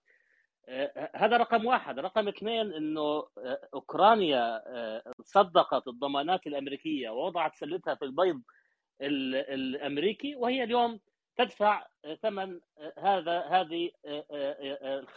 [0.69, 3.01] آه، هذا رقم واحد، رقم اثنين إنه
[3.39, 8.43] آه، أوكرانيا آه، صدقت الضمانات الأمريكية ووضعت سلتها في البيض
[9.03, 11.01] ال- الأمريكي وهي اليوم
[11.37, 11.87] تدفع
[12.23, 12.61] ثمن
[12.99, 13.91] هذا هذه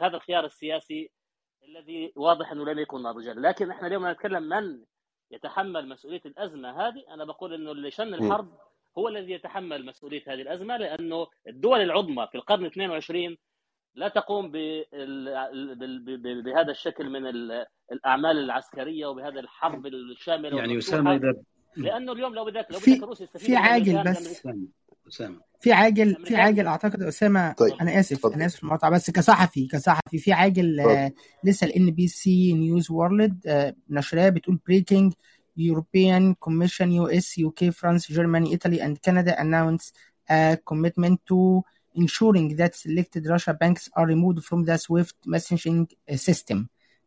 [0.01, 1.11] هذا الخيار السياسي
[1.63, 4.83] الذي واضح إنه لم يكن ناضجا، لكن إحنا اليوم نتكلم من
[5.31, 8.13] يتحمل مسؤولية الأزمة هذه، أنا بقول إنه اللي شن.
[8.13, 8.57] الحرب
[8.97, 13.37] هو الذي يتحمل مسؤولية هذه الأزمة لأنه الدول العظمى في القرن 22
[13.95, 14.85] لا تقوم بال-
[15.75, 21.33] بال- بال- بهذا الشكل من ال- الأعمال العسكرية وبهذا الحرب الشاملة يعني أسامة إذا
[21.77, 24.45] لأنه اليوم لو بدك لو بدك يستفيدوا في عاجل بس.
[25.07, 28.41] أسامة في عاجل في عاجل أعتقد اسامه طيب أنا آسف أنا اتفضل.
[28.45, 31.11] آسف في المقاطعة بس كصحفي كصحفي في عاجل آه،
[31.43, 33.39] لسه ال NBC News World
[33.89, 35.13] نشرها بتقول breaking
[35.59, 39.91] European Commission US UK France Germany Italy and Canada announce
[40.31, 41.61] a commitment to
[42.03, 45.85] ensuring that selected Russia banks are removed from the SWIFT messaging
[46.15, 46.57] system.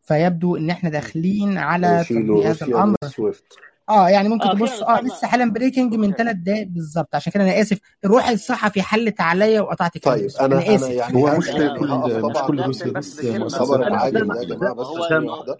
[0.02, 2.96] فيبدو إن إحنا داخلين على تطبيق هذا الأمر.
[3.88, 7.14] آه يعني ممكن آه تبص آه لسه حالا breaking من ثلاث دقايق بالظبط.
[7.14, 7.78] عشان كده أنا آسف.
[8.04, 10.88] الروح الصحفي حلت عليا وقطعت كلام طيب أنا أنا آسف.
[10.90, 14.74] يعني هو مش أنا كل مش كل بس بس بكلمه الخبر العاجل ده يا جماعة
[14.74, 15.56] بس ثانية واحدة.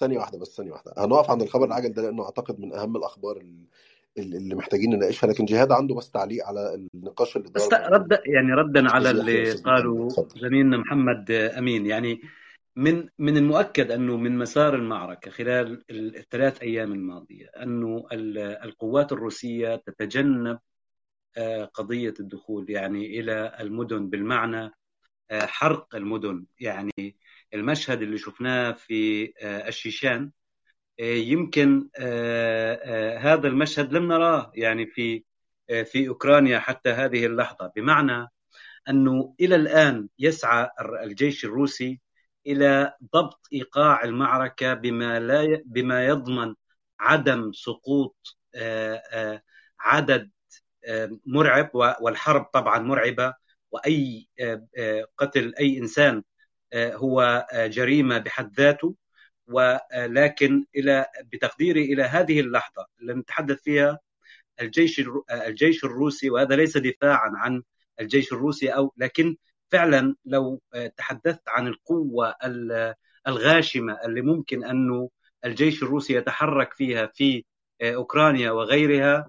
[0.00, 0.92] ثانية واحدة بس ثانية واحدة.
[0.98, 3.66] هنقف عند الخبر العاجل ده لأنه أعتقد من أهم الأخبار ال-
[4.18, 8.90] اللي محتاجين نناقشها لكن جهاد عنده بس تعليق على النقاش اللي بس رد يعني ردا
[8.90, 11.86] على اللي قاله زميلنا محمد أمين.
[11.86, 12.20] يعني
[12.76, 18.06] من من المؤكد أنه من مسار المعركة خلال الثلاث أيام الماضية أنه
[18.64, 20.58] القوات الروسية تتجنب
[21.74, 24.70] قضية الدخول يعني إلى المدن بالمعنى
[25.32, 26.44] حرق المدن.
[26.60, 27.16] يعني
[27.54, 30.30] المشهد اللي شفناه في الشيشان
[31.02, 31.88] يمكن
[33.18, 35.24] هذا المشهد لم نراه يعني في
[35.84, 37.72] في أوكرانيا حتى هذه اللحظة.
[37.76, 38.28] بمعنى
[38.88, 40.68] أنه إلى الآن يسعى
[41.02, 42.00] الجيش الروسي
[42.46, 46.54] إلى ضبط إيقاع المعركة بما لا بما يضمن
[47.00, 48.36] عدم سقوط
[49.80, 50.30] عدد
[51.26, 51.70] مرعب
[52.00, 53.34] والحرب طبعا مرعبة
[53.70, 54.28] وأي
[55.18, 56.22] قتل أي إنسان
[56.74, 58.94] هو جريمة بحد ذاته.
[59.48, 63.98] ولكن إلى بتقديري إلى هذه اللحظة اللي نتحدث فيها
[64.60, 65.02] الجيش
[65.32, 67.62] الجيش الروسي وهذا ليس دفاعا عن
[68.00, 69.36] الجيش الروسي أو لكن
[69.72, 70.60] فعلا لو
[70.96, 72.34] تحدثت عن القوة
[73.28, 75.10] الغاشمة اللي ممكن انه
[75.44, 77.44] الجيش الروسي يتحرك فيها في
[77.82, 79.28] أوكرانيا وغيرها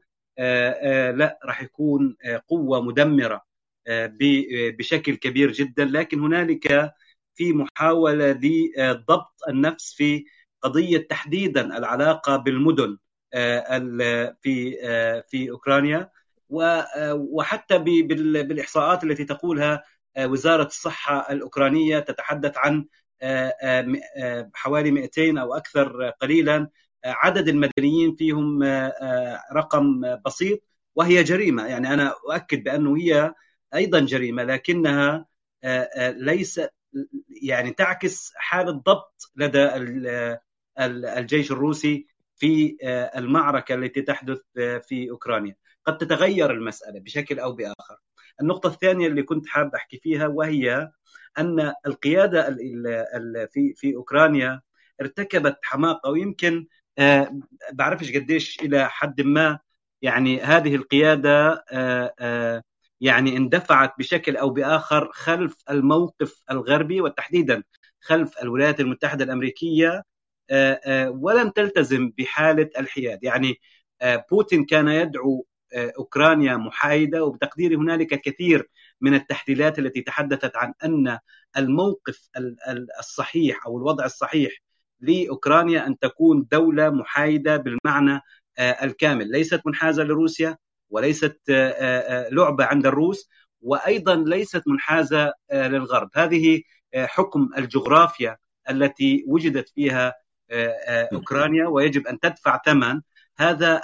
[1.11, 2.15] لا راح يكون
[2.47, 3.41] قوة مدمرة
[4.79, 6.93] بشكل كبير جدا لكن هنالك
[7.35, 10.25] في محاولة لضبط النفس في
[10.61, 12.97] قضية تحديدا العلاقة بالمدن
[14.41, 14.77] في
[15.27, 16.09] في أوكرانيا.
[16.49, 19.83] وحتى بالإحصاءات التي تقولها
[20.19, 22.85] وزارة الصحة الأوكرانية تتحدث عن
[24.53, 26.69] حوالي 200 أو أكثر قليلا
[27.05, 28.63] عدد المدنيين فيهم
[29.53, 30.59] رقم بسيط
[30.95, 31.67] وهي جريمة.
[31.67, 33.33] يعني أنا أؤكد بأنه هي
[33.75, 35.25] أيضا جريمة لكنها
[35.97, 36.61] ليس
[37.41, 39.69] يعني تعكس حاله ضبط لدى
[41.17, 42.77] الجيش الروسي في
[43.17, 44.39] المعركة التي تحدث
[44.87, 45.55] في أوكرانيا.
[45.85, 47.97] قد تتغير المسألة بشكل أو بآخر.
[48.41, 50.91] النقطة الثانية اللي كنت حاب أحكي فيها وهي
[51.37, 52.49] أن القيادة
[53.51, 54.61] في في أوكرانيا
[55.01, 56.67] ارتكبت حماقة ويمكن
[57.71, 59.59] بعرفش قديش إلى حد ما
[60.01, 61.65] يعني هذه القيادة
[63.03, 67.63] يعني اندفعت بشكل أو بآخر خلف الموقف الغربي وتحديدا
[68.01, 70.03] خلف الولايات المتحدة الأمريكية
[71.07, 73.23] ولم تلتزم بحالة الحياد.
[73.23, 73.59] يعني
[74.31, 78.69] بوتين كان يدعو أوكرانيا محايدة وبتقديري هنالك كثير
[79.01, 81.19] من التحليلات التي تحدثت عن أن
[81.57, 82.29] الموقف
[82.99, 84.51] الصحيح أو الوضع الصحيح
[84.99, 88.21] لأوكرانيا أن تكون دولة محايدة بالمعنى
[88.59, 89.31] الكامل.
[89.31, 90.57] ليست منحازة لروسيا
[90.93, 91.41] وليست
[92.31, 93.29] لعبة عند الروس
[93.61, 96.09] وأيضا ليست منحازة للغرب.
[96.13, 96.61] هذه
[96.95, 98.37] حكم الجغرافيا
[98.69, 100.13] التي وجدت فيها
[101.13, 103.01] أوكرانيا ويجب أن تدفع ثمن.
[103.37, 103.81] هذا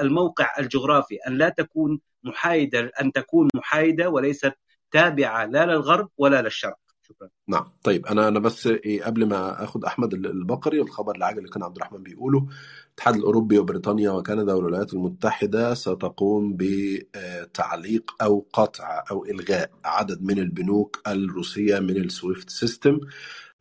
[0.00, 4.52] الموقع الجغرافي أن لا تكون محايدة أن تكون محايدة وليست
[4.90, 6.76] تابعة لا للغرب ولا للشرق.
[7.02, 7.28] شكرا.
[7.48, 7.72] نعم.
[7.82, 11.76] طيب أنا أنا بس إيه قبل ما اخد أحمد البقري الخبر العاجل اللي كان عبد
[11.76, 12.46] الرحمن بيقوله
[12.92, 21.00] الاتحاد الأوروبي وبريطانيا وكندا والولايات المتحدة ستقوم بتعليق أو قطع أو إلغاء عدد من البنوك
[21.06, 23.00] الروسية من السويفت system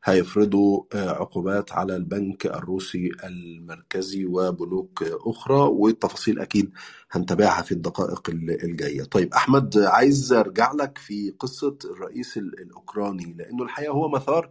[0.03, 6.71] هيفرضوا عقوبات على البنك الروسي المركزي وبنوك أخرى والتفاصيل أكيد
[7.11, 8.29] هنتابعها في الدقائق
[8.63, 9.03] الجاية.
[9.03, 14.49] طيب أحمد عايز أرجع لك في قصة الرئيس الأوكراني لأنه الحقيقة هو مثار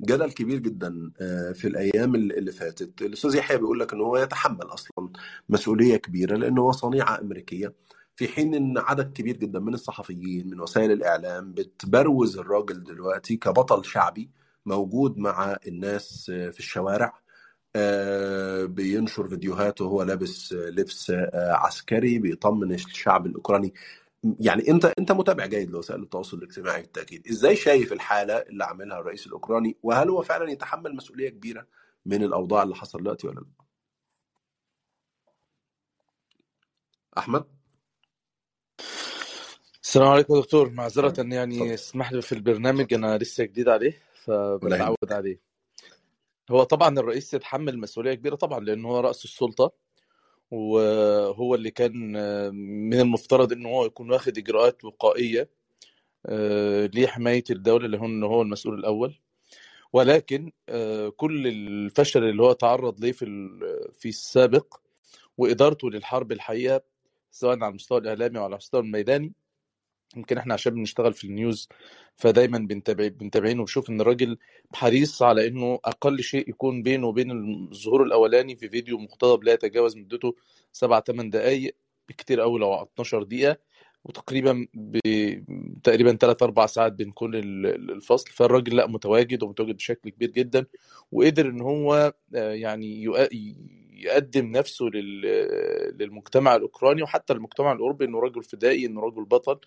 [0.00, 1.10] جدل كبير جدا
[1.54, 3.02] في الأيام اللي فاتت.
[3.02, 5.10] الأستاذ يحيى بيقول لك إن هو يتحمل أصلا
[5.48, 7.74] مسؤولية كبيرة لأنه هو صنيعه أمريكية.
[8.16, 13.84] في حين إن عدد كبير جدا من الصحفيين من وسائل الإعلام بتبروز الراجل دلوقتي كبطل
[13.84, 14.30] شعبي
[14.66, 17.20] موجود مع الناس في الشوارع.
[18.66, 23.74] بينشر فيديوهات وهو لابس لبس عسكري بيطمن الشعب الأوكراني
[24.40, 27.28] يعني انت انت متابع جيد لوسائل التواصل الاجتماعي بالتأكيد.
[27.28, 31.66] إزاي شايف الحالة اللي عاملها الرئيس الأوكراني؟ وهل هو فعلا يتحمل مسؤولية كبيرة
[32.06, 33.46] من الأوضاع اللي حصل دلوقتي ولا لا؟
[37.18, 37.44] أحمد؟
[39.82, 40.70] السلام عليكم يا دكتور.
[40.70, 45.40] معذرة يعني اسمح لي في البرنامج أنا لسه جديد عليه فبتعود عليه.
[46.50, 49.87] هو طبعا الرئيس يتحمل مسؤولية كبيرة طبعا لأنه هو رأس السلطة.
[50.50, 51.92] وهو اللي كان
[52.90, 55.48] من المفترض أنه هو يكون واخد إجراءات وقائية
[56.94, 59.14] لحماية الدولة اللي هو هو المسؤول الأول.
[59.92, 60.52] ولكن
[61.16, 63.24] كل الفشل اللي هو تعرض ليه في
[63.92, 64.74] في السابق
[65.38, 66.82] وإدارته للحرب الحقيقة
[67.30, 69.32] سواء على المستوى الإعلامي أو على المستوى الميداني
[70.16, 71.68] يمكن إحنا عشان بنشتغل في النيوز
[72.16, 74.38] فدايما بنتابع بنتابعين وبشوف إن الراجل
[74.74, 77.30] حريص على إنه أقل شيء يكون بينه وبين
[77.72, 80.34] الظهور الأولاني في فيديو مقتضب لا يتجاوز مدته
[80.72, 81.76] 7 8 دقائق
[82.08, 83.56] بكتير قوي لو 12 دقيقة
[84.04, 84.98] وتقريبا ب...
[85.84, 88.30] تقريبا 3 4 ساعات بين كل ال- الفصل.
[88.30, 90.66] فالراجل لأ متواجد ومتواجد بشكل كبير جدا
[91.12, 93.28] وقدر إن هو آه، يعني يق-
[93.92, 95.20] يقدم نفسه لل...
[95.98, 99.58] للمجتمع الأوكراني وحتى المجتمع الأوروبي إنه رجل فدائي إنه رجل بطل.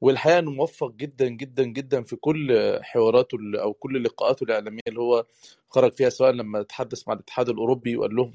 [0.00, 5.26] والحقيقة إنه موفق جدا جدا جدا في كل حواراته أو كل لقاءاته الإعلامية اللي هو
[5.68, 8.32] خرج فيها سواء لما تحدث مع الاتحاد الأوروبي وقال لهم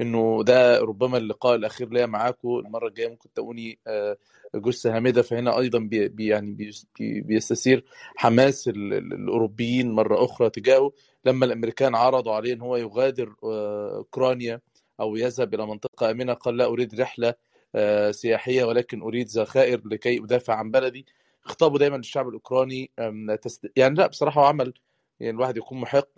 [0.00, 4.16] إنه ده ربما اللقاء الأخير ليا معاكم المرة الجاية ممكن تلاقوني آه،
[4.54, 5.22] جثة هامدة.
[5.22, 7.84] فهنا أيضا بي يعني بي- بي- بيستثير
[8.16, 10.92] حماس ال- ال- الأوروبيين مرة أخرى تجاهه.
[11.24, 14.60] لما الأمريكان عرضوا عليه إن هو يغادر آه، أوكرانيا
[15.00, 17.34] أو يذهب إلى منطقة آمنة قال لا أريد رحلة
[18.10, 21.06] سياحية ولكن أريد ذخائر لكي أدافع عن بلدي
[21.42, 22.90] خطابه دايما للشعب الأوكراني.
[23.76, 24.74] يعني لا بصراحة هو عمل
[25.20, 26.08] يعني الواحد يكون محق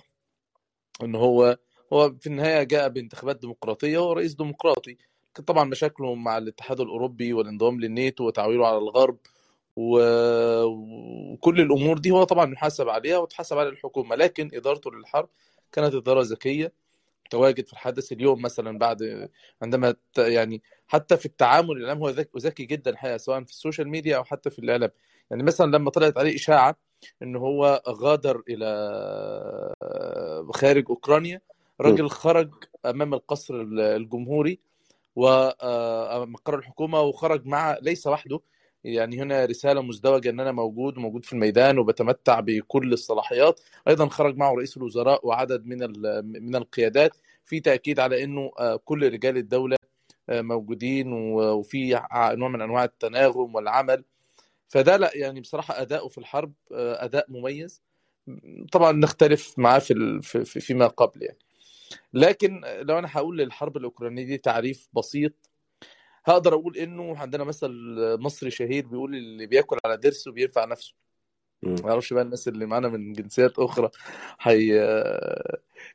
[1.02, 1.58] ان هو
[1.92, 4.96] هو في النهاية جاء بانتخابات ديمقراطية وهو رئيس ديمقراطي
[5.46, 9.18] طبعا مشاكله مع الاتحاد الأوروبي والانضمام للناتو وتعويله على الغرب
[9.76, 15.28] وكل الأمور دي هو طبعا يحاسب عليها وتحاسب على الحكومة لكن إدارته للحرب
[15.72, 16.72] كانت إدارة ذكية
[17.32, 19.28] متواجد في الحدث اليوم مثلا بعد
[19.62, 24.16] عندما يعني حتى في التعامل الإعلام هو ذكي جدا الحقيقة سواء في ال social media
[24.16, 24.90] أو حتى في الإعلام
[25.30, 26.76] يعني مثلا لما طلعت عليه إشاعة
[27.22, 28.66] ان هو غادر إلى
[30.54, 31.40] خارج أوكرانيا.
[31.80, 32.50] راجل خرج
[32.86, 34.58] أمام القصر الجمهوري
[35.16, 38.40] ومقر الحكومة وخرج مع ليس وحده
[38.84, 43.60] يعني هنا رسالة مزدوجة إن أنا موجود وموجود في الميدان وبتمتع بكل الصلاحيات.
[43.88, 45.78] أيضا خرج معه رئيس الوزراء وعدد من
[46.42, 49.76] من القيادات في تأكيد على إنه آه، كل رجال الدولة
[50.28, 54.04] آه، موجودين وفي نوع من أنواع التناغم والعمل.
[54.68, 57.82] فده لا يعني بصراحة أداؤه في الحرب آه، أداء مميز.
[58.72, 61.38] طبعا نختلف معاه في- فيما قبل يعني.
[62.14, 65.32] لكن لو أنا هقول للحرب الأوكرانية دي تعريف بسيط
[66.24, 67.70] هقدر أقول انه عندنا مثل
[68.20, 70.94] مصري شهير بيقول اللي بياكل على ضرسه بينفع نفسه.
[71.62, 73.90] ما أعرفش بقى الناس اللي معانا من جنسيات أخرى
[74.40, 74.66] هي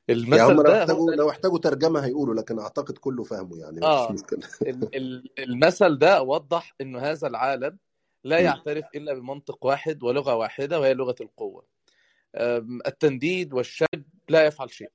[0.07, 3.83] يعني المثل لو ده هو احتاجوا لو احتاجوا ترجمة هيقولوا لكن أعتقد كله فاهمه يعني
[3.83, 4.11] آه.
[4.11, 4.39] مشكلة.
[4.61, 7.77] ال- ال- المثل ده وضح إنه هذا العالم
[8.23, 8.39] لا.
[8.39, 11.65] يعترف إلا بمنطق واحد ولغة واحدة وهي لغة القوة.
[12.87, 14.91] التنديد والشد لا يفعل شيء.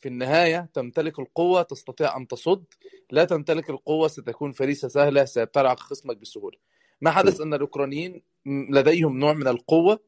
[0.00, 2.64] في النهاية تمتلك القوة تستطيع أن تصد.
[3.10, 6.58] لا تمتلك القوة ستكون فريسة سهلة سيبتلعك خصمك بسهولة.
[7.00, 7.10] ما.
[7.10, 10.00] حدث أن الأوكرانيين لديهم نوع من القوة.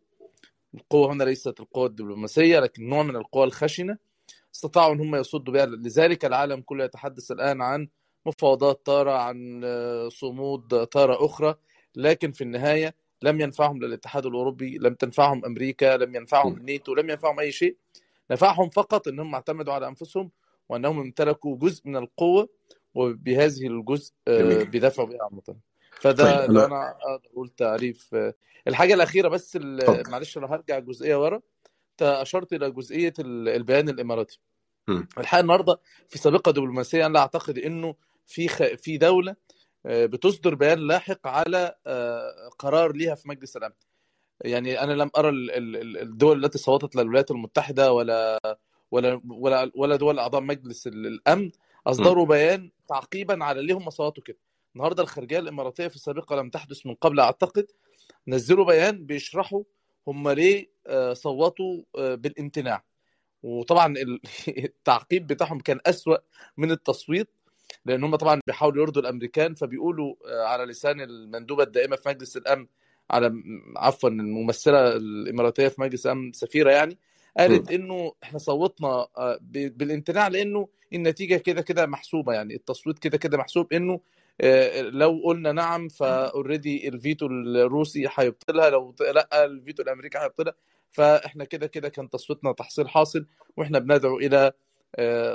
[0.75, 3.99] القوة هنا ليست القوة الدبلوماسية لكن نوع من القوة الخشنة.
[4.55, 5.67] استطاعوا أن هم يصدوا بها.
[5.67, 7.89] لذلك العالم كله يتحدث الآن عن
[8.27, 11.55] مفاوضات طاره عن آه، صمود طاره أخرى.
[11.97, 16.59] لكن في النهاية لم ينفعهم لا الاتحاد الأوروبي لم تنفعهم أمريكا لم ينفعهم مم.
[16.59, 17.77] الناتو لم ينفعهم أي شيء.
[18.33, 20.31] نفعهم فقط إنهم اعتمدوا على أنفسهم
[20.69, 22.49] وأنهم امتلكوا جزء من القوة
[22.95, 25.61] وبهذه الجزء آه، بيدافعوا بها عن وطنهم
[26.01, 28.35] طيب فده لو أنا أنا أقدر أقول تعريف آه،
[28.69, 29.57] الحاجة الأخيرة بس
[30.09, 31.41] معلش لو هرجع جزئية ورا
[31.93, 34.41] انت أشرت إلى جزئية ال- البيان الإماراتي.
[35.19, 37.95] الحقيقة النهارده في سابقة دبلوماسية أنا لا أعتقد إنه
[38.27, 38.63] في خ...
[38.63, 39.37] في دولة
[39.87, 41.75] آه، بتصدر بيان لاحق على
[42.59, 43.75] قرار ليها في مجلس الأمن.
[44.45, 48.39] يعني أنا لم أرى ال- ال- ال- الدول التي صوتت للولايات المتحدة ولا
[48.91, 51.51] ولا ولا ولا دول أعضاء مجلس ال- الأمن.
[51.87, 54.39] أصدروا بيان تعقيبا على ليه هم صوتوا كده
[54.77, 57.67] النهارده الخارجية الإماراتية في السابقه لم تحدث من قبل أعتقد
[58.29, 59.63] نزلوا بيان بيشرحوا
[60.09, 62.85] هم ليه آه، صوتوا آه، بالامتناع
[63.43, 64.21] وطبعا ال-
[64.65, 66.17] التعقيب بتاعهم كان أسوأ
[66.57, 67.29] من التصويت
[67.85, 72.67] لأن هم طبعا بيحاولوا يرضوا الأمريكان فبيقولوا آه، على لسان المندوبة الدائمة في مجلس الأمن
[73.13, 73.43] على
[73.77, 76.99] عفوا الممثلة الإماراتية في مجلس الأمن سفيرة يعني.
[77.39, 83.39] قالت إنه إحنا صوتنا آه، بالامتناع لإنه النتيجة كده كده محسوبة يعني التصويت كده كده
[83.39, 84.01] محسوب إنه
[84.41, 90.55] آه، لو قلنا نعم ف already الفيتو الروسي هيبطلها لو لأ الفيتو الأمريكي هيبطلها
[90.91, 93.27] فإحنا كده كده كان تصويتنا تحصيل حاصل
[93.57, 94.53] وإحنا بندعو إلى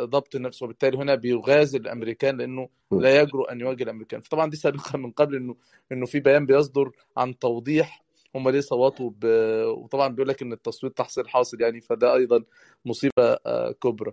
[0.04, 2.70] ضبط النفس وبالتالي هنا بيغازل الأمريكان لأنه.
[2.92, 4.22] لا يجرؤ أن يواجه الأمريكان.
[4.22, 5.56] فطبعا دي سابقا من قبل انه
[5.92, 8.04] إنه في بيان بيصدر عن توضيح
[8.36, 9.26] هم ليه صوتوا ب...
[9.68, 12.44] وطبعا بيقول لك إن التصويت تحصيل حاصل يعني فده أيضا
[12.86, 14.12] مصيبة آه، كبرى.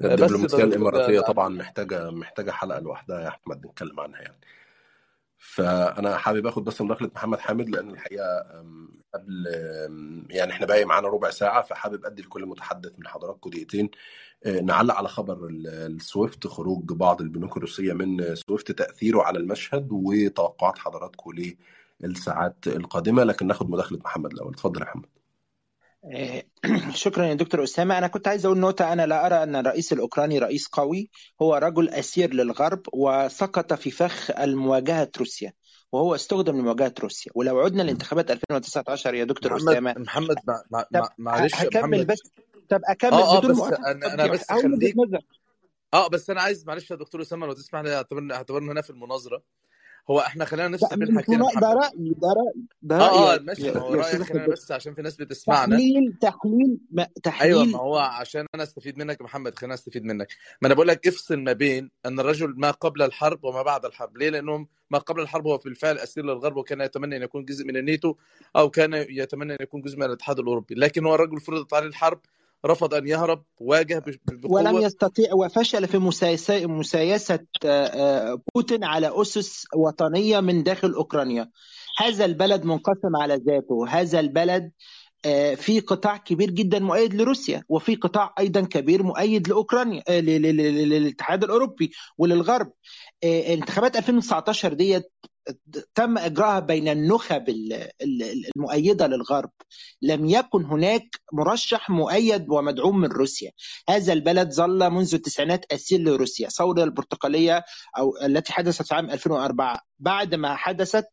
[0.00, 4.36] آه، الدبلوماسية الإماراتية طبعا محتاجه محتاجة حلقة لوحدها يا أحمد نتكلم عنها يعني.
[5.38, 8.44] فأنا حابب آخد بس مداخلة محمد حامد لأن الحقيقة
[9.14, 9.46] قبل
[10.30, 13.90] يعني إحنا باقي معانا ربع ساعة فحابب أدي لكل متحدث من حضراتكم دقيقتين.
[14.46, 19.88] أه، نعلق على خبر ال- السويفت خروج بعض البنوك الروسيه من سويفت تأثيره على المشهد
[19.92, 21.30] وتوقعات حضراتكم
[22.04, 23.24] الساعات القادمة.
[23.24, 24.52] لكن ناخد مداخلة محمد الأول.
[24.52, 25.15] اتفضل يا محمد.
[26.94, 27.98] شكرا يا دكتور أسامة.
[27.98, 28.92] أنا كنت عايز أقول نقطة.
[28.92, 31.10] أنا لا أرى أن الرئيس الأوكراني رئيس قوي.
[31.42, 35.52] هو رجل أسير للغرب وسقط في فخ المواجهة روسيا
[35.92, 37.32] وهو استخدم لمواجهة روسيا.
[37.34, 39.94] ولو عدنا لانتخابات 2019 يا دكتور محمد أسامة.
[39.98, 40.36] محمد
[41.18, 42.22] معلش هكمل بس.
[42.68, 44.94] طب أكمل آه آه بدون بس أنا أنا بس خليك
[45.94, 48.90] آه بس أنا عايز معلش يا دكتور أسامة لو تسمح لي اعتبرنا أعتبرنا هنا في
[48.90, 49.42] المناظرة.
[50.10, 50.80] هو إحنا خلينا مش
[51.16, 51.38] حاجتين.
[51.60, 53.70] ده رأيي ده رأيي ده آه رأيي آه يا ماشي.
[53.70, 55.76] ما هو رايك خلينا بس عشان في ناس بتسمعنا.
[55.76, 57.72] تحليل تحليل ما- أيوه تحليل.
[57.72, 60.28] ما هو عشان أنا أستفيد منك يا محمد خلينا أستفيد منك.
[60.62, 64.16] ما أنا بقول لك افصل ما بين أن الرجل ما قبل الحرب وما بعد الحرب.
[64.16, 67.76] ليه؟ لأنهم ما قبل الحرب هو بالفعل أسير للغرب وكان يتمنى أن يكون جزء من
[67.76, 68.14] الناتو
[68.56, 70.74] أو كان يتمنى أن يكون جزء من الاتحاد الأوروبي.
[70.74, 72.20] لكن هو الرجل فرضت عليه الحرب
[72.66, 79.10] رفض أن يهرب واجه ب- ولم بقوه يستطيع وفشل في مسايسة آه، آه، بوتين على
[79.22, 81.50] أسس وطنية من داخل أوكرانيا.
[81.98, 83.86] هذا البلد منقسم على ذاته.
[83.88, 84.70] هذا البلد
[85.24, 91.90] آه، في قطاع كبير جدا مؤيد لروسيا وفي قطاع أيضا كبير مؤيد لأوكرانيا للاتحاد الأوروبي
[92.18, 92.72] وللغرب.
[93.24, 95.12] انتخابات 2019 ديت
[95.94, 99.50] تم إجراءها بين النخب ال- ال- المؤيدة للغرب.
[100.02, 101.02] لم يكن هناك
[101.32, 103.50] مرشح مؤيد ومدعوم من روسيا.
[103.88, 106.46] هذا البلد ظل منذ التسعينات أسير لروسيا.
[106.46, 107.64] الثوره البرتقالية
[107.98, 111.06] أو التي حدثت في عام 2004 بعد ما حدثت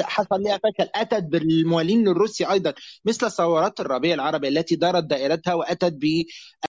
[0.00, 2.74] حصل لها فشل أتت بالموالين لروسيا أيضا
[3.04, 5.92] مثل ثورات الربيع العربي التي دارت دائرتها وأتت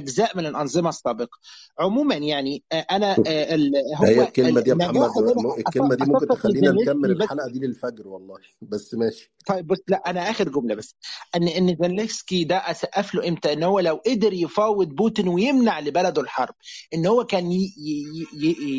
[0.00, 1.38] بأجزاء من الأنظمة السابقة.
[1.80, 6.26] عموما يعني آه، أنا آه، ده هي هو الكلمة دي يا محمد الكلمة دي ممكن
[6.28, 8.36] تخلينا نكمل الحلقة دي للفجر والله.
[8.62, 9.32] بس ماشي.
[9.46, 10.94] طيب بص لا أنا آخر جملة بس.
[11.36, 16.22] أن أن زيلينسكي ده اسقف له إمتى؟ إن هو لو قدر يفاوض بوتين ويمنع لبلده
[16.22, 16.54] الحرب.
[16.94, 17.50] إن هو كان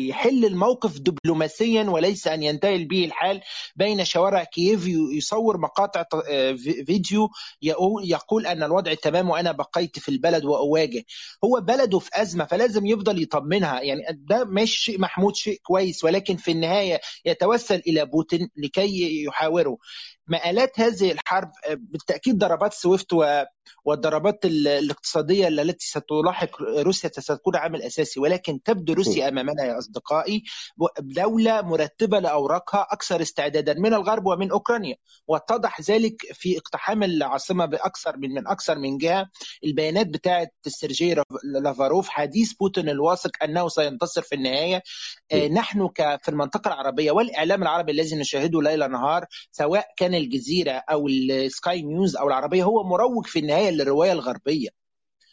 [0.08, 3.40] يحل الموقف دبلوماسيا وليس أن ينتهي به الحال
[3.76, 7.28] بين شوارع كييف يصور مقاطع آه، في- فيديو
[7.62, 11.04] يقول أن الوضع تمام وأنا بقيت في البلد وأواجه.
[11.44, 13.80] هو بلده في أزمة فلازم يفضل يطمنها.
[13.80, 19.78] يعني ده مش شيء محمود شيء كويس ولكن في النهاية يتوسل إلى بوتين لكي يحاوره.
[20.28, 23.12] مآلات هذه الحرب آه، بالتأكيد ضربات سويفت
[23.84, 30.42] والضربات ال- الاقتصادية التي ستلاحق روسيا ستكون عامل أساسي ولكن تبدو روسيا أمامنا يا أصدقائي
[31.00, 34.96] دولة مرتبة لأوراقها أكثر استعدادا من الغرب ومن أوكرانيا
[35.28, 39.26] واتضح ذلك في اقتحام العاصمة بأكثر من من أكثر من جهة.
[39.64, 41.14] البيانات بتاعت سيرجي
[41.62, 44.82] لافروف حديث بوتين الواثق أنه سينتصر في النهاية.
[45.32, 51.08] آه، نحن في المنطقة العربية والإعلام العربي الذي نشاهده ليل نهار سواء كان الجزيرة أو
[51.08, 54.68] السكاي نيوز أو العربية هو مروج في النهاية للرواية الغربية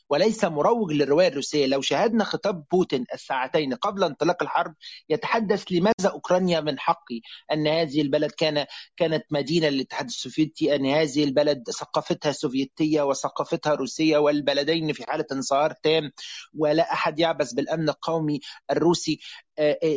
[0.10, 4.76] وليس مروج للرواية الروسية، لو شاهدنا خطاب بوتين الساعتين قبل انطلاق الحرب
[5.10, 7.22] يتحدث لماذا أوكرانيا من حقي
[7.52, 8.66] أن هذه البلد كان
[8.98, 15.74] كانت مدينة للاتحاد السوفيتي، أن هذه البلد ثقافتها سوفيتية وثقافتها روسية والبلدين في حالة انصهار
[15.84, 16.12] تام
[16.53, 18.40] ولا أحد يعبث بالأمن القومي
[18.72, 19.20] الروسي،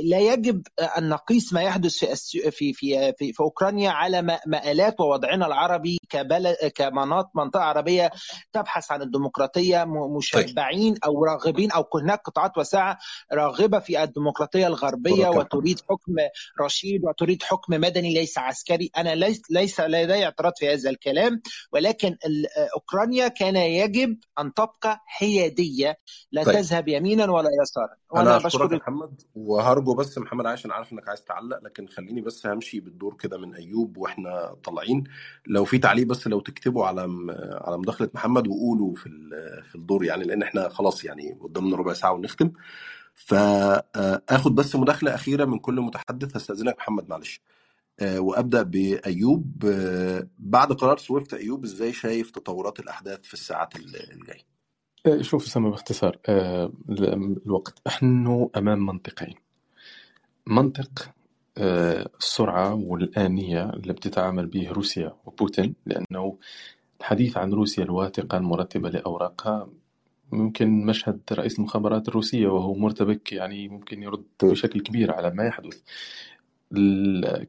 [0.05, 0.62] لا يجب
[0.98, 6.56] أن نقيس ما يحدث في في في في, في أوكرانيا على مآلات ووضعنا العربي كبلد
[6.74, 8.10] كمناطق منطقة عربية
[8.52, 9.89] تبحث عن الديمقراطية طيب.
[10.16, 12.98] مشبعين أو راغبين أو هناك قطاعات واسعه
[13.32, 16.14] راغبة في الديمقراطية الغربية وتريد حكم
[16.60, 18.90] رشيد وتريد حكم مدني ليس عسكري.
[18.97, 21.40] أنا ليس ليس لدي اعتراض في هذا الكلام
[21.72, 25.98] ولكن ال- أوكرانيا كان يجب أن تبقى حيادية
[26.32, 26.55] لا طيب.
[26.55, 27.97] تذهب يمينا ولا يسارا.
[28.16, 32.47] أنا أشكرك يا محمد وهرجو بس محمد عشان عارف إنك عايز تعلق لكن خليني بس
[32.47, 35.05] همشي بالدور كده من أيوب وإحنا طالعين.
[35.47, 39.74] لو في تعليق بس لو تكتبوا على م- على مداخلة محمد وقولوا في ال- في
[39.74, 42.51] الدور يعني لأن إحنا خلاص يعني قدامنا ربع ساعة ونختم.
[43.14, 47.40] فاخد بس مداخلة أخيرة من كل متحدث هستأذنك محمد معلش.
[48.01, 49.64] آه، وأبدأ بأيوب.
[49.66, 54.57] آه، بعد قرار سويفت أيوب إزاي شايف تطورات الأحداث في الساعات ال- الجاية؟ آه،
[55.20, 57.79] شوف أسامة باختصار آه، ال- الوقت.
[57.87, 59.35] نحن أمام منطقين.
[60.47, 61.11] منطق
[61.59, 66.39] آه، السرعة والآنية اللي بتتعامل به روسيا وبوتين لأنه
[67.01, 69.69] الحديث عن روسيا الواثقة المرتبة لأوراقها
[70.33, 75.81] ممكن مشهد رئيس المخابرات الروسية وهو مرتبك يعني ممكن يرد بشكل كبير على ما يحدث.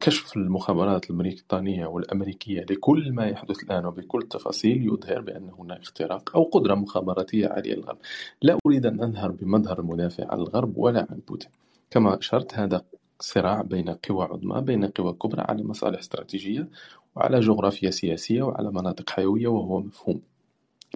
[0.00, 6.42] كشف المخابرات البريطانية والأمريكية لكل ما يحدث الآن وبكل التفاصيل يظهر بأن هناك اختراق أو
[6.42, 7.98] قدرة مخابراتية عالية للغرب
[8.42, 11.50] لا أريد أن أظهر بمظهر المدافع عن الغرب ولا عن بوتين.
[11.90, 12.82] كما أشرت هذا
[13.20, 16.68] صراع بين قوى عظمى بين قوى كبرى على مصالح استراتيجية
[17.16, 20.20] وعلى جغرافيا سياسية وعلى مناطق حيوية وهو مفهوم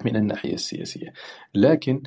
[0.04, 1.12] من الناحية السياسية.
[1.54, 2.02] لكن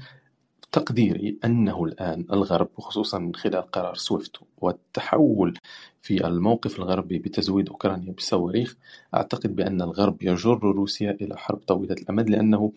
[0.77, 5.57] تقديري أنه الآن الغرب وخصوصا من خلال قرار سويفت والتحول
[6.01, 8.75] في الموقف الغربي بتزويد أوكرانيا بالصواريخ
[9.15, 12.71] أعتقد بأن الغرب يجر روسيا إلى حرب طويلة الأمد لأنه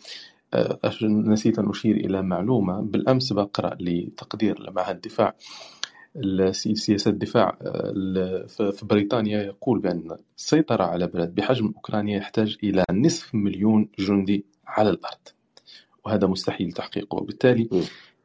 [0.55, 5.35] آه، نسيت أن أشير إلى معلومة بالأمس بقرأ لتقدير معهد الدفاع
[6.75, 13.35] سياسة الدفاع آه، في بريطانيا يقول بأن السيطرة على بلد بحجم أوكرانيا يحتاج إلى نصف
[13.35, 15.40] مليون جندي على الأرض.
[16.05, 17.17] وهذا مستحيل تحقيقه.
[17.17, 17.69] وبالتالي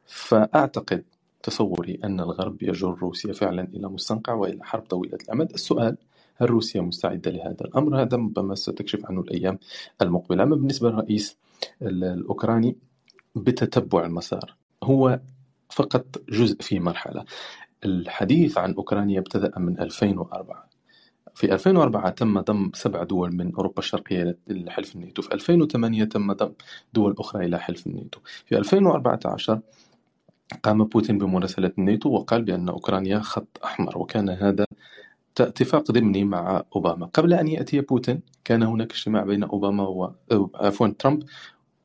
[0.06, 1.04] فأعتقد
[1.42, 5.52] تصوري أن الغرب يجر روسيا فعلا إلى مستنقع وإلى حرب طويلة الأمد.
[5.52, 5.96] السؤال
[6.36, 9.58] هل روسيا مستعدة لهذا الأمر؟ هذا ربما ستكشف عنه الأيام
[10.02, 10.42] المقبلة.
[10.42, 11.36] أما بالنسبة للرئيس
[11.82, 12.76] الأوكراني
[13.34, 14.54] بتتبع المسار.
[14.82, 15.20] هو
[15.70, 17.24] فقط جزء في مرحلة.
[17.84, 20.68] الحديث عن أوكرانيا ابتدأ من 2004
[21.36, 26.32] في 2004 تم ضم سبع دول من أوروبا الشرقية إلى حلف الناتو في 2008 تم
[26.32, 26.52] ضم
[26.92, 28.20] دول أخرى إلى حلف الناتو.
[28.46, 29.60] في 2014
[30.62, 34.66] قام بوتين بمراسلة الناتو وقال بأن أوكرانيا خط أحمر وكان هذا
[35.40, 37.06] اتفاق ضمني مع أوباما.
[37.06, 40.12] قبل أن يأتي بوتين كان هناك اجتماع بين أوباما و
[40.54, 41.22] عفوا ترامب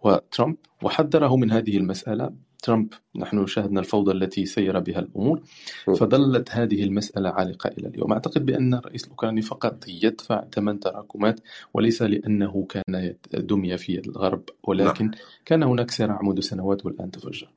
[0.03, 2.32] وترامب وحذره من هذه المسألة
[2.62, 5.42] ترامب نحن شاهدنا الفوضى التي سير بها الأمور
[5.86, 8.14] فظلت هذه المسألة عالقة إلى اليوم.
[8.14, 11.40] أعتقد بأن الرئيس الأوكراني فقط يدفع ثمن تراكمات
[11.74, 15.16] وليس لأنه كان دمي في الغرب ولكن نعم.
[15.46, 17.50] كان هناك صراع منذ سنوات والآن تفجر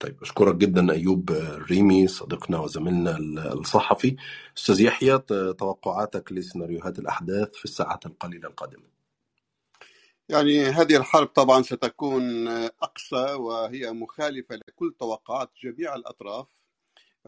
[0.00, 1.30] طيب أشكرك جدا أيوب
[1.70, 3.18] ريمي صديقنا وزميلنا
[3.52, 4.16] الصحفي.
[4.58, 5.18] أستاذ يحيى
[5.58, 8.97] توقعاتك لسيناريوهات الأحداث في الساعات القليلة القادمة؟
[10.30, 16.46] يعني هذه الحرب طبعا ستكون أقصى وهي مخالفة لكل توقعات جميع الأطراف.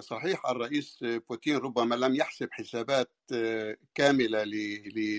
[0.01, 3.13] صحيح الرئيس بوتين ربما لم يحسب حسابات
[3.95, 4.45] كاملة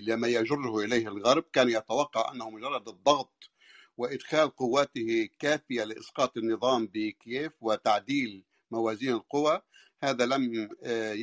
[0.03, 1.44] لما يجره إليه الغرب.
[1.53, 3.49] كان يتوقع أنه مجرد الضغط
[3.98, 9.62] وإدخال قواته كافية لإسقاط النظام بكييف وتعديل موازين القوى
[10.03, 10.70] هذا لم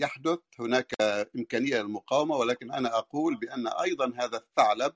[0.03, 0.39] يحدث.
[0.61, 0.93] هناك
[1.37, 4.95] إمكانية للمقاومة ولكن أنا أقول بأن أيضا هذا الثعلب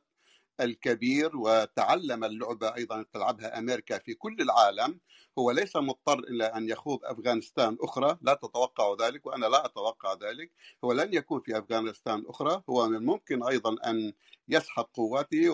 [0.60, 5.00] الكبير وتعلم اللعبة أيضا تلعبها أمريكا في كل العالم.
[5.38, 8.18] هو ليس مضطر إلى أن يخوض أفغانستان أخرى.
[8.22, 10.52] لا تتوقع ذلك وأنا لا أتوقع ذلك.
[10.84, 12.62] هو لن يكون في أفغانستان أخرى.
[12.70, 14.12] هو من الممكن أيضا أن
[14.48, 15.50] يسحب قواته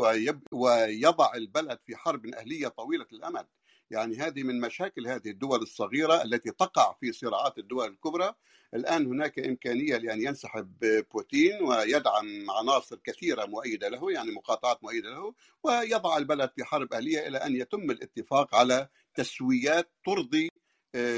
[0.53, 3.47] ويضع البلد في حرب أهلية طويلة الأمد.
[3.91, 8.35] يعني هذه من مشاكل هذه الدول الصغيرة التي تقع في صراعات الدول الكبرى.
[8.75, 10.79] الآن هناك إمكانية لأن ينسحب
[11.13, 17.29] بوتين ويدعم عناصر كثيرة مؤيدة له يعني مقاطعات مؤيدة له ويضع البلد في حرب أهلية
[17.29, 20.49] إلى أن يتم الاتفاق على تسويات ترضي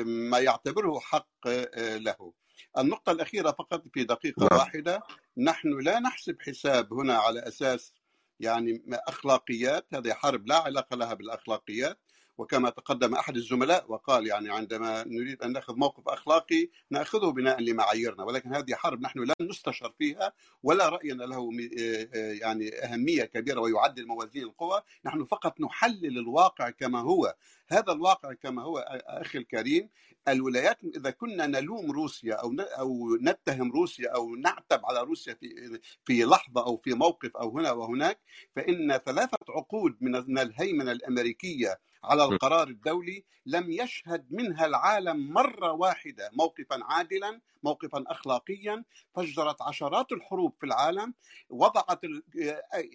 [0.05, 2.33] ما يعتبره حق آه، له.
[2.79, 4.61] النقطة الأخيرة فقط في دقيقة نعم.
[4.61, 5.03] واحدة.
[5.37, 7.95] نحن لا نحسب حساب هنا على أساس
[8.41, 11.99] يعني أخلاقيات هذه حرب لا علاقة لها بالأخلاقيات.
[12.41, 18.25] وكما تقدم أحد الزملاء وقال يعني عندما نريد أن نأخذ موقف أخلاقي نأخذه بناء لمعاييرنا
[18.25, 21.51] ولكن هذه حرب نحن لن نستشر فيها ولا رأينا له
[21.81, 27.35] آه، آه، يعني أهمية كبيرة ويعدل موازين القوى نحن فقط نحلل الواقع كما هو.
[27.69, 29.89] هذا الواقع كما هو أخي الكريم
[30.29, 36.25] الولايات إذا كنا نلوم روسيا أو أو نتهم روسيا أو نعتب على روسيا في في
[36.25, 38.19] لحظة أو في موقف أو هنا وهناك
[38.57, 46.31] فإن ثلاثة عقود من الهيمنة الأمريكية على القرار الدولي لم يشهد منها العالم مرة واحدة
[46.33, 48.85] موقفا عادلا موقفا أخلاقيا
[49.17, 51.15] فجرت عشرات الحروب في العالم
[51.51, 52.01] وضعت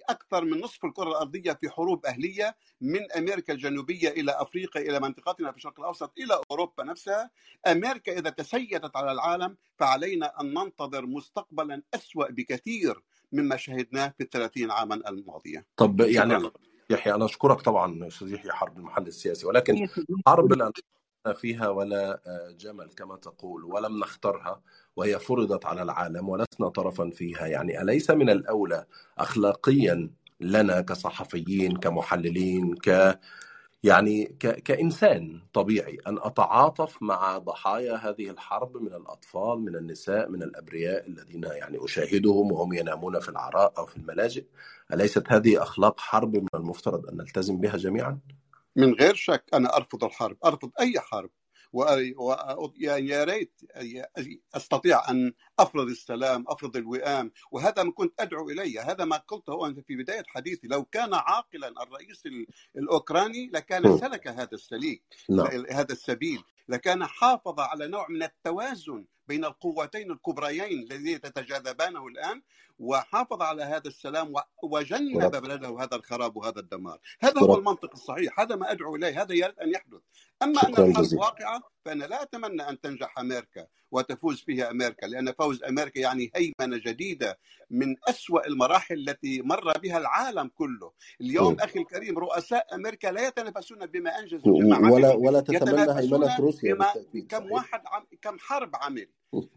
[0.10, 5.52] أكثر من نصف الكرة الأرضية في حروب أهلية من أمريكا الجنوبية إلى أفريقيا إلى منطقتنا
[5.52, 7.32] في الشرق الأوسط إلى أوروبا نفسها.
[7.68, 13.02] أمريكا إذا تسيدت على العالم فعلينا أن ننتظر مستقبلا أسوأ بكثير
[13.32, 15.66] مما شهدناه في الثلاثين عاما الماضية.
[15.78, 16.52] طب يعني
[16.90, 19.88] يحيى أنا أشكرك طبعا أستاذ يحيى حرب المحل السياسي ولكن
[20.28, 20.72] حرب لا
[21.34, 24.62] فيها ولا آه، جمل كما تقول ولم نخترها
[24.96, 27.48] وهي فرضت على العالم ولسنا طرفا فيها.
[27.48, 28.86] يعني أليس من الأولى
[29.18, 30.10] اخلاقيا
[30.42, 33.20] لنا كصحفيين كمحللين ك
[33.86, 34.26] يعني.
[34.66, 41.44] كإنسان طبيعي أن أتعاطف مع ضحايا هذه الحرب من الأطفال من النساء من الأبرياء الذين
[41.44, 44.46] يعني أشاهدهم وهم ينامون في العراء أو في الملاجئ
[44.94, 48.20] أليست هذه أخلاق حرب من المفترض أن نلتزم بها جميعا؟
[48.76, 51.30] من غير شك أنا أرفض الحرب أرفض أي حرب
[51.74, 51.84] و
[52.76, 53.62] يعني يا ريت
[54.56, 59.80] أستطيع أن أفرض السلام أفرض الوئام وهذا ما كنت أدعو إليه هذا ما قلته انت
[59.80, 60.68] في بداية حديثي.
[60.68, 62.24] لو كان عاقلا الرئيس
[62.76, 65.48] الأوكراني لكان سلك هذا السليك نعم.
[65.72, 66.44] هذا السبيل.
[66.70, 72.42] لكان حافظ على نوع من التوازن بين القوتين الكبريين الذين تتجاذبانه الآن
[72.80, 74.34] وحافظ على هذا السلام
[74.64, 77.00] وجنب بلده هذا الخراب وهذا الدمار.
[77.22, 78.40] هذا هو المنطق الصحيح.
[78.40, 79.22] هذا ما أدعو إليه.
[79.22, 80.00] هذا يجب أن يحدث.
[80.44, 85.64] أما أن الحرب واقعه فأنا لا أتمنى أن تنجح أمريكا وتفوز فيها أمريكا لأن فوز
[85.64, 87.40] أمريكا يعني هيمنة جديدة
[87.70, 90.92] من أسوأ المراحل التي مر بها العالم كله.
[91.22, 91.60] اليوم م.
[91.60, 96.94] أخي الكريم رؤساء أمريكا لا يتنافسون بما أنجزوا بما ولا ولا تتمنى هيمنة روسيا بما
[97.30, 99.08] كم واحد عم كم حرب عمل.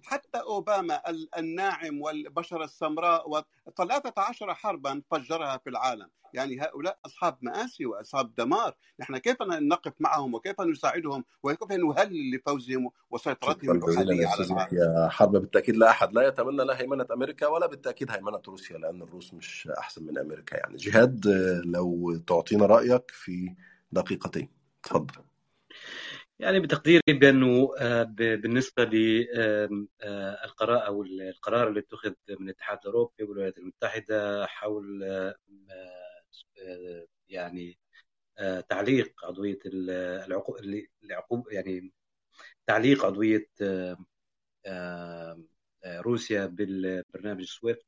[0.05, 1.03] حتى أوباما
[1.39, 6.09] الناعم والبشره السمراء و13 حربا فجرها في العالم.
[6.35, 8.75] يعني هؤلاء أصحاب مآسي وأصحاب دمار.
[9.01, 15.77] نحن كيف نقف معهم وكيف نساعدهم وكيف نهلل لفوزهم وسيطرتهم على العالم؟ يا حرب بالتأكيد
[15.77, 20.05] لا أحد لا يتمنى لا هيمنه أمريكا ولا بالتأكيد هيمنة روسيا لأن الروس مش أحسن
[20.05, 20.57] من أمريكا.
[20.57, 21.27] يعني جهاد
[21.65, 23.55] لو تعطينا رأيك في
[23.93, 24.49] دقيقتين.
[24.83, 25.28] تفضل.
[26.39, 27.69] يعني بتقديري بأنه
[28.15, 35.03] بالنسبة للقرار أو القرار اللي اتخذ من الاتحاد الأوروبي والولايات المتحدة حول
[37.29, 37.79] يعني
[38.69, 39.59] تعليق عضوية
[41.05, 41.93] العقوب يعني
[42.67, 43.47] تعليق عضوية
[45.87, 47.87] روسيا بالبرنامج سويفت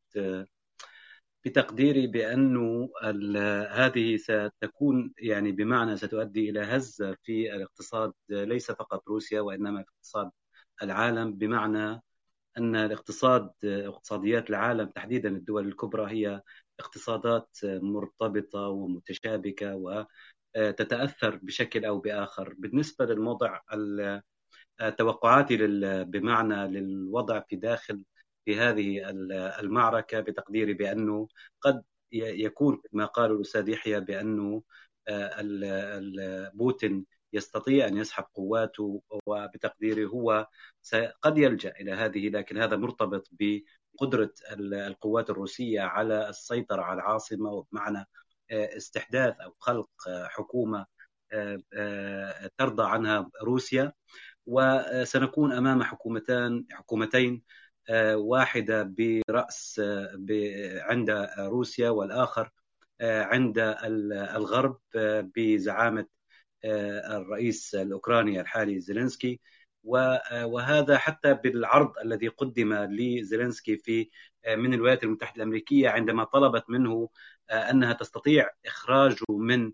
[1.44, 2.90] بتقديري بانه
[3.70, 10.30] هذه ستكون يعني بمعنى ستؤدي إلى هزه في الاقتصاد ليس فقط روسيا وإنما في اقتصاد
[10.82, 12.02] العالم بمعنى
[12.58, 16.42] أن الاقتصاد اقتصاديات العالم تحديدا الدول الكبرى هي
[16.80, 19.76] اقتصادات مرتبطة ومتشابكة
[20.56, 22.54] وتتاثر بشكل أو بآخر.
[22.58, 23.60] بالنسبة للوضع
[24.98, 25.56] توقعاتي
[26.04, 28.04] بمعنى للوضع في داخل
[28.44, 29.10] في هذه
[29.60, 31.28] المعركة بتقديري بأنه
[31.60, 34.62] قد يكون ما قاله الأستاذ يحيى بأنه
[36.54, 40.46] بوتين يستطيع أن يسحب قواته وبتقديري هو
[41.22, 48.06] قد يلجأ إلى هذه لكن هذا مرتبط بقدرة القوات الروسية على السيطرة على العاصمة وبمعنى
[48.50, 49.90] استحداث أو خلق
[50.24, 50.86] حكومة
[52.58, 53.92] ترضى عنها روسيا.
[54.46, 57.42] وسنكون أمام حكومتان حكومتين
[58.14, 59.80] واحدة برأس
[60.80, 62.50] عند روسيا والآخر
[63.02, 63.58] عند
[64.36, 64.78] الغرب
[65.36, 66.06] بزعامة
[66.64, 69.40] الرئيس الأوكراني الحالي زيلينسكي.
[70.44, 74.10] وهذا حتى بالعرض الذي قدم لزيلينسكي في
[74.48, 77.08] من الولايات المتحدة الأمريكية عندما طلبت منه
[77.50, 79.72] أنها تستطيع إخراجه من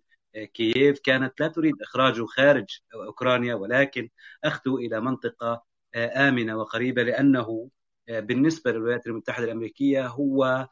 [0.54, 1.00] كييف.
[1.00, 4.10] كانت لا تريد إخراجه خارج أوكرانيا ولكن
[4.44, 5.64] أخذه إلى منطقة
[5.96, 7.70] آمنة وقريبة لأنه
[8.08, 10.68] بالنسبة للولايات المتحدة الأمريكية هو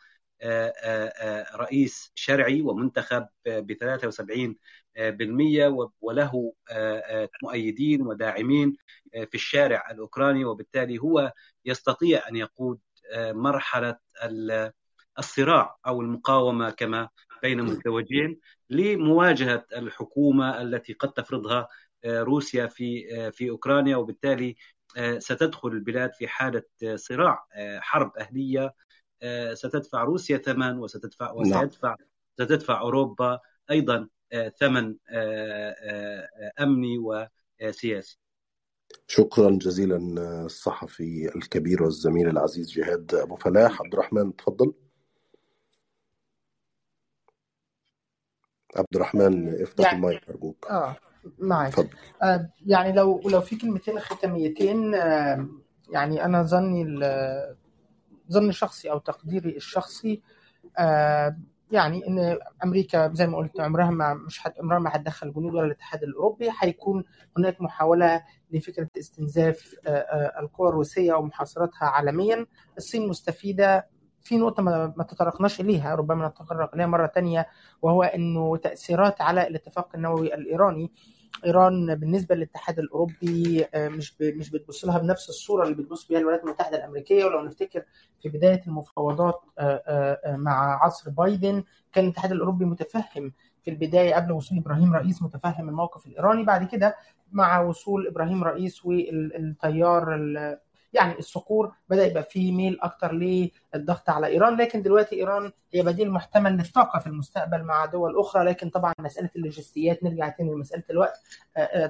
[1.56, 4.56] رئيس شرعي ومنتخب ب 73%
[6.00, 6.52] وله
[7.42, 8.76] مؤيدين وداعمين
[9.12, 11.32] في الشارع الأوكراني وبالتالي هو
[11.64, 12.80] يستطيع أن يقود
[13.16, 13.98] مرحلة
[15.18, 17.08] الصراع أو المقاومة كما
[17.42, 18.40] بين متوجهين
[18.70, 21.68] لمواجهة الحكومة التي قد تفرضها
[22.06, 24.56] روسيا في في أوكرانيا وبالتالي
[25.18, 26.62] ستدخل البلاد في حالة
[26.94, 27.46] صراع
[27.78, 28.74] حرب أهلية.
[29.54, 31.96] ستدفع روسيا ثمن وستدفع وسيدفع
[32.34, 33.40] ستدفع أوروبا
[33.70, 34.08] أيضا
[34.60, 34.96] ثمن
[36.60, 38.18] أمني وسياسي.
[39.06, 39.96] شكرا جزيلا
[40.44, 43.82] الصحفي الكبير والزميل العزيز جهاد أبو فلاح.
[43.82, 44.72] عبد الرحمن تفضل.
[48.76, 50.66] عبد الرحمن افتح يعني المايك أرجوك.
[50.66, 50.96] آه.
[51.38, 51.74] معك
[52.22, 55.48] آه يعني لو لو في كلمتين ختاميتين آه
[55.92, 56.84] يعني أنا ظني
[58.32, 60.22] ظني الشخصي أو تقديري الشخصي
[60.78, 61.36] آه
[61.70, 65.66] يعني إن أمريكا زي ما قلت عمرها ما مش حد عمرها ما هتدخل جنود ولا
[65.66, 66.50] الاتحاد الأوروبي.
[66.60, 67.04] هيكون
[67.38, 69.74] هناك محاولة لفكرة استنزاف
[70.40, 72.46] القوى الروسية ومحاصرتها عالميا.
[72.76, 73.86] الصين مستفيدة
[74.22, 77.46] في نقطة ما تطرقناش إليها ربما نتطرق إليها مرة تانية
[77.82, 80.92] وهو أنه تأثيرات على الاتفاق النووي الإيراني
[81.46, 86.76] إيران بالنسبة للاتحاد الأوروبي مش مش بتبص لها بنفس الصورة اللي بتبص بها الولايات المتحدة
[86.76, 87.24] الأمريكية.
[87.24, 87.82] ولو نفتكر
[88.22, 89.40] في بداية المفاوضات
[90.26, 93.32] مع عصر بايدن كان الاتحاد الأوروبي متفهم
[93.62, 96.44] في البداية قبل وصول إبراهيم رئيس متفهم الموقف الإيراني.
[96.44, 96.96] بعد كده
[97.32, 100.14] مع وصول إبراهيم رئيس والتيار
[100.94, 106.10] يعني الصقور بدأ يبقى فيه ميل أكتر للضغط على إيران لكن دلوقتي إيران هي بديل
[106.10, 111.20] محتمل للطاقة في المستقبل مع دول أخرى لكن طبعا مسألة اللوجستيات نرجع تاني لمسألة الوقت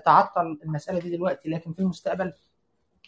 [0.05, 2.33] تعطل المسألة دي دلوقتي لكن في المستقبل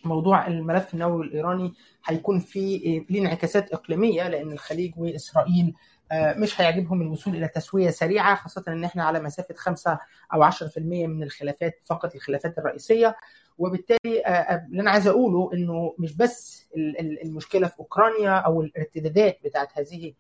[0.04, 1.74] موضوع الملف النووي الإيراني
[2.06, 5.74] هيكون فيه ليه انعكاسات إقليمية لأن الخليج وإسرائيل
[6.12, 9.98] مش هيعجبهم الوصول إلى تسوية سريعة خاصة إن إحنا على مسافة 5
[10.34, 13.16] أو 10% من الخلافات فقط الخلافات الرئيسية.
[13.58, 14.22] وبالتالي
[14.70, 16.68] اللي أنا عايز أقوله إنه مش بس
[17.24, 20.12] المشكلة في أوكرانيا أو الارتدادات بتاعت هذه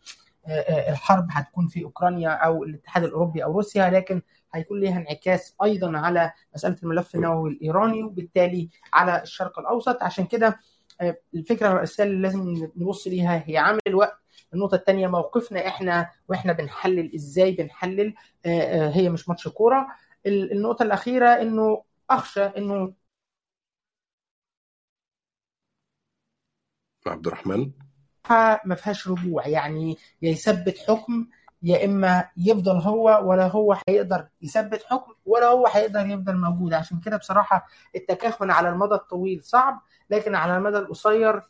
[0.88, 4.22] الحرب هتكون في أوكرانيا أو الاتحاد الأوروبي أو روسيا لكن
[4.54, 10.02] هيكون ليها انعكاس أيضا على مسألة الملف النووي الإيراني وبالتالي على الشرق الأوسط.
[10.02, 10.58] عشان كده
[11.34, 14.18] الفكرة الرئيسية اللي لازم نبص ليها هي عامل الوقت.
[14.54, 18.14] النقطة الثانية موقفنا إحنا وإحنا بنحلل إزاي بنحلل
[18.92, 19.86] هي مش ماتش كورة.
[20.26, 22.92] النقطة الأخيرة إنه أخشى إنه
[27.08, 27.70] عبد الرحمن؟
[28.64, 29.48] ما فيهاش رجوع.
[29.48, 31.26] يعني يا يثبت حكم
[31.62, 36.74] يا إما يفضل هو ولا هو هيقدر يثبت حكم ولا هو هيقدر يفضل موجود.
[36.74, 37.66] عشان كده بصراحة
[37.96, 41.42] التكهن على المدى الطويل صعب لكن على المدى القصير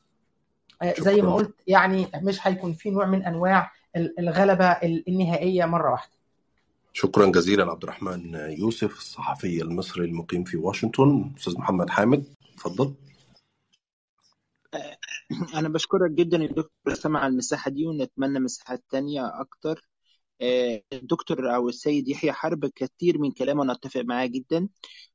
[0.99, 3.73] زي ما قلت يعني مش هيكون في نوع من أنواع
[4.19, 4.71] الغلبة
[5.09, 6.13] النهائية مرة واحدة.
[6.93, 11.33] شكرا جزيلا عبد الرحمن يوسف الصحفي المصري المقيم في واشنطن.
[11.39, 12.25] أستاذ محمد حامد
[12.55, 12.95] اتفضل
[15.59, 19.89] أنا بشكرك جدا يا دكتور اسامه على المساحة دي ونتمنى مساحات تانية أكتر.
[20.93, 24.69] الدكتور أو السيد يحيى حرب كثير من كلامه أنا أتفق معاه جدا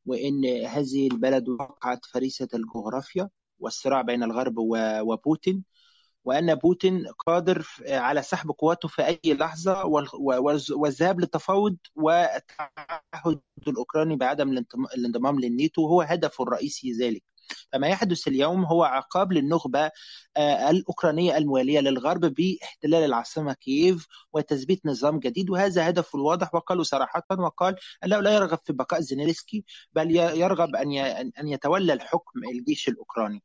[0.06, 3.30] وإن هذه البلد وقعت فريسة الجغرافيا
[3.60, 5.64] والصراع بين الغرب وبوتين
[6.26, 9.86] وأن بوتين قادر على سحب قواته في أي لحظة
[10.76, 14.64] والذهاب للتفاوض والتعهد الأوكراني بعدم
[14.96, 17.24] الانضمام للناتو هو هدفه الرئيسي ذلك.
[17.74, 19.92] فما يحدث اليوم هو عقاب للنخبة
[20.70, 27.76] الأوكرانية الموالية للغرب باحتلال العاصمة كييف وتثبيت نظام جديد وهذا هدفه الواضح وقالوا صراحة وقال
[28.06, 30.76] أنه لا يرغب في بقاء زينيلسكي بل يرغب
[31.40, 33.44] أن يتولى الحكم الجيش الأوكراني.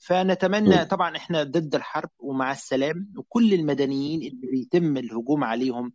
[0.00, 5.92] فنتمنى طبعا إحنا ضد الحرب ومع السلام وكل المدنيين اللي بيتم الهجوم عليهم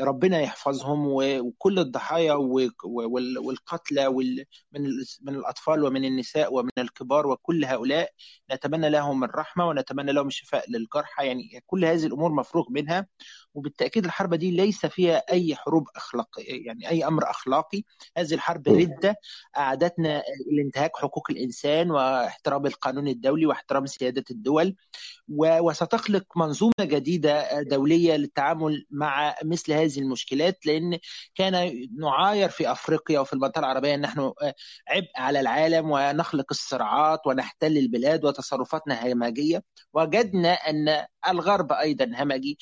[0.00, 2.32] ربنا يحفظهم وكل الضحايا
[3.38, 4.08] والقتلى
[4.72, 4.82] من
[5.22, 8.10] من الأطفال ومن النساء ومن الكبار وكل هؤلاء
[8.52, 11.26] نتمنى لهم الرحمة ونتمنى لهم الشفاء للجرحى.
[11.26, 13.06] يعني كل هذه الأمور مفروغ منها.
[13.54, 17.82] وبالتأكيد الحرب دي ليس فيها أي حروب أخلاقية يعني أي أمر أخلاقي.
[18.16, 19.16] هذه الحرب ردة
[19.56, 20.22] أعادتنا
[20.52, 24.74] لانتهاك حقوق الإنسان واحترام القانون الدولي واحترام سيادة الدول.
[25.28, 30.98] وستخلق منظومة جديدة دولية للتعامل مع مثل هذه المشكلات لأن
[31.34, 34.32] كان نعاير في أفريقيا وفي المنطقة العربية أن نحن
[34.88, 39.62] عبء على العالم ونخلق الصراعات ونحتل البلاد وتصرفاتنا همجية.
[39.92, 42.58] وجدنا أن الغرب أيضا همجي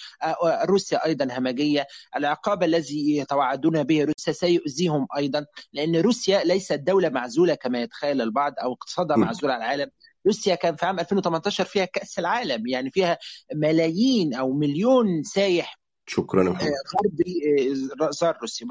[0.65, 1.86] روسيا أيضا همجية.
[2.16, 8.55] العقاب الذي يتوعدون به روسيا سيؤذيهم أيضا لأن روسيا ليست دولة معزولة كما يتخيل البعض
[8.62, 9.90] أو اقتصادها معزول عن العالم.
[10.27, 13.19] روسيا كان في عام 2018 فيها كأس العالم يعني فيها
[13.55, 16.70] ملايين أو مليون سايح شكرا يا محمد.
[17.05, 17.74] غربي
[18.11, 18.69] زار روسيا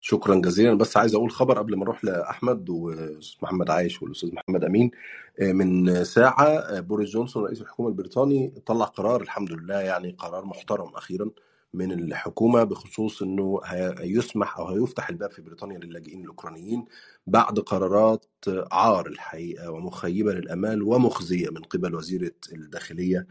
[0.00, 0.74] شكرا جزيلا.
[0.74, 4.90] بس عايز أقول خبر قبل ما أروح لأحمد وأستاذ محمد عايش والأستاذ محمد أمين.
[5.40, 11.30] من ساعة بوريس جونسون رئيس الحكومة البريطاني طلع قرار الحمد لله يعني قرار محترم أخيرا
[11.74, 16.86] من الحكومة بخصوص إنه هيسمح أو هيفتح الباب في بريطانيا للاجئين الأوكرانيين
[17.26, 18.26] بعد قرارات
[18.72, 23.26] عار الحقيقة ومخيبة للأمال ومخزية من قبل وزيرة الداخلية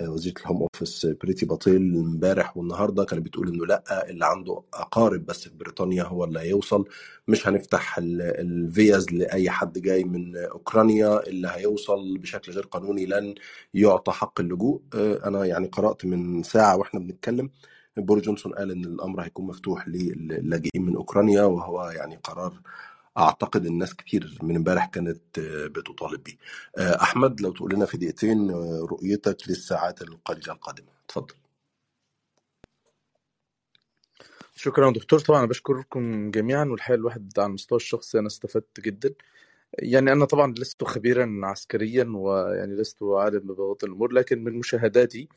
[0.00, 5.26] وزيرة ال Home Office بريتي باتيل امبارح والنهاردة كانت بتقول إنه لأ اللي عنده أقارب
[5.26, 6.84] بس في بريطانيا هو اللي هيوصل.
[7.28, 13.34] مش هنفتح الفيز لأي حد جاي من أوكرانيا اللي هيوصل بشكل غير قانوني لن
[13.74, 14.82] يعطى حق اللجوء.
[14.94, 17.50] أنا يعني قرأت من ساعة وإحنا بنتكلم
[17.96, 22.60] بوريس جونسون قال إن الأمر هيكون مفتوح للاجئين من أوكرانيا وهو يعني قرار
[23.18, 26.36] أعتقد الناس كتير من امبارح كانت بتطالب بيه.
[26.78, 30.88] أحمد لو تقول لنا في دقيقتين رؤيتك للساعات القليلة القادمة.
[31.04, 31.34] اتفضل.
[34.56, 35.18] شكرا دكتور.
[35.18, 39.14] طبعا بشكركم جميعا والحقيقة الواحد على المستوى الشخصي أنا استفدت جدا.
[39.78, 45.28] يعني أنا طبعا لست خبيرا عسكريا ويعني لست عالم ببواطن الأمور لكن من مشاهداتي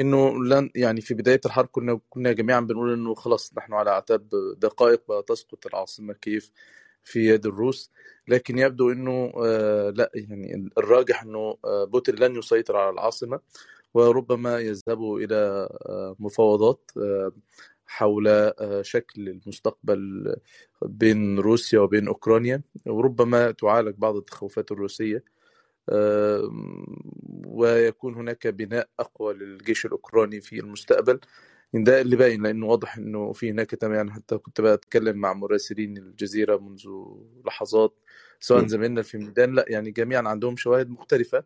[0.00, 4.28] إنه لن يعني في بداية الحرب كنا كنا جميعا بنقول إنه خلاص نحن على أعتاب
[4.58, 6.52] دقائق وتسقط العاصمة كييف.
[7.08, 7.90] في يد الروس
[8.28, 13.40] لكن يبدو إنه آه لا يعني الراجح إنه آه بوتين لن يسيطر على العاصمة
[13.94, 16.90] وربما يذهبوا إلى آه مفاوضات
[17.86, 18.52] حول
[18.82, 20.34] شكل المستقبل
[20.82, 25.24] بين روسيا وبين أوكرانيا وربما تعالج بعض التخوفات الروسية
[27.46, 31.20] ويكون هناك بناء أقوى للجيش الأوكراني في المستقبل.
[31.74, 36.56] ده اللي باين لأنه واضح إنه في هناك يعني حتى كنت بتكلم مع مراسلين الجزيرة
[36.56, 36.86] منذ
[37.46, 37.98] لحظات
[38.40, 41.44] سواء زميلنا في الميدان لأ يعني جميعا عندهم شواهد مختلفة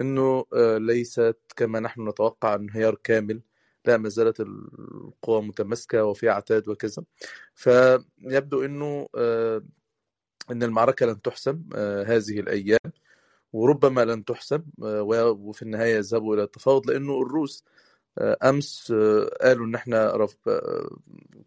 [0.00, 0.44] إنه
[0.78, 3.40] ليست كما نحن نتوقع انهيار كامل
[3.86, 7.02] لا ما زالت القوى متماسكة وفي عتاد وكذا.
[7.54, 9.08] فيبدو إنه
[10.50, 11.62] إن المعركة لن تحسم
[12.06, 12.78] هذه الأيام
[13.52, 17.64] وربما لن تحسم وفي النهاية يذهبوا إلى التفاوض لأنه الروس
[18.18, 18.92] أمس
[19.42, 20.26] قالوا إن إحنا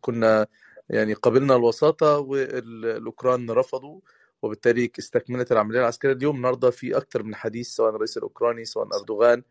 [0.01, 0.47] كنا
[0.89, 3.99] يعني قبلنا الوساطة والأوكران رفضوا
[4.41, 6.35] وبالتالي استكملت العملية العسكرية اليوم.
[6.35, 9.43] النهارده في أكثر من حديث سواء الرئيس الأوكراني سواء أردوغان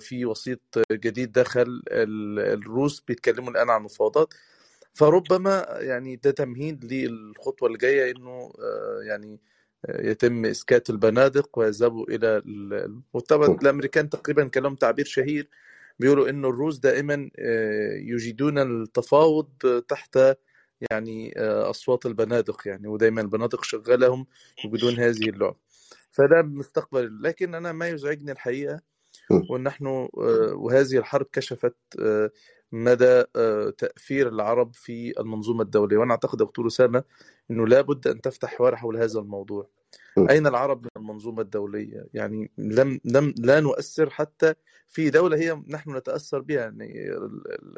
[0.00, 0.60] في وسيط
[0.92, 4.34] جديد دخل الروس بيتكلموا الآن عن مفاوضات.
[4.94, 8.52] فربما يعني ده تمهيد للخطوة الجاية إنه
[9.08, 9.40] يعني
[9.88, 12.42] يتم إسكات البنادق ويذهبوا إلى
[13.12, 15.48] وطبعا الأمريكان تقريبا كان لهم تعبير شهير
[15.98, 17.30] بيقولوا إنه الروس دائما
[17.98, 19.48] يجيدون التفاوض
[19.88, 20.18] تحت
[20.90, 24.26] يعني أصوات البنادق يعني ودايما البنادق شغاله هم
[24.64, 25.56] يجيدون هذه اللعبه
[26.10, 27.22] فده مستقبل.
[27.22, 28.80] لكن أنا ما يزعجني الحقيقة
[29.50, 30.08] ونحن
[30.54, 31.76] وهذه الحرب كشفت
[32.72, 33.24] مدى
[33.78, 35.96] تأثير العرب في المنظومة الدولية.
[35.96, 37.04] وأنا أعتقد دكتور أسامة
[37.50, 39.68] إنه لابد أن تفتح حوار حول هذا الموضوع.
[40.18, 44.54] أين العرب من المنظومة الدولية؟ يعني لم لم لا نؤثر حتى
[44.88, 47.10] في دولة هي نحن نتأثر بها يعني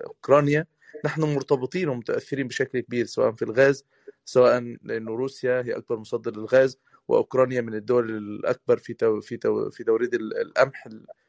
[0.06, 0.66] أوكرانيا
[1.04, 3.84] نحن مرتبطين ومتأثرين بشكل كبير سواء في الغاز
[4.24, 9.70] سواء لأنه روسيا هي أكبر مصدر للغاز وأوكرانيا من الدول الأكبر في تو في تو
[9.70, 10.88] في توريد القمح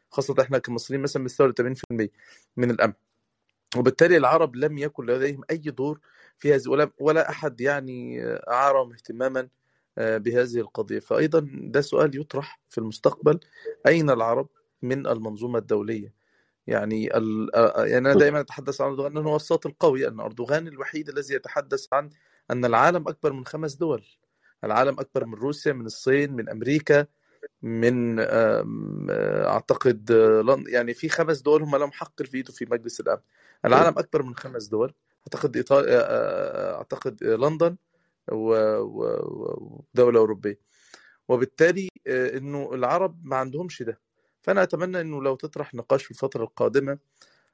[0.09, 2.07] خاصة إحنا كمصريين مثلا بنستورد 80%
[2.57, 2.93] من القمح.
[3.77, 5.99] وبالتالي العرب لم يكن لديهم أي دور
[6.37, 9.47] في هذه ولا ولا أحد يعني اعارهم اهتماما
[9.97, 10.99] بهذه القضية.
[10.99, 13.39] فايضا ده سؤال يطرح في المستقبل
[13.87, 14.49] أين العرب
[14.81, 16.13] من المنظومة الدولية؟
[16.67, 17.49] يعني ال...
[17.77, 21.87] يعني أنا دائما أتحدث عن أردوغان انه هو الصوت القوي ان أردوغان الوحيد الذي يتحدث
[21.93, 22.09] عن
[22.51, 24.05] أن العالم أكبر من خمس دول.
[24.63, 27.05] العالم أكبر من روسيا من الصين من أمريكا
[27.61, 28.19] من
[29.45, 30.09] أعتقد
[30.67, 33.21] يعني في خمس دول هم لهم حق الفيتو في مجلس الأمن.
[33.65, 37.75] العالم أكبر من خمس دول أعتقد إيطاليا أعتقد لندن
[38.31, 40.59] ودولة أوروبية.
[41.27, 43.99] وبالتالي إنه العرب ما عندهمش ده.
[44.41, 46.97] فأنا أتمنى إنه لو تطرح نقاش في الفترة القادمة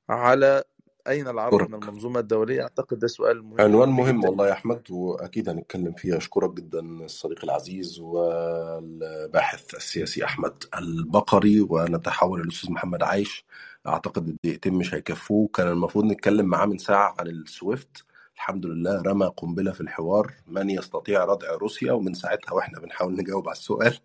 [0.10, 0.64] على
[1.08, 1.72] أين العرب.
[1.72, 4.30] من المنظومة الدولية أعتقد ده سؤال مهم عنوان مهم جدا.
[4.30, 6.18] والله يا أحمد وأكيد هنتكلم فيه.
[6.18, 13.45] أشكرك جدا الصديق العزيز والباحث السياسي أحمد البقري ونتحول للاستاذ محمد عايش.
[13.88, 15.48] أعتقد الدقيقتين مش هيكفوه.
[15.48, 18.06] كان المفروض نتكلم معاه من ساعة عن السويفت.
[18.44, 20.34] الحمد لله رمى قنبلة في الحوار.
[20.48, 23.98] من يستطيع ردع روسيا؟ ومن ساعتها وإحنا بنحاول نجاوب على السؤال.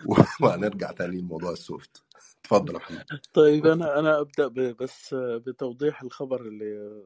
[0.42, 2.02] وهنرجع تاني لموضوع السويفت
[2.44, 3.04] اتفضل يا محمد.
[3.34, 7.02] طيب أنا أنا أبدأ بس بتوضيح الخبر اللي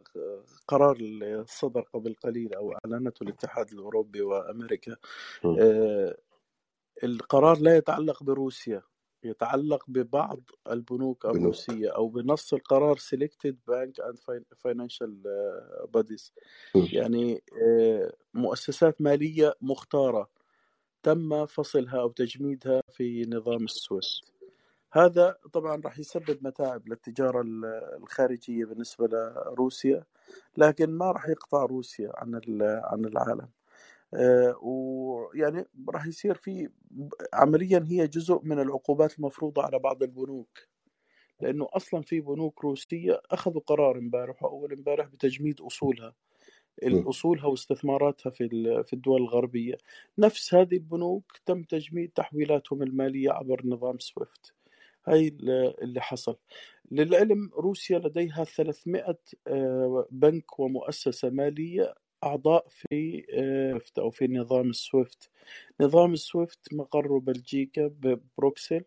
[0.69, 4.97] قرار اللي صدر قبل قليل أو أعلنته الاتحاد الأوروبي وأمريكا.
[5.45, 6.17] آه،
[7.05, 8.83] القرار لا يتعلق بروسيا.
[9.25, 10.41] يتعلق ببعض
[10.71, 11.37] البنوك بنوك.
[11.37, 16.31] الروسية أو بنص القرار selected bank and fin- financial آه، bodies.
[16.93, 20.29] يعني آه، مؤسسات مالية مختارة
[21.03, 24.33] تم فصلها أو تجميدها في نظام السويفت
[24.93, 27.65] هذا طبعا راح يسبب متاعب للتجارة ال-
[28.03, 30.05] الخارجية بالنسبة لروسيا
[30.57, 32.41] لكن ما راح يقطع روسيا عن
[32.85, 33.49] عن العالم.
[34.63, 36.69] ويعني راح يصير في
[37.35, 40.59] عمليا هي جزء من العقوبات المفروضة على بعض البنوك
[41.41, 46.15] لأنه أصلا في بنوك روسية أخذوا قرار امبارح وأول امبارح بتجميد أصولها.
[46.85, 47.09] م.
[47.09, 48.49] أصولها واستثماراتها في
[48.87, 49.75] في الدول الغربية.
[50.19, 54.55] نفس هذه البنوك تم تجميد تحويلاتهم المالية عبر نظام سويفت.
[55.07, 56.37] هاي ال- اللي حصل.
[56.91, 59.19] للعلم روسيا لديها 300
[59.49, 65.31] آه، بنك ومؤسسة مالية أعضاء في آه، أو في نظام السويفت
[65.81, 68.85] نظام السويفت مقره بلجيكا ببروكسل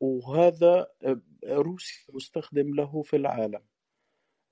[0.00, 3.60] وهذا آه، روسيا مستخدم له في العالم.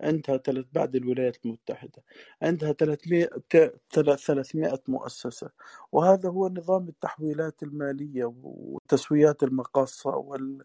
[0.00, 2.02] عندها ثلاث بعد الولايات المتحدة
[2.42, 5.50] عندها 300 ت- 300 مؤسسة.
[5.92, 10.64] وهذا هو نظام التحويلات المالية وتسويات المقاصة وال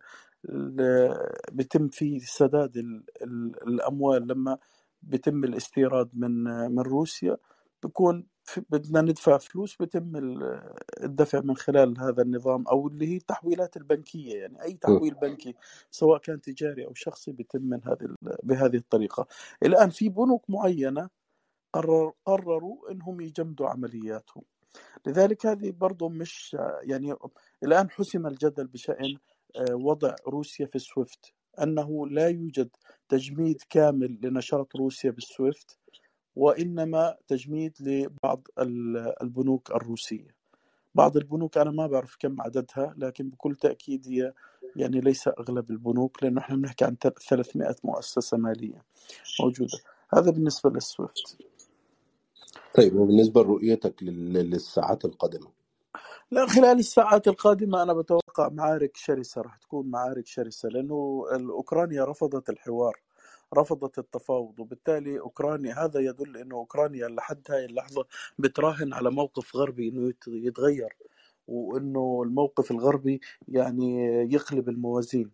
[0.49, 4.27] ال- بيتم فيه سداد ال- ال- الأموال.
[4.27, 4.57] لما
[5.01, 7.37] بيتم الاستيراد من من روسيا
[7.83, 13.17] بيكون في- بدنا ندفع فلوس بيتم ال- الدفع من خلال هذا النظام أو اللي هي
[13.17, 14.39] التحويلات البنكية.
[14.41, 14.99] يعني م.
[14.99, 15.55] تحويل بنكي
[15.91, 19.27] سواء كان تجاري أو شخصي بيتم من هذه بهذه الطريقة.
[19.63, 21.09] الآن في بنوك معينة
[21.73, 24.43] قرر قرروا إنهم يجمدوا عملياتهم.
[25.07, 27.15] لذلك هذه برضو مش يعني
[27.63, 29.17] الآن حسم الجدل بشأن
[29.57, 31.33] آه، وضع روسيا في السويفت.
[31.63, 32.69] أنه لا يوجد
[33.09, 35.77] تجميد كامل لنشاط روسيا بالسويفت
[36.35, 40.35] وإنما تجميد لبعض ال- البنوك الروسية.
[40.95, 44.34] بعض البنوك أنا ما بعرف كم عددها لكن بكل تأكيد هي
[44.75, 46.97] يعني ليس أغلب البنوك لأنه إحنا بنحكي عن
[47.29, 48.85] 300 مؤسسة مالية
[49.41, 49.77] موجودة.
[50.13, 51.38] هذا بالنسبة للسويفت.
[52.75, 55.51] طيب وبالنسبة لرؤيتك لل- للساعات القادمة؟
[56.31, 62.49] لا خلال الساعات القادمة أنا بتوقع معارك شرسة راح تكون معارك شرسة لأنه أوكرانيا رفضت
[62.49, 63.01] الحوار
[63.57, 68.05] رفضت التفاوض وبالتالي أوكرانيا هذا يدل أنه أوكرانيا لحد هاي اللحظة
[68.39, 70.97] بتراهن على موقف غربي أنه يت- يتغير
[71.47, 75.31] وأنه الموقف الغربي يعني يقلب الموازين.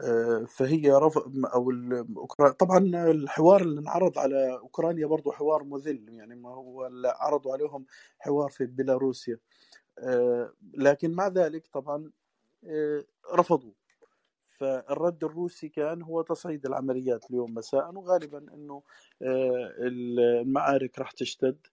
[0.00, 2.78] آه، فهي رفض أو ال- أوكرا- طبعا
[3.10, 7.86] الحوار اللي انعرض على أوكرانيا برضه حوار مذل يعني ما هو اللي عرضوا عليهم
[8.18, 9.38] حوار في بيلاروسيا.
[10.74, 12.10] لكن مع ذلك طبعا
[12.66, 13.04] آه،
[13.34, 13.72] رفضوا.
[14.48, 18.82] فالرد الروسي كان هو تصعيد العمليات اليوم مساء وغالبا إنه
[19.22, 21.66] آه، المعارك راح تشتد.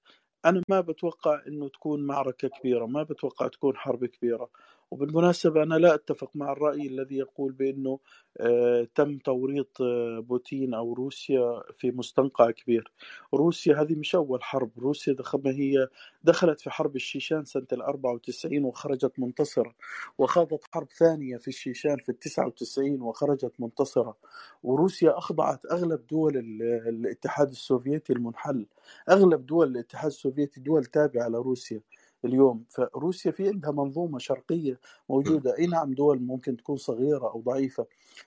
[0.46, 4.50] أنا ما بتوقع إنه تكون معركة كبيرة ما بتوقع تكون حرب كبيرة.
[4.92, 8.00] وبالمناسبة أنا لا أتفق مع الرأي الذي يقول بأنه
[8.40, 12.92] آه، تم توريط آه، بوتين أو روسيا في مستنقع كبير.
[13.34, 14.72] روسيا هذه مش أول حرب.
[14.80, 15.88] روسيا دخل ما هي
[16.24, 19.76] دخلت في حرب الشيشان سنة ال 94 وخرجت منتصرة
[20.18, 24.18] وخاضت حرب ثانية في الشيشان في ال 99 وخرجت منتصرة.
[24.64, 28.68] وروسيا أخضعت أغلب دول ال- الاتحاد السوفيتي المنحل.
[29.10, 31.82] أغلب دول الاتحاد السوفيتي دول تابعة لروسيا.
[32.26, 32.64] اليوم.
[32.70, 34.80] فروسيا في عندها منظومة شرقية
[35.10, 35.58] موجودة.
[35.58, 37.86] أي نعم دول ممكن تكون صغيرة أو ضعيفة.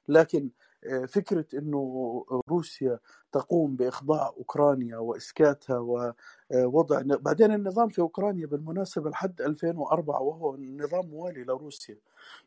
[0.08, 0.50] لكن
[0.84, 2.98] آه، فكرة إنه روسيا
[3.32, 11.44] تقوم بإخضاع أوكرانيا وإسكاتها ووضع بعدين النظام في أوكرانيا بالمناسبة لحد 2004 وهو نظام موالي
[11.44, 11.98] لروسيا.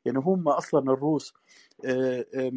[0.05, 1.33] يعني هم أصلا الروس
[1.85, 2.49] آه، آه،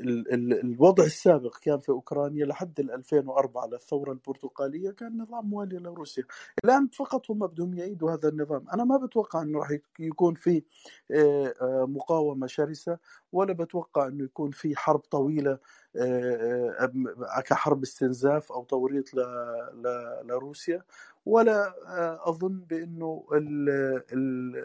[0.00, 5.76] ال- ال- الوضع السابق كان في أوكرانيا لحد ال 2004 للثوره البرتقالية كان نظام موالي
[5.78, 6.24] لروسيا.
[6.64, 8.64] الآن فقط هم بدهم يعيدوا هذا النظام.
[8.74, 10.62] أنا ما بتوقع إنه راح يكون في
[11.10, 12.98] آه، آه، مقاومة شرسة
[13.32, 15.83] ولا بتوقع إنه يكون في حرب طويلة آه، آه،
[17.44, 19.14] كحرب استنزاف أو توريط
[20.24, 20.82] لروسيا
[21.26, 23.68] ولا آه، أظن بأنه ال
[24.12, 24.56] ال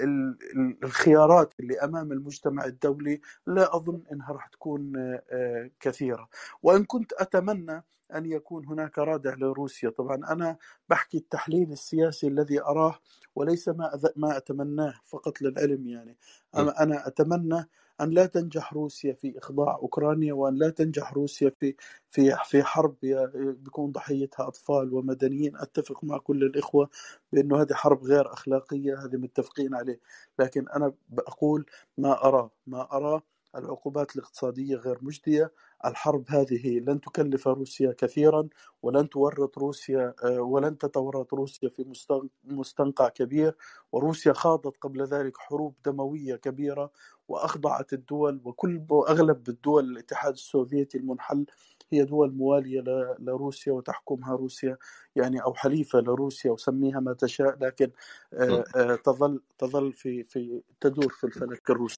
[0.00, 6.28] ال ال- الخيارات اللي أمام المجتمع الدولي لا أظن إنها راح تكون آه، آه، كثيرة.
[6.62, 7.84] وإن كنت أتمنى
[8.14, 9.90] أن يكون هناك رادع لروسيا.
[9.90, 10.56] طبعا أنا
[10.88, 12.98] بحكي التحليل السياسي الذي أراه
[13.34, 16.16] وليس ما ما أتمناه فقط للعلم يعني.
[16.56, 17.68] أنا أتمنى
[18.00, 21.74] أن لا تنجح روسيا في إخضاع أوكرانيا وأن لا تنجح روسيا في
[22.10, 22.96] في في حرب
[23.34, 25.56] بيكون ضحيتها أطفال ومدنيين.
[25.56, 26.88] أتفق مع كل الإخوة
[27.32, 30.00] بأنه هذه حرب غير أخلاقية هذه متفقين عليه.
[30.38, 31.66] لكن أنا بقول
[31.98, 33.22] ما اراه ما اراه
[33.56, 35.52] العقوبات الاقتصادية غير مجدية.
[35.86, 38.48] الحرب هذه لن تكلف روسيا كثيرا
[38.82, 43.56] ولن تورط روسيا آه، ولن تتورط روسيا في مستن- مستنقع كبير
[43.92, 46.90] وروسيا خاضت قبل ذلك حروب دموية كبيرة
[47.28, 51.46] وأخضعت الدول وكل واغلب الدول الاتحاد السوفيتي المنحل
[51.92, 52.80] هي دول موالية
[53.18, 54.76] لروسيا وتحكمها روسيا
[55.16, 57.90] يعني أو حليفة لروسيا وسميها ما تشاء لكن.
[58.34, 61.96] آه، آه، تظل تظل في في تدور في الفلك الروسي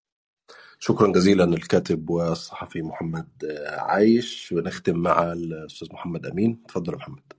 [0.79, 4.53] شكرا جزيلا الكاتب والصحفي محمد آه، عايش.
[4.53, 6.63] ونختم مع الأستاذ محمد أمين.
[6.69, 7.33] تفضل يا محمد.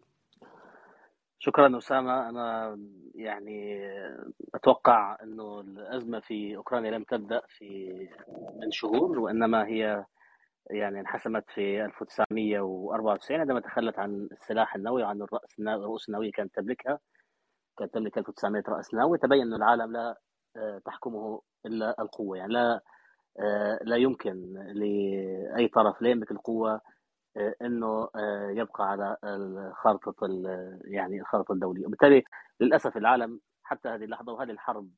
[1.40, 2.30] شكرا أسامة.
[2.30, 2.78] أنا
[3.16, 3.80] يعني
[4.56, 7.94] أتوقع أنه الأزمة في أوكرانيا لم تبدأ في
[8.62, 10.06] من شهور وإنما هي
[10.70, 17.00] يعني انحسمت في 1994 عندما تخلت عن السلاح النووي وعن الرأس الرؤوس النووية كانت تملكها.
[17.80, 19.18] كانت تملك 1900 رأس نووي.
[19.18, 20.20] تبين أن العالم لا
[20.56, 22.38] آه، تحكمه إلا القوة.
[22.38, 22.82] يعني لا
[23.82, 26.82] لا يمكن لأي طرف لا يملك القوة
[27.38, 31.86] آه، إنه آه، يبقى على الخارطة ال- يعني الخارطة الدولية.
[31.86, 32.24] وبالتالي
[32.60, 34.90] للأسف العالم حتى هذه اللحظة وهذه الحرب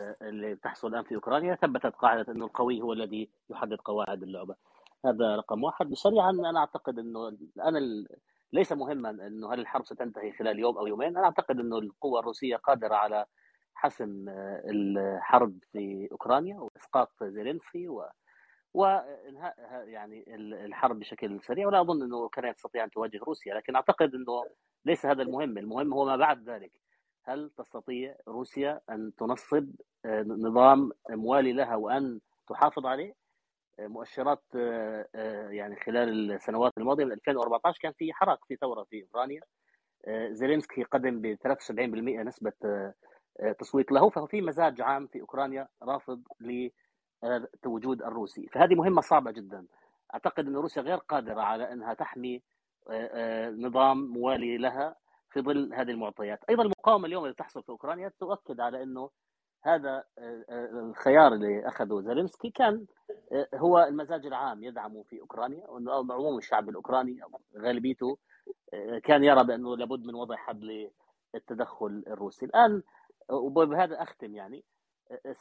[0.00, 4.54] آه، اللي بتحصل الآن في أوكرانيا ثبتت قاعدة أنه القوي هو الذي يحدد قواعد اللعبة.
[5.06, 5.94] هذا رقم واحد.
[5.94, 8.06] سريعا أنا أعتقد أنه الآن ال-
[8.52, 11.16] ليس مهما أنه هل الحرب ستنتهي خلال يوم أو يومين.
[11.16, 13.24] أنا أعتقد أنه القوة الروسية قادرة على
[13.76, 18.04] حسم آه، الحرب في أوكرانيا وإسقاط زيلينسكي و
[18.74, 19.54] وانهاء
[19.88, 21.66] يعني ال- الحرب بشكل سريع.
[21.66, 24.44] ولا أظن إنه أوكرانيا تستطيع أن تواجه روسيا لكن أعتقد إنه
[24.84, 25.58] ليس هذا المهم.
[25.58, 26.72] المهم هو ما بعد ذلك.
[27.24, 29.70] هل تستطيع روسيا أن تنصب
[30.04, 33.12] آه، نظام موالي لها وأن تحافظ عليه؟
[33.80, 34.42] آه، مؤشرات
[35.50, 39.40] يعني خلال السنوات الماضية من 2014 كان في حراك في ثورة في أوكرانيا.
[40.30, 42.52] زيلينسكي قدم ب 73% نسبة
[43.58, 46.22] تصويت له ففي مزاج عام في أوكرانيا رافض
[47.64, 48.46] لوجود الروسي.
[48.46, 49.66] فهذه مهمة صعبة جدا.
[50.14, 52.42] أعتقد أن روسيا غير قادرة على أنها تحمي
[52.90, 54.96] آه، آه، نظام موالي لها
[55.30, 56.40] في ظل هذه المعطيات.
[56.50, 59.10] أيضا المقاومة اليوم اللي تحصل في أوكرانيا تؤكد على أنه
[59.66, 62.86] هذا آه، آه، الخيار اللي أخذه زيلينسكي كان
[63.32, 65.66] آه، هو المزاج العام يدعمه في أوكرانيا.
[65.68, 67.20] وانه عموم الشعب الأوكراني
[67.58, 68.18] غالبيته
[69.04, 70.88] كان يرى بأنه لابد من وضع حد
[71.34, 72.46] للتدخل الروسي.
[72.46, 72.82] الآن
[73.30, 74.64] وبهذا أختم يعني.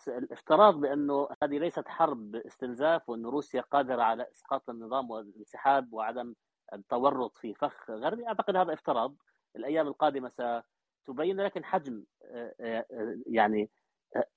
[0.08, 6.34] الافتراض بأنه هذه ليست حرب استنزاف وأن روسيا قادرة على إسقاط النظام والانسحاب وعدم
[6.74, 9.16] التورط في فخ غربي أعتقد هذا افتراض.
[9.56, 10.64] الأيام القادمة
[11.02, 12.04] ستبين لكن حجم
[13.28, 13.70] يعني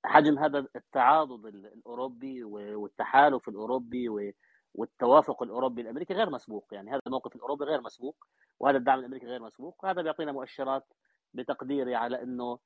[0.04, 4.34] حجم هذا التعاضد الأوروبي والتحالف الأوروبي
[4.74, 6.66] والتوافق الأوروبي الأمريكي غير مسبوق.
[6.72, 8.26] يعني هذا الموقف الأوروبي غير مسبوق
[8.60, 10.92] وهذا الدعم الأمريكي غير مسبوق وهذا بيعطينا مؤشرات
[11.34, 12.58] بتقديري على أنه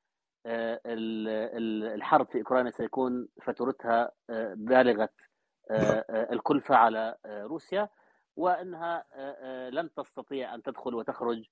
[0.46, 5.08] الحرب في أوكرانيا سيكون فاتورتها آه، بالغة
[5.70, 7.88] آه، الكلفة على روسيا
[8.36, 9.04] وأنها
[9.70, 11.44] لن تستطيع أن تدخل وتخرج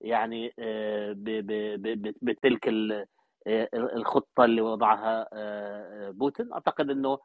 [0.00, 0.52] يعني
[2.22, 2.68] بتلك
[3.74, 5.28] الخطة اللي وضعها
[6.10, 6.52] بوتين.
[6.52, 7.18] أعتقد إنه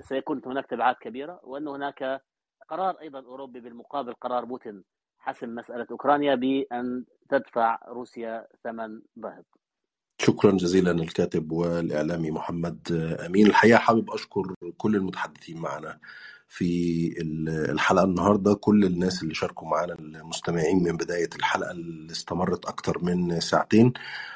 [0.00, 2.22] سيكون هناك تبعات كبيرة وأن هناك
[2.68, 4.84] قرار أيضا أوروبي بالمقابل قرار بوتين
[5.18, 9.44] حسم مسألة أوكرانيا بأن تدفع روسيا ثمن باهظ
[10.20, 12.78] شكرا جزيلا الكاتب والإعلامي محمد
[13.26, 13.46] أمين.
[13.46, 15.98] الحقيقة حابب أشكر كل المتحدثين معنا.
[16.48, 17.14] في
[17.70, 18.54] الحلقة النهاردة.
[18.54, 23.92] كل الناس اللي شاركوا معنا المستمعين من بداية الحلقة اللي استمرت أكتر من ساعتين.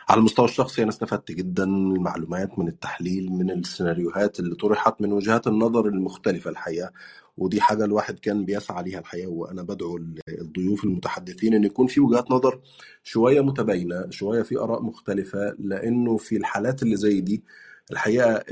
[0.09, 5.13] على المستوى الشخصي أنا استفدت جدا من المعلومات من التحليل من السيناريوهات اللي طرحت من
[5.13, 6.93] وجهات النظر المختلفة الحقيقة.
[7.37, 12.31] ودي حاجة الواحد كان بيسعى ليها الحقيقة وأنا بدعو الضيوف المتحدثين أن يكون في وجهات
[12.31, 12.61] نظر
[13.03, 15.55] شوية متباينة شوية في آراء مختلفة.
[15.59, 17.45] لأنه في الحالات اللي زي دي
[17.91, 18.45] الحقيقة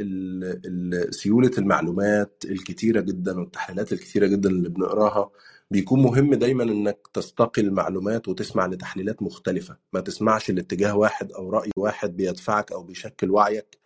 [1.11, 5.31] سيولة المعلومات الكتيرة جدا والتحليلات الكتيرة جدا اللي بنقراها
[5.71, 9.77] بيكون مهم دايما إنك تستقي المعلومات وتسمع لتحليلات مختلفة.
[9.93, 13.79] ما تسمعش لاتجاه واحد أو رأي واحد بيدفعك أو بيشكل وعيك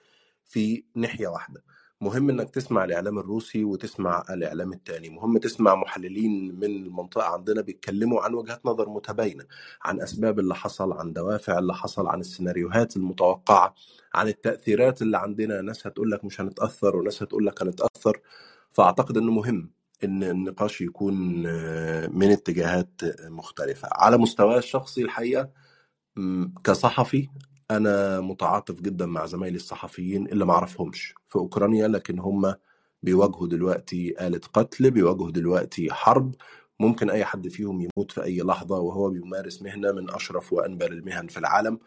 [0.45, 1.63] في ناحية واحدة.
[2.05, 8.23] مهم إنك تسمع الإعلام الروسي وتسمع الإعلام الثاني مهم تسمع محللين من المنطقة عندنا بيتكلموا
[8.23, 9.45] عن وجهات نظر متباينة
[9.85, 13.75] عن أسباب اللي حصل عن دوافع اللي حصل عن السيناريوهات المتوقعة
[14.15, 15.61] عن التأثيرات اللي عندنا.
[15.61, 18.21] ناس هتقول لك مش هنتأثر وناس هتقول لك هنتأثر.
[18.73, 19.71] فأعتقد إنه مهم
[20.05, 21.15] إن النقاش يكون
[22.19, 23.89] من اتجاهات مختلفة.
[23.93, 25.51] على مستواي الشخصي الحقيقة
[26.65, 27.29] كصحفي
[27.71, 32.55] أنا متعاطف جدا مع زمايلي الصحفيين اللي ما أعرفهمش في أوكرانيا لكن هم
[33.03, 36.35] بيواجهوا دلوقتي آلة قتل بيواجهوا دلوقتي حرب.
[36.81, 41.27] ممكن أي حد فيهم يموت في أي لحظة وهو بيمارس مهنة من أشرف وانبل المهن
[41.27, 41.79] في العالم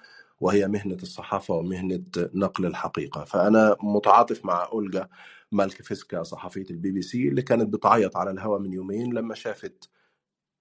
[0.42, 3.24] وهي مهنة الصحافة ومهنة نقل الحقيقة.
[3.26, 5.08] فأنا متعاطف مع أولجا
[5.52, 9.90] مالكفيسكا صحفية البي بي سي اللي كانت بتعيط على الهوا من يومين لما شافت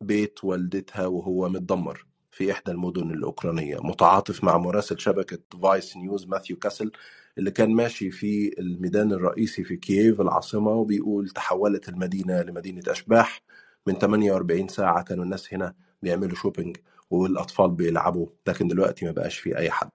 [0.02, 2.06] بيت والدتها وهو متدمر.
[2.36, 3.76] في إحدى المدن الأوكرانية.
[3.80, 6.92] متعاطف مع مراسل شبكة فايس نيوز ماثيو كاسل
[7.38, 13.42] اللي كان ماشي في الميدان الرئيسي في كييف العاصمة وبيقول تحولت المدينة لمدينة أشباح.
[13.86, 16.76] من 48 ساعة كانوا الناس هنا بيعملوا شوبينج
[17.10, 19.90] والأطفال بيلعبوا لكن دلوقتي ما بقاش في أي حد.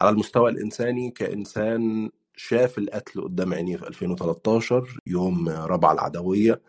[0.00, 6.60] على المستوى الإنساني كإنسان شاف القتل قدام عينيه في 2013 يوم ربع العدوية.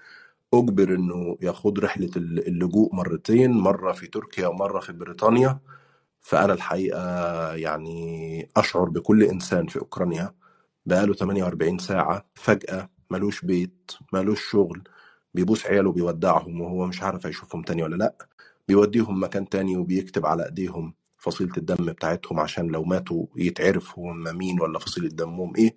[0.54, 5.60] أجبر إنه يخوض رحلة اللجوء مرتين مرة في تركيا ومرة في بريطانيا.
[6.22, 7.02] فأنا الحقيقة
[7.56, 10.36] يعني أشعر بكل إنسان في أوكرانيا
[10.86, 12.26] بقاله 48 ساعة.
[12.36, 14.84] فجأة ملوش بيت ملوش شغل
[15.34, 18.16] بيبوس عياله بيودعهم وهو مش عارف هيشوفهم تاني ولا لأ.
[18.68, 24.62] بيوديهم مكان تاني وبيكتب على إيديهم فصيلة الدم بتاعتهم عشان لو ماتوا يتعرف هم مين
[24.62, 25.76] ولا فصيلة دمهم إيه.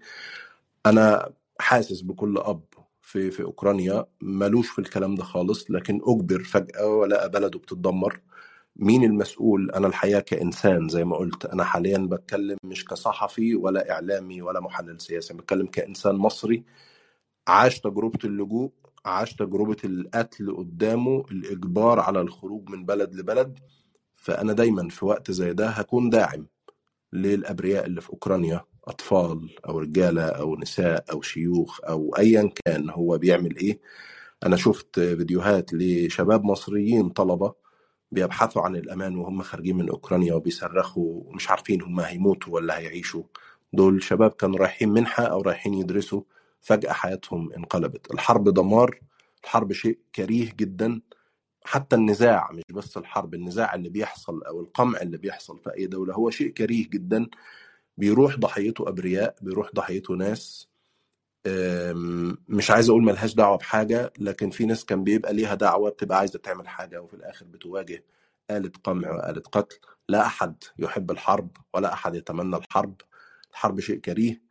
[0.86, 2.64] أنا حاسس بكل أب
[3.12, 8.20] في في أوكرانيا ملوش في الكلام ده خالص لكن أجبر فجأة ولقى بلده بتتدمر.
[8.76, 11.46] مين المسؤول؟ أنا الحقيقة كإنسان زي ما قلت.
[11.46, 16.64] أنا حاليا بتكلم مش كصحفي ولا إعلامي ولا محلل سياسي بتكلم كإنسان مصري.
[17.48, 18.72] عاش تجربة اللجوء
[19.04, 23.58] عاش تجربة القتل قدامه الإجبار على الخروج من بلد لبلد.
[24.16, 26.46] فأنا دايما في وقت زي ده هكون داعم
[27.12, 28.64] للأبرياء اللي في أوكرانيا.
[28.84, 33.80] أطفال أو رجالة أو نساء أو شيوخ أو ايا كان هو بيعمل إيه.
[34.46, 37.54] أنا شفت فيديوهات لشباب مصريين طلبة
[38.12, 43.22] بيبحثوا عن الأمان وهم خارجين من أوكرانيا وبيصرخوا ومش عارفين هم هيموتوا ولا هيعيشوا.
[43.72, 46.22] دول شباب كانوا رايحين منحة أو رايحين يدرسوا
[46.60, 48.10] فجأة حياتهم انقلبت.
[48.14, 49.00] الحرب دمار
[49.44, 51.00] الحرب شيء كريه جدا.
[51.64, 56.14] حتى النزاع مش بس الحرب النزاع اللي بيحصل أو القمع اللي بيحصل في أي دولة
[56.14, 57.26] هو شيء كريه جدا.
[57.96, 60.68] بيروح ضحيته أبرياء بيروح ضحيته ناس
[62.48, 66.38] مش عايز أقول ملهاش دعوة بحاجة لكن في ناس كان بيبقى ليها دعوة بتبقى عايزة
[66.38, 68.04] تعمل حاجة وفي الآخر بتواجه
[68.50, 69.76] آلة قمع وآلة قتل.
[70.08, 73.00] لا أحد يحب الحرب ولا أحد يتمنى الحرب.
[73.50, 74.42] الحرب شيء كريه.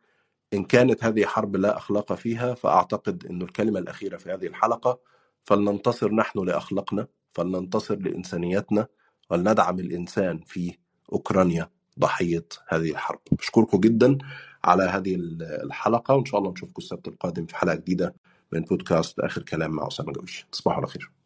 [0.54, 5.00] إن كانت هذه حرب لا أخلاق فيها فأعتقد أن الكلمة الأخيرة في هذه الحلقة
[5.44, 8.88] فلننتصر نحن لأخلاقنا فلننتصر لإنسانيتنا
[9.30, 10.78] ولندعم الإنسان في
[11.12, 11.70] أوكرانيا.
[12.00, 13.20] ضحية هذه الحرب.
[13.32, 14.18] بشكركم جدا
[14.64, 18.14] على هذه الحلقة وإن شاء الله نشوفكم السبت القادم في حلقة جديدة
[18.52, 21.21] من بودكاست آخر كلام مع أسامة جويش تصبحوا على خير.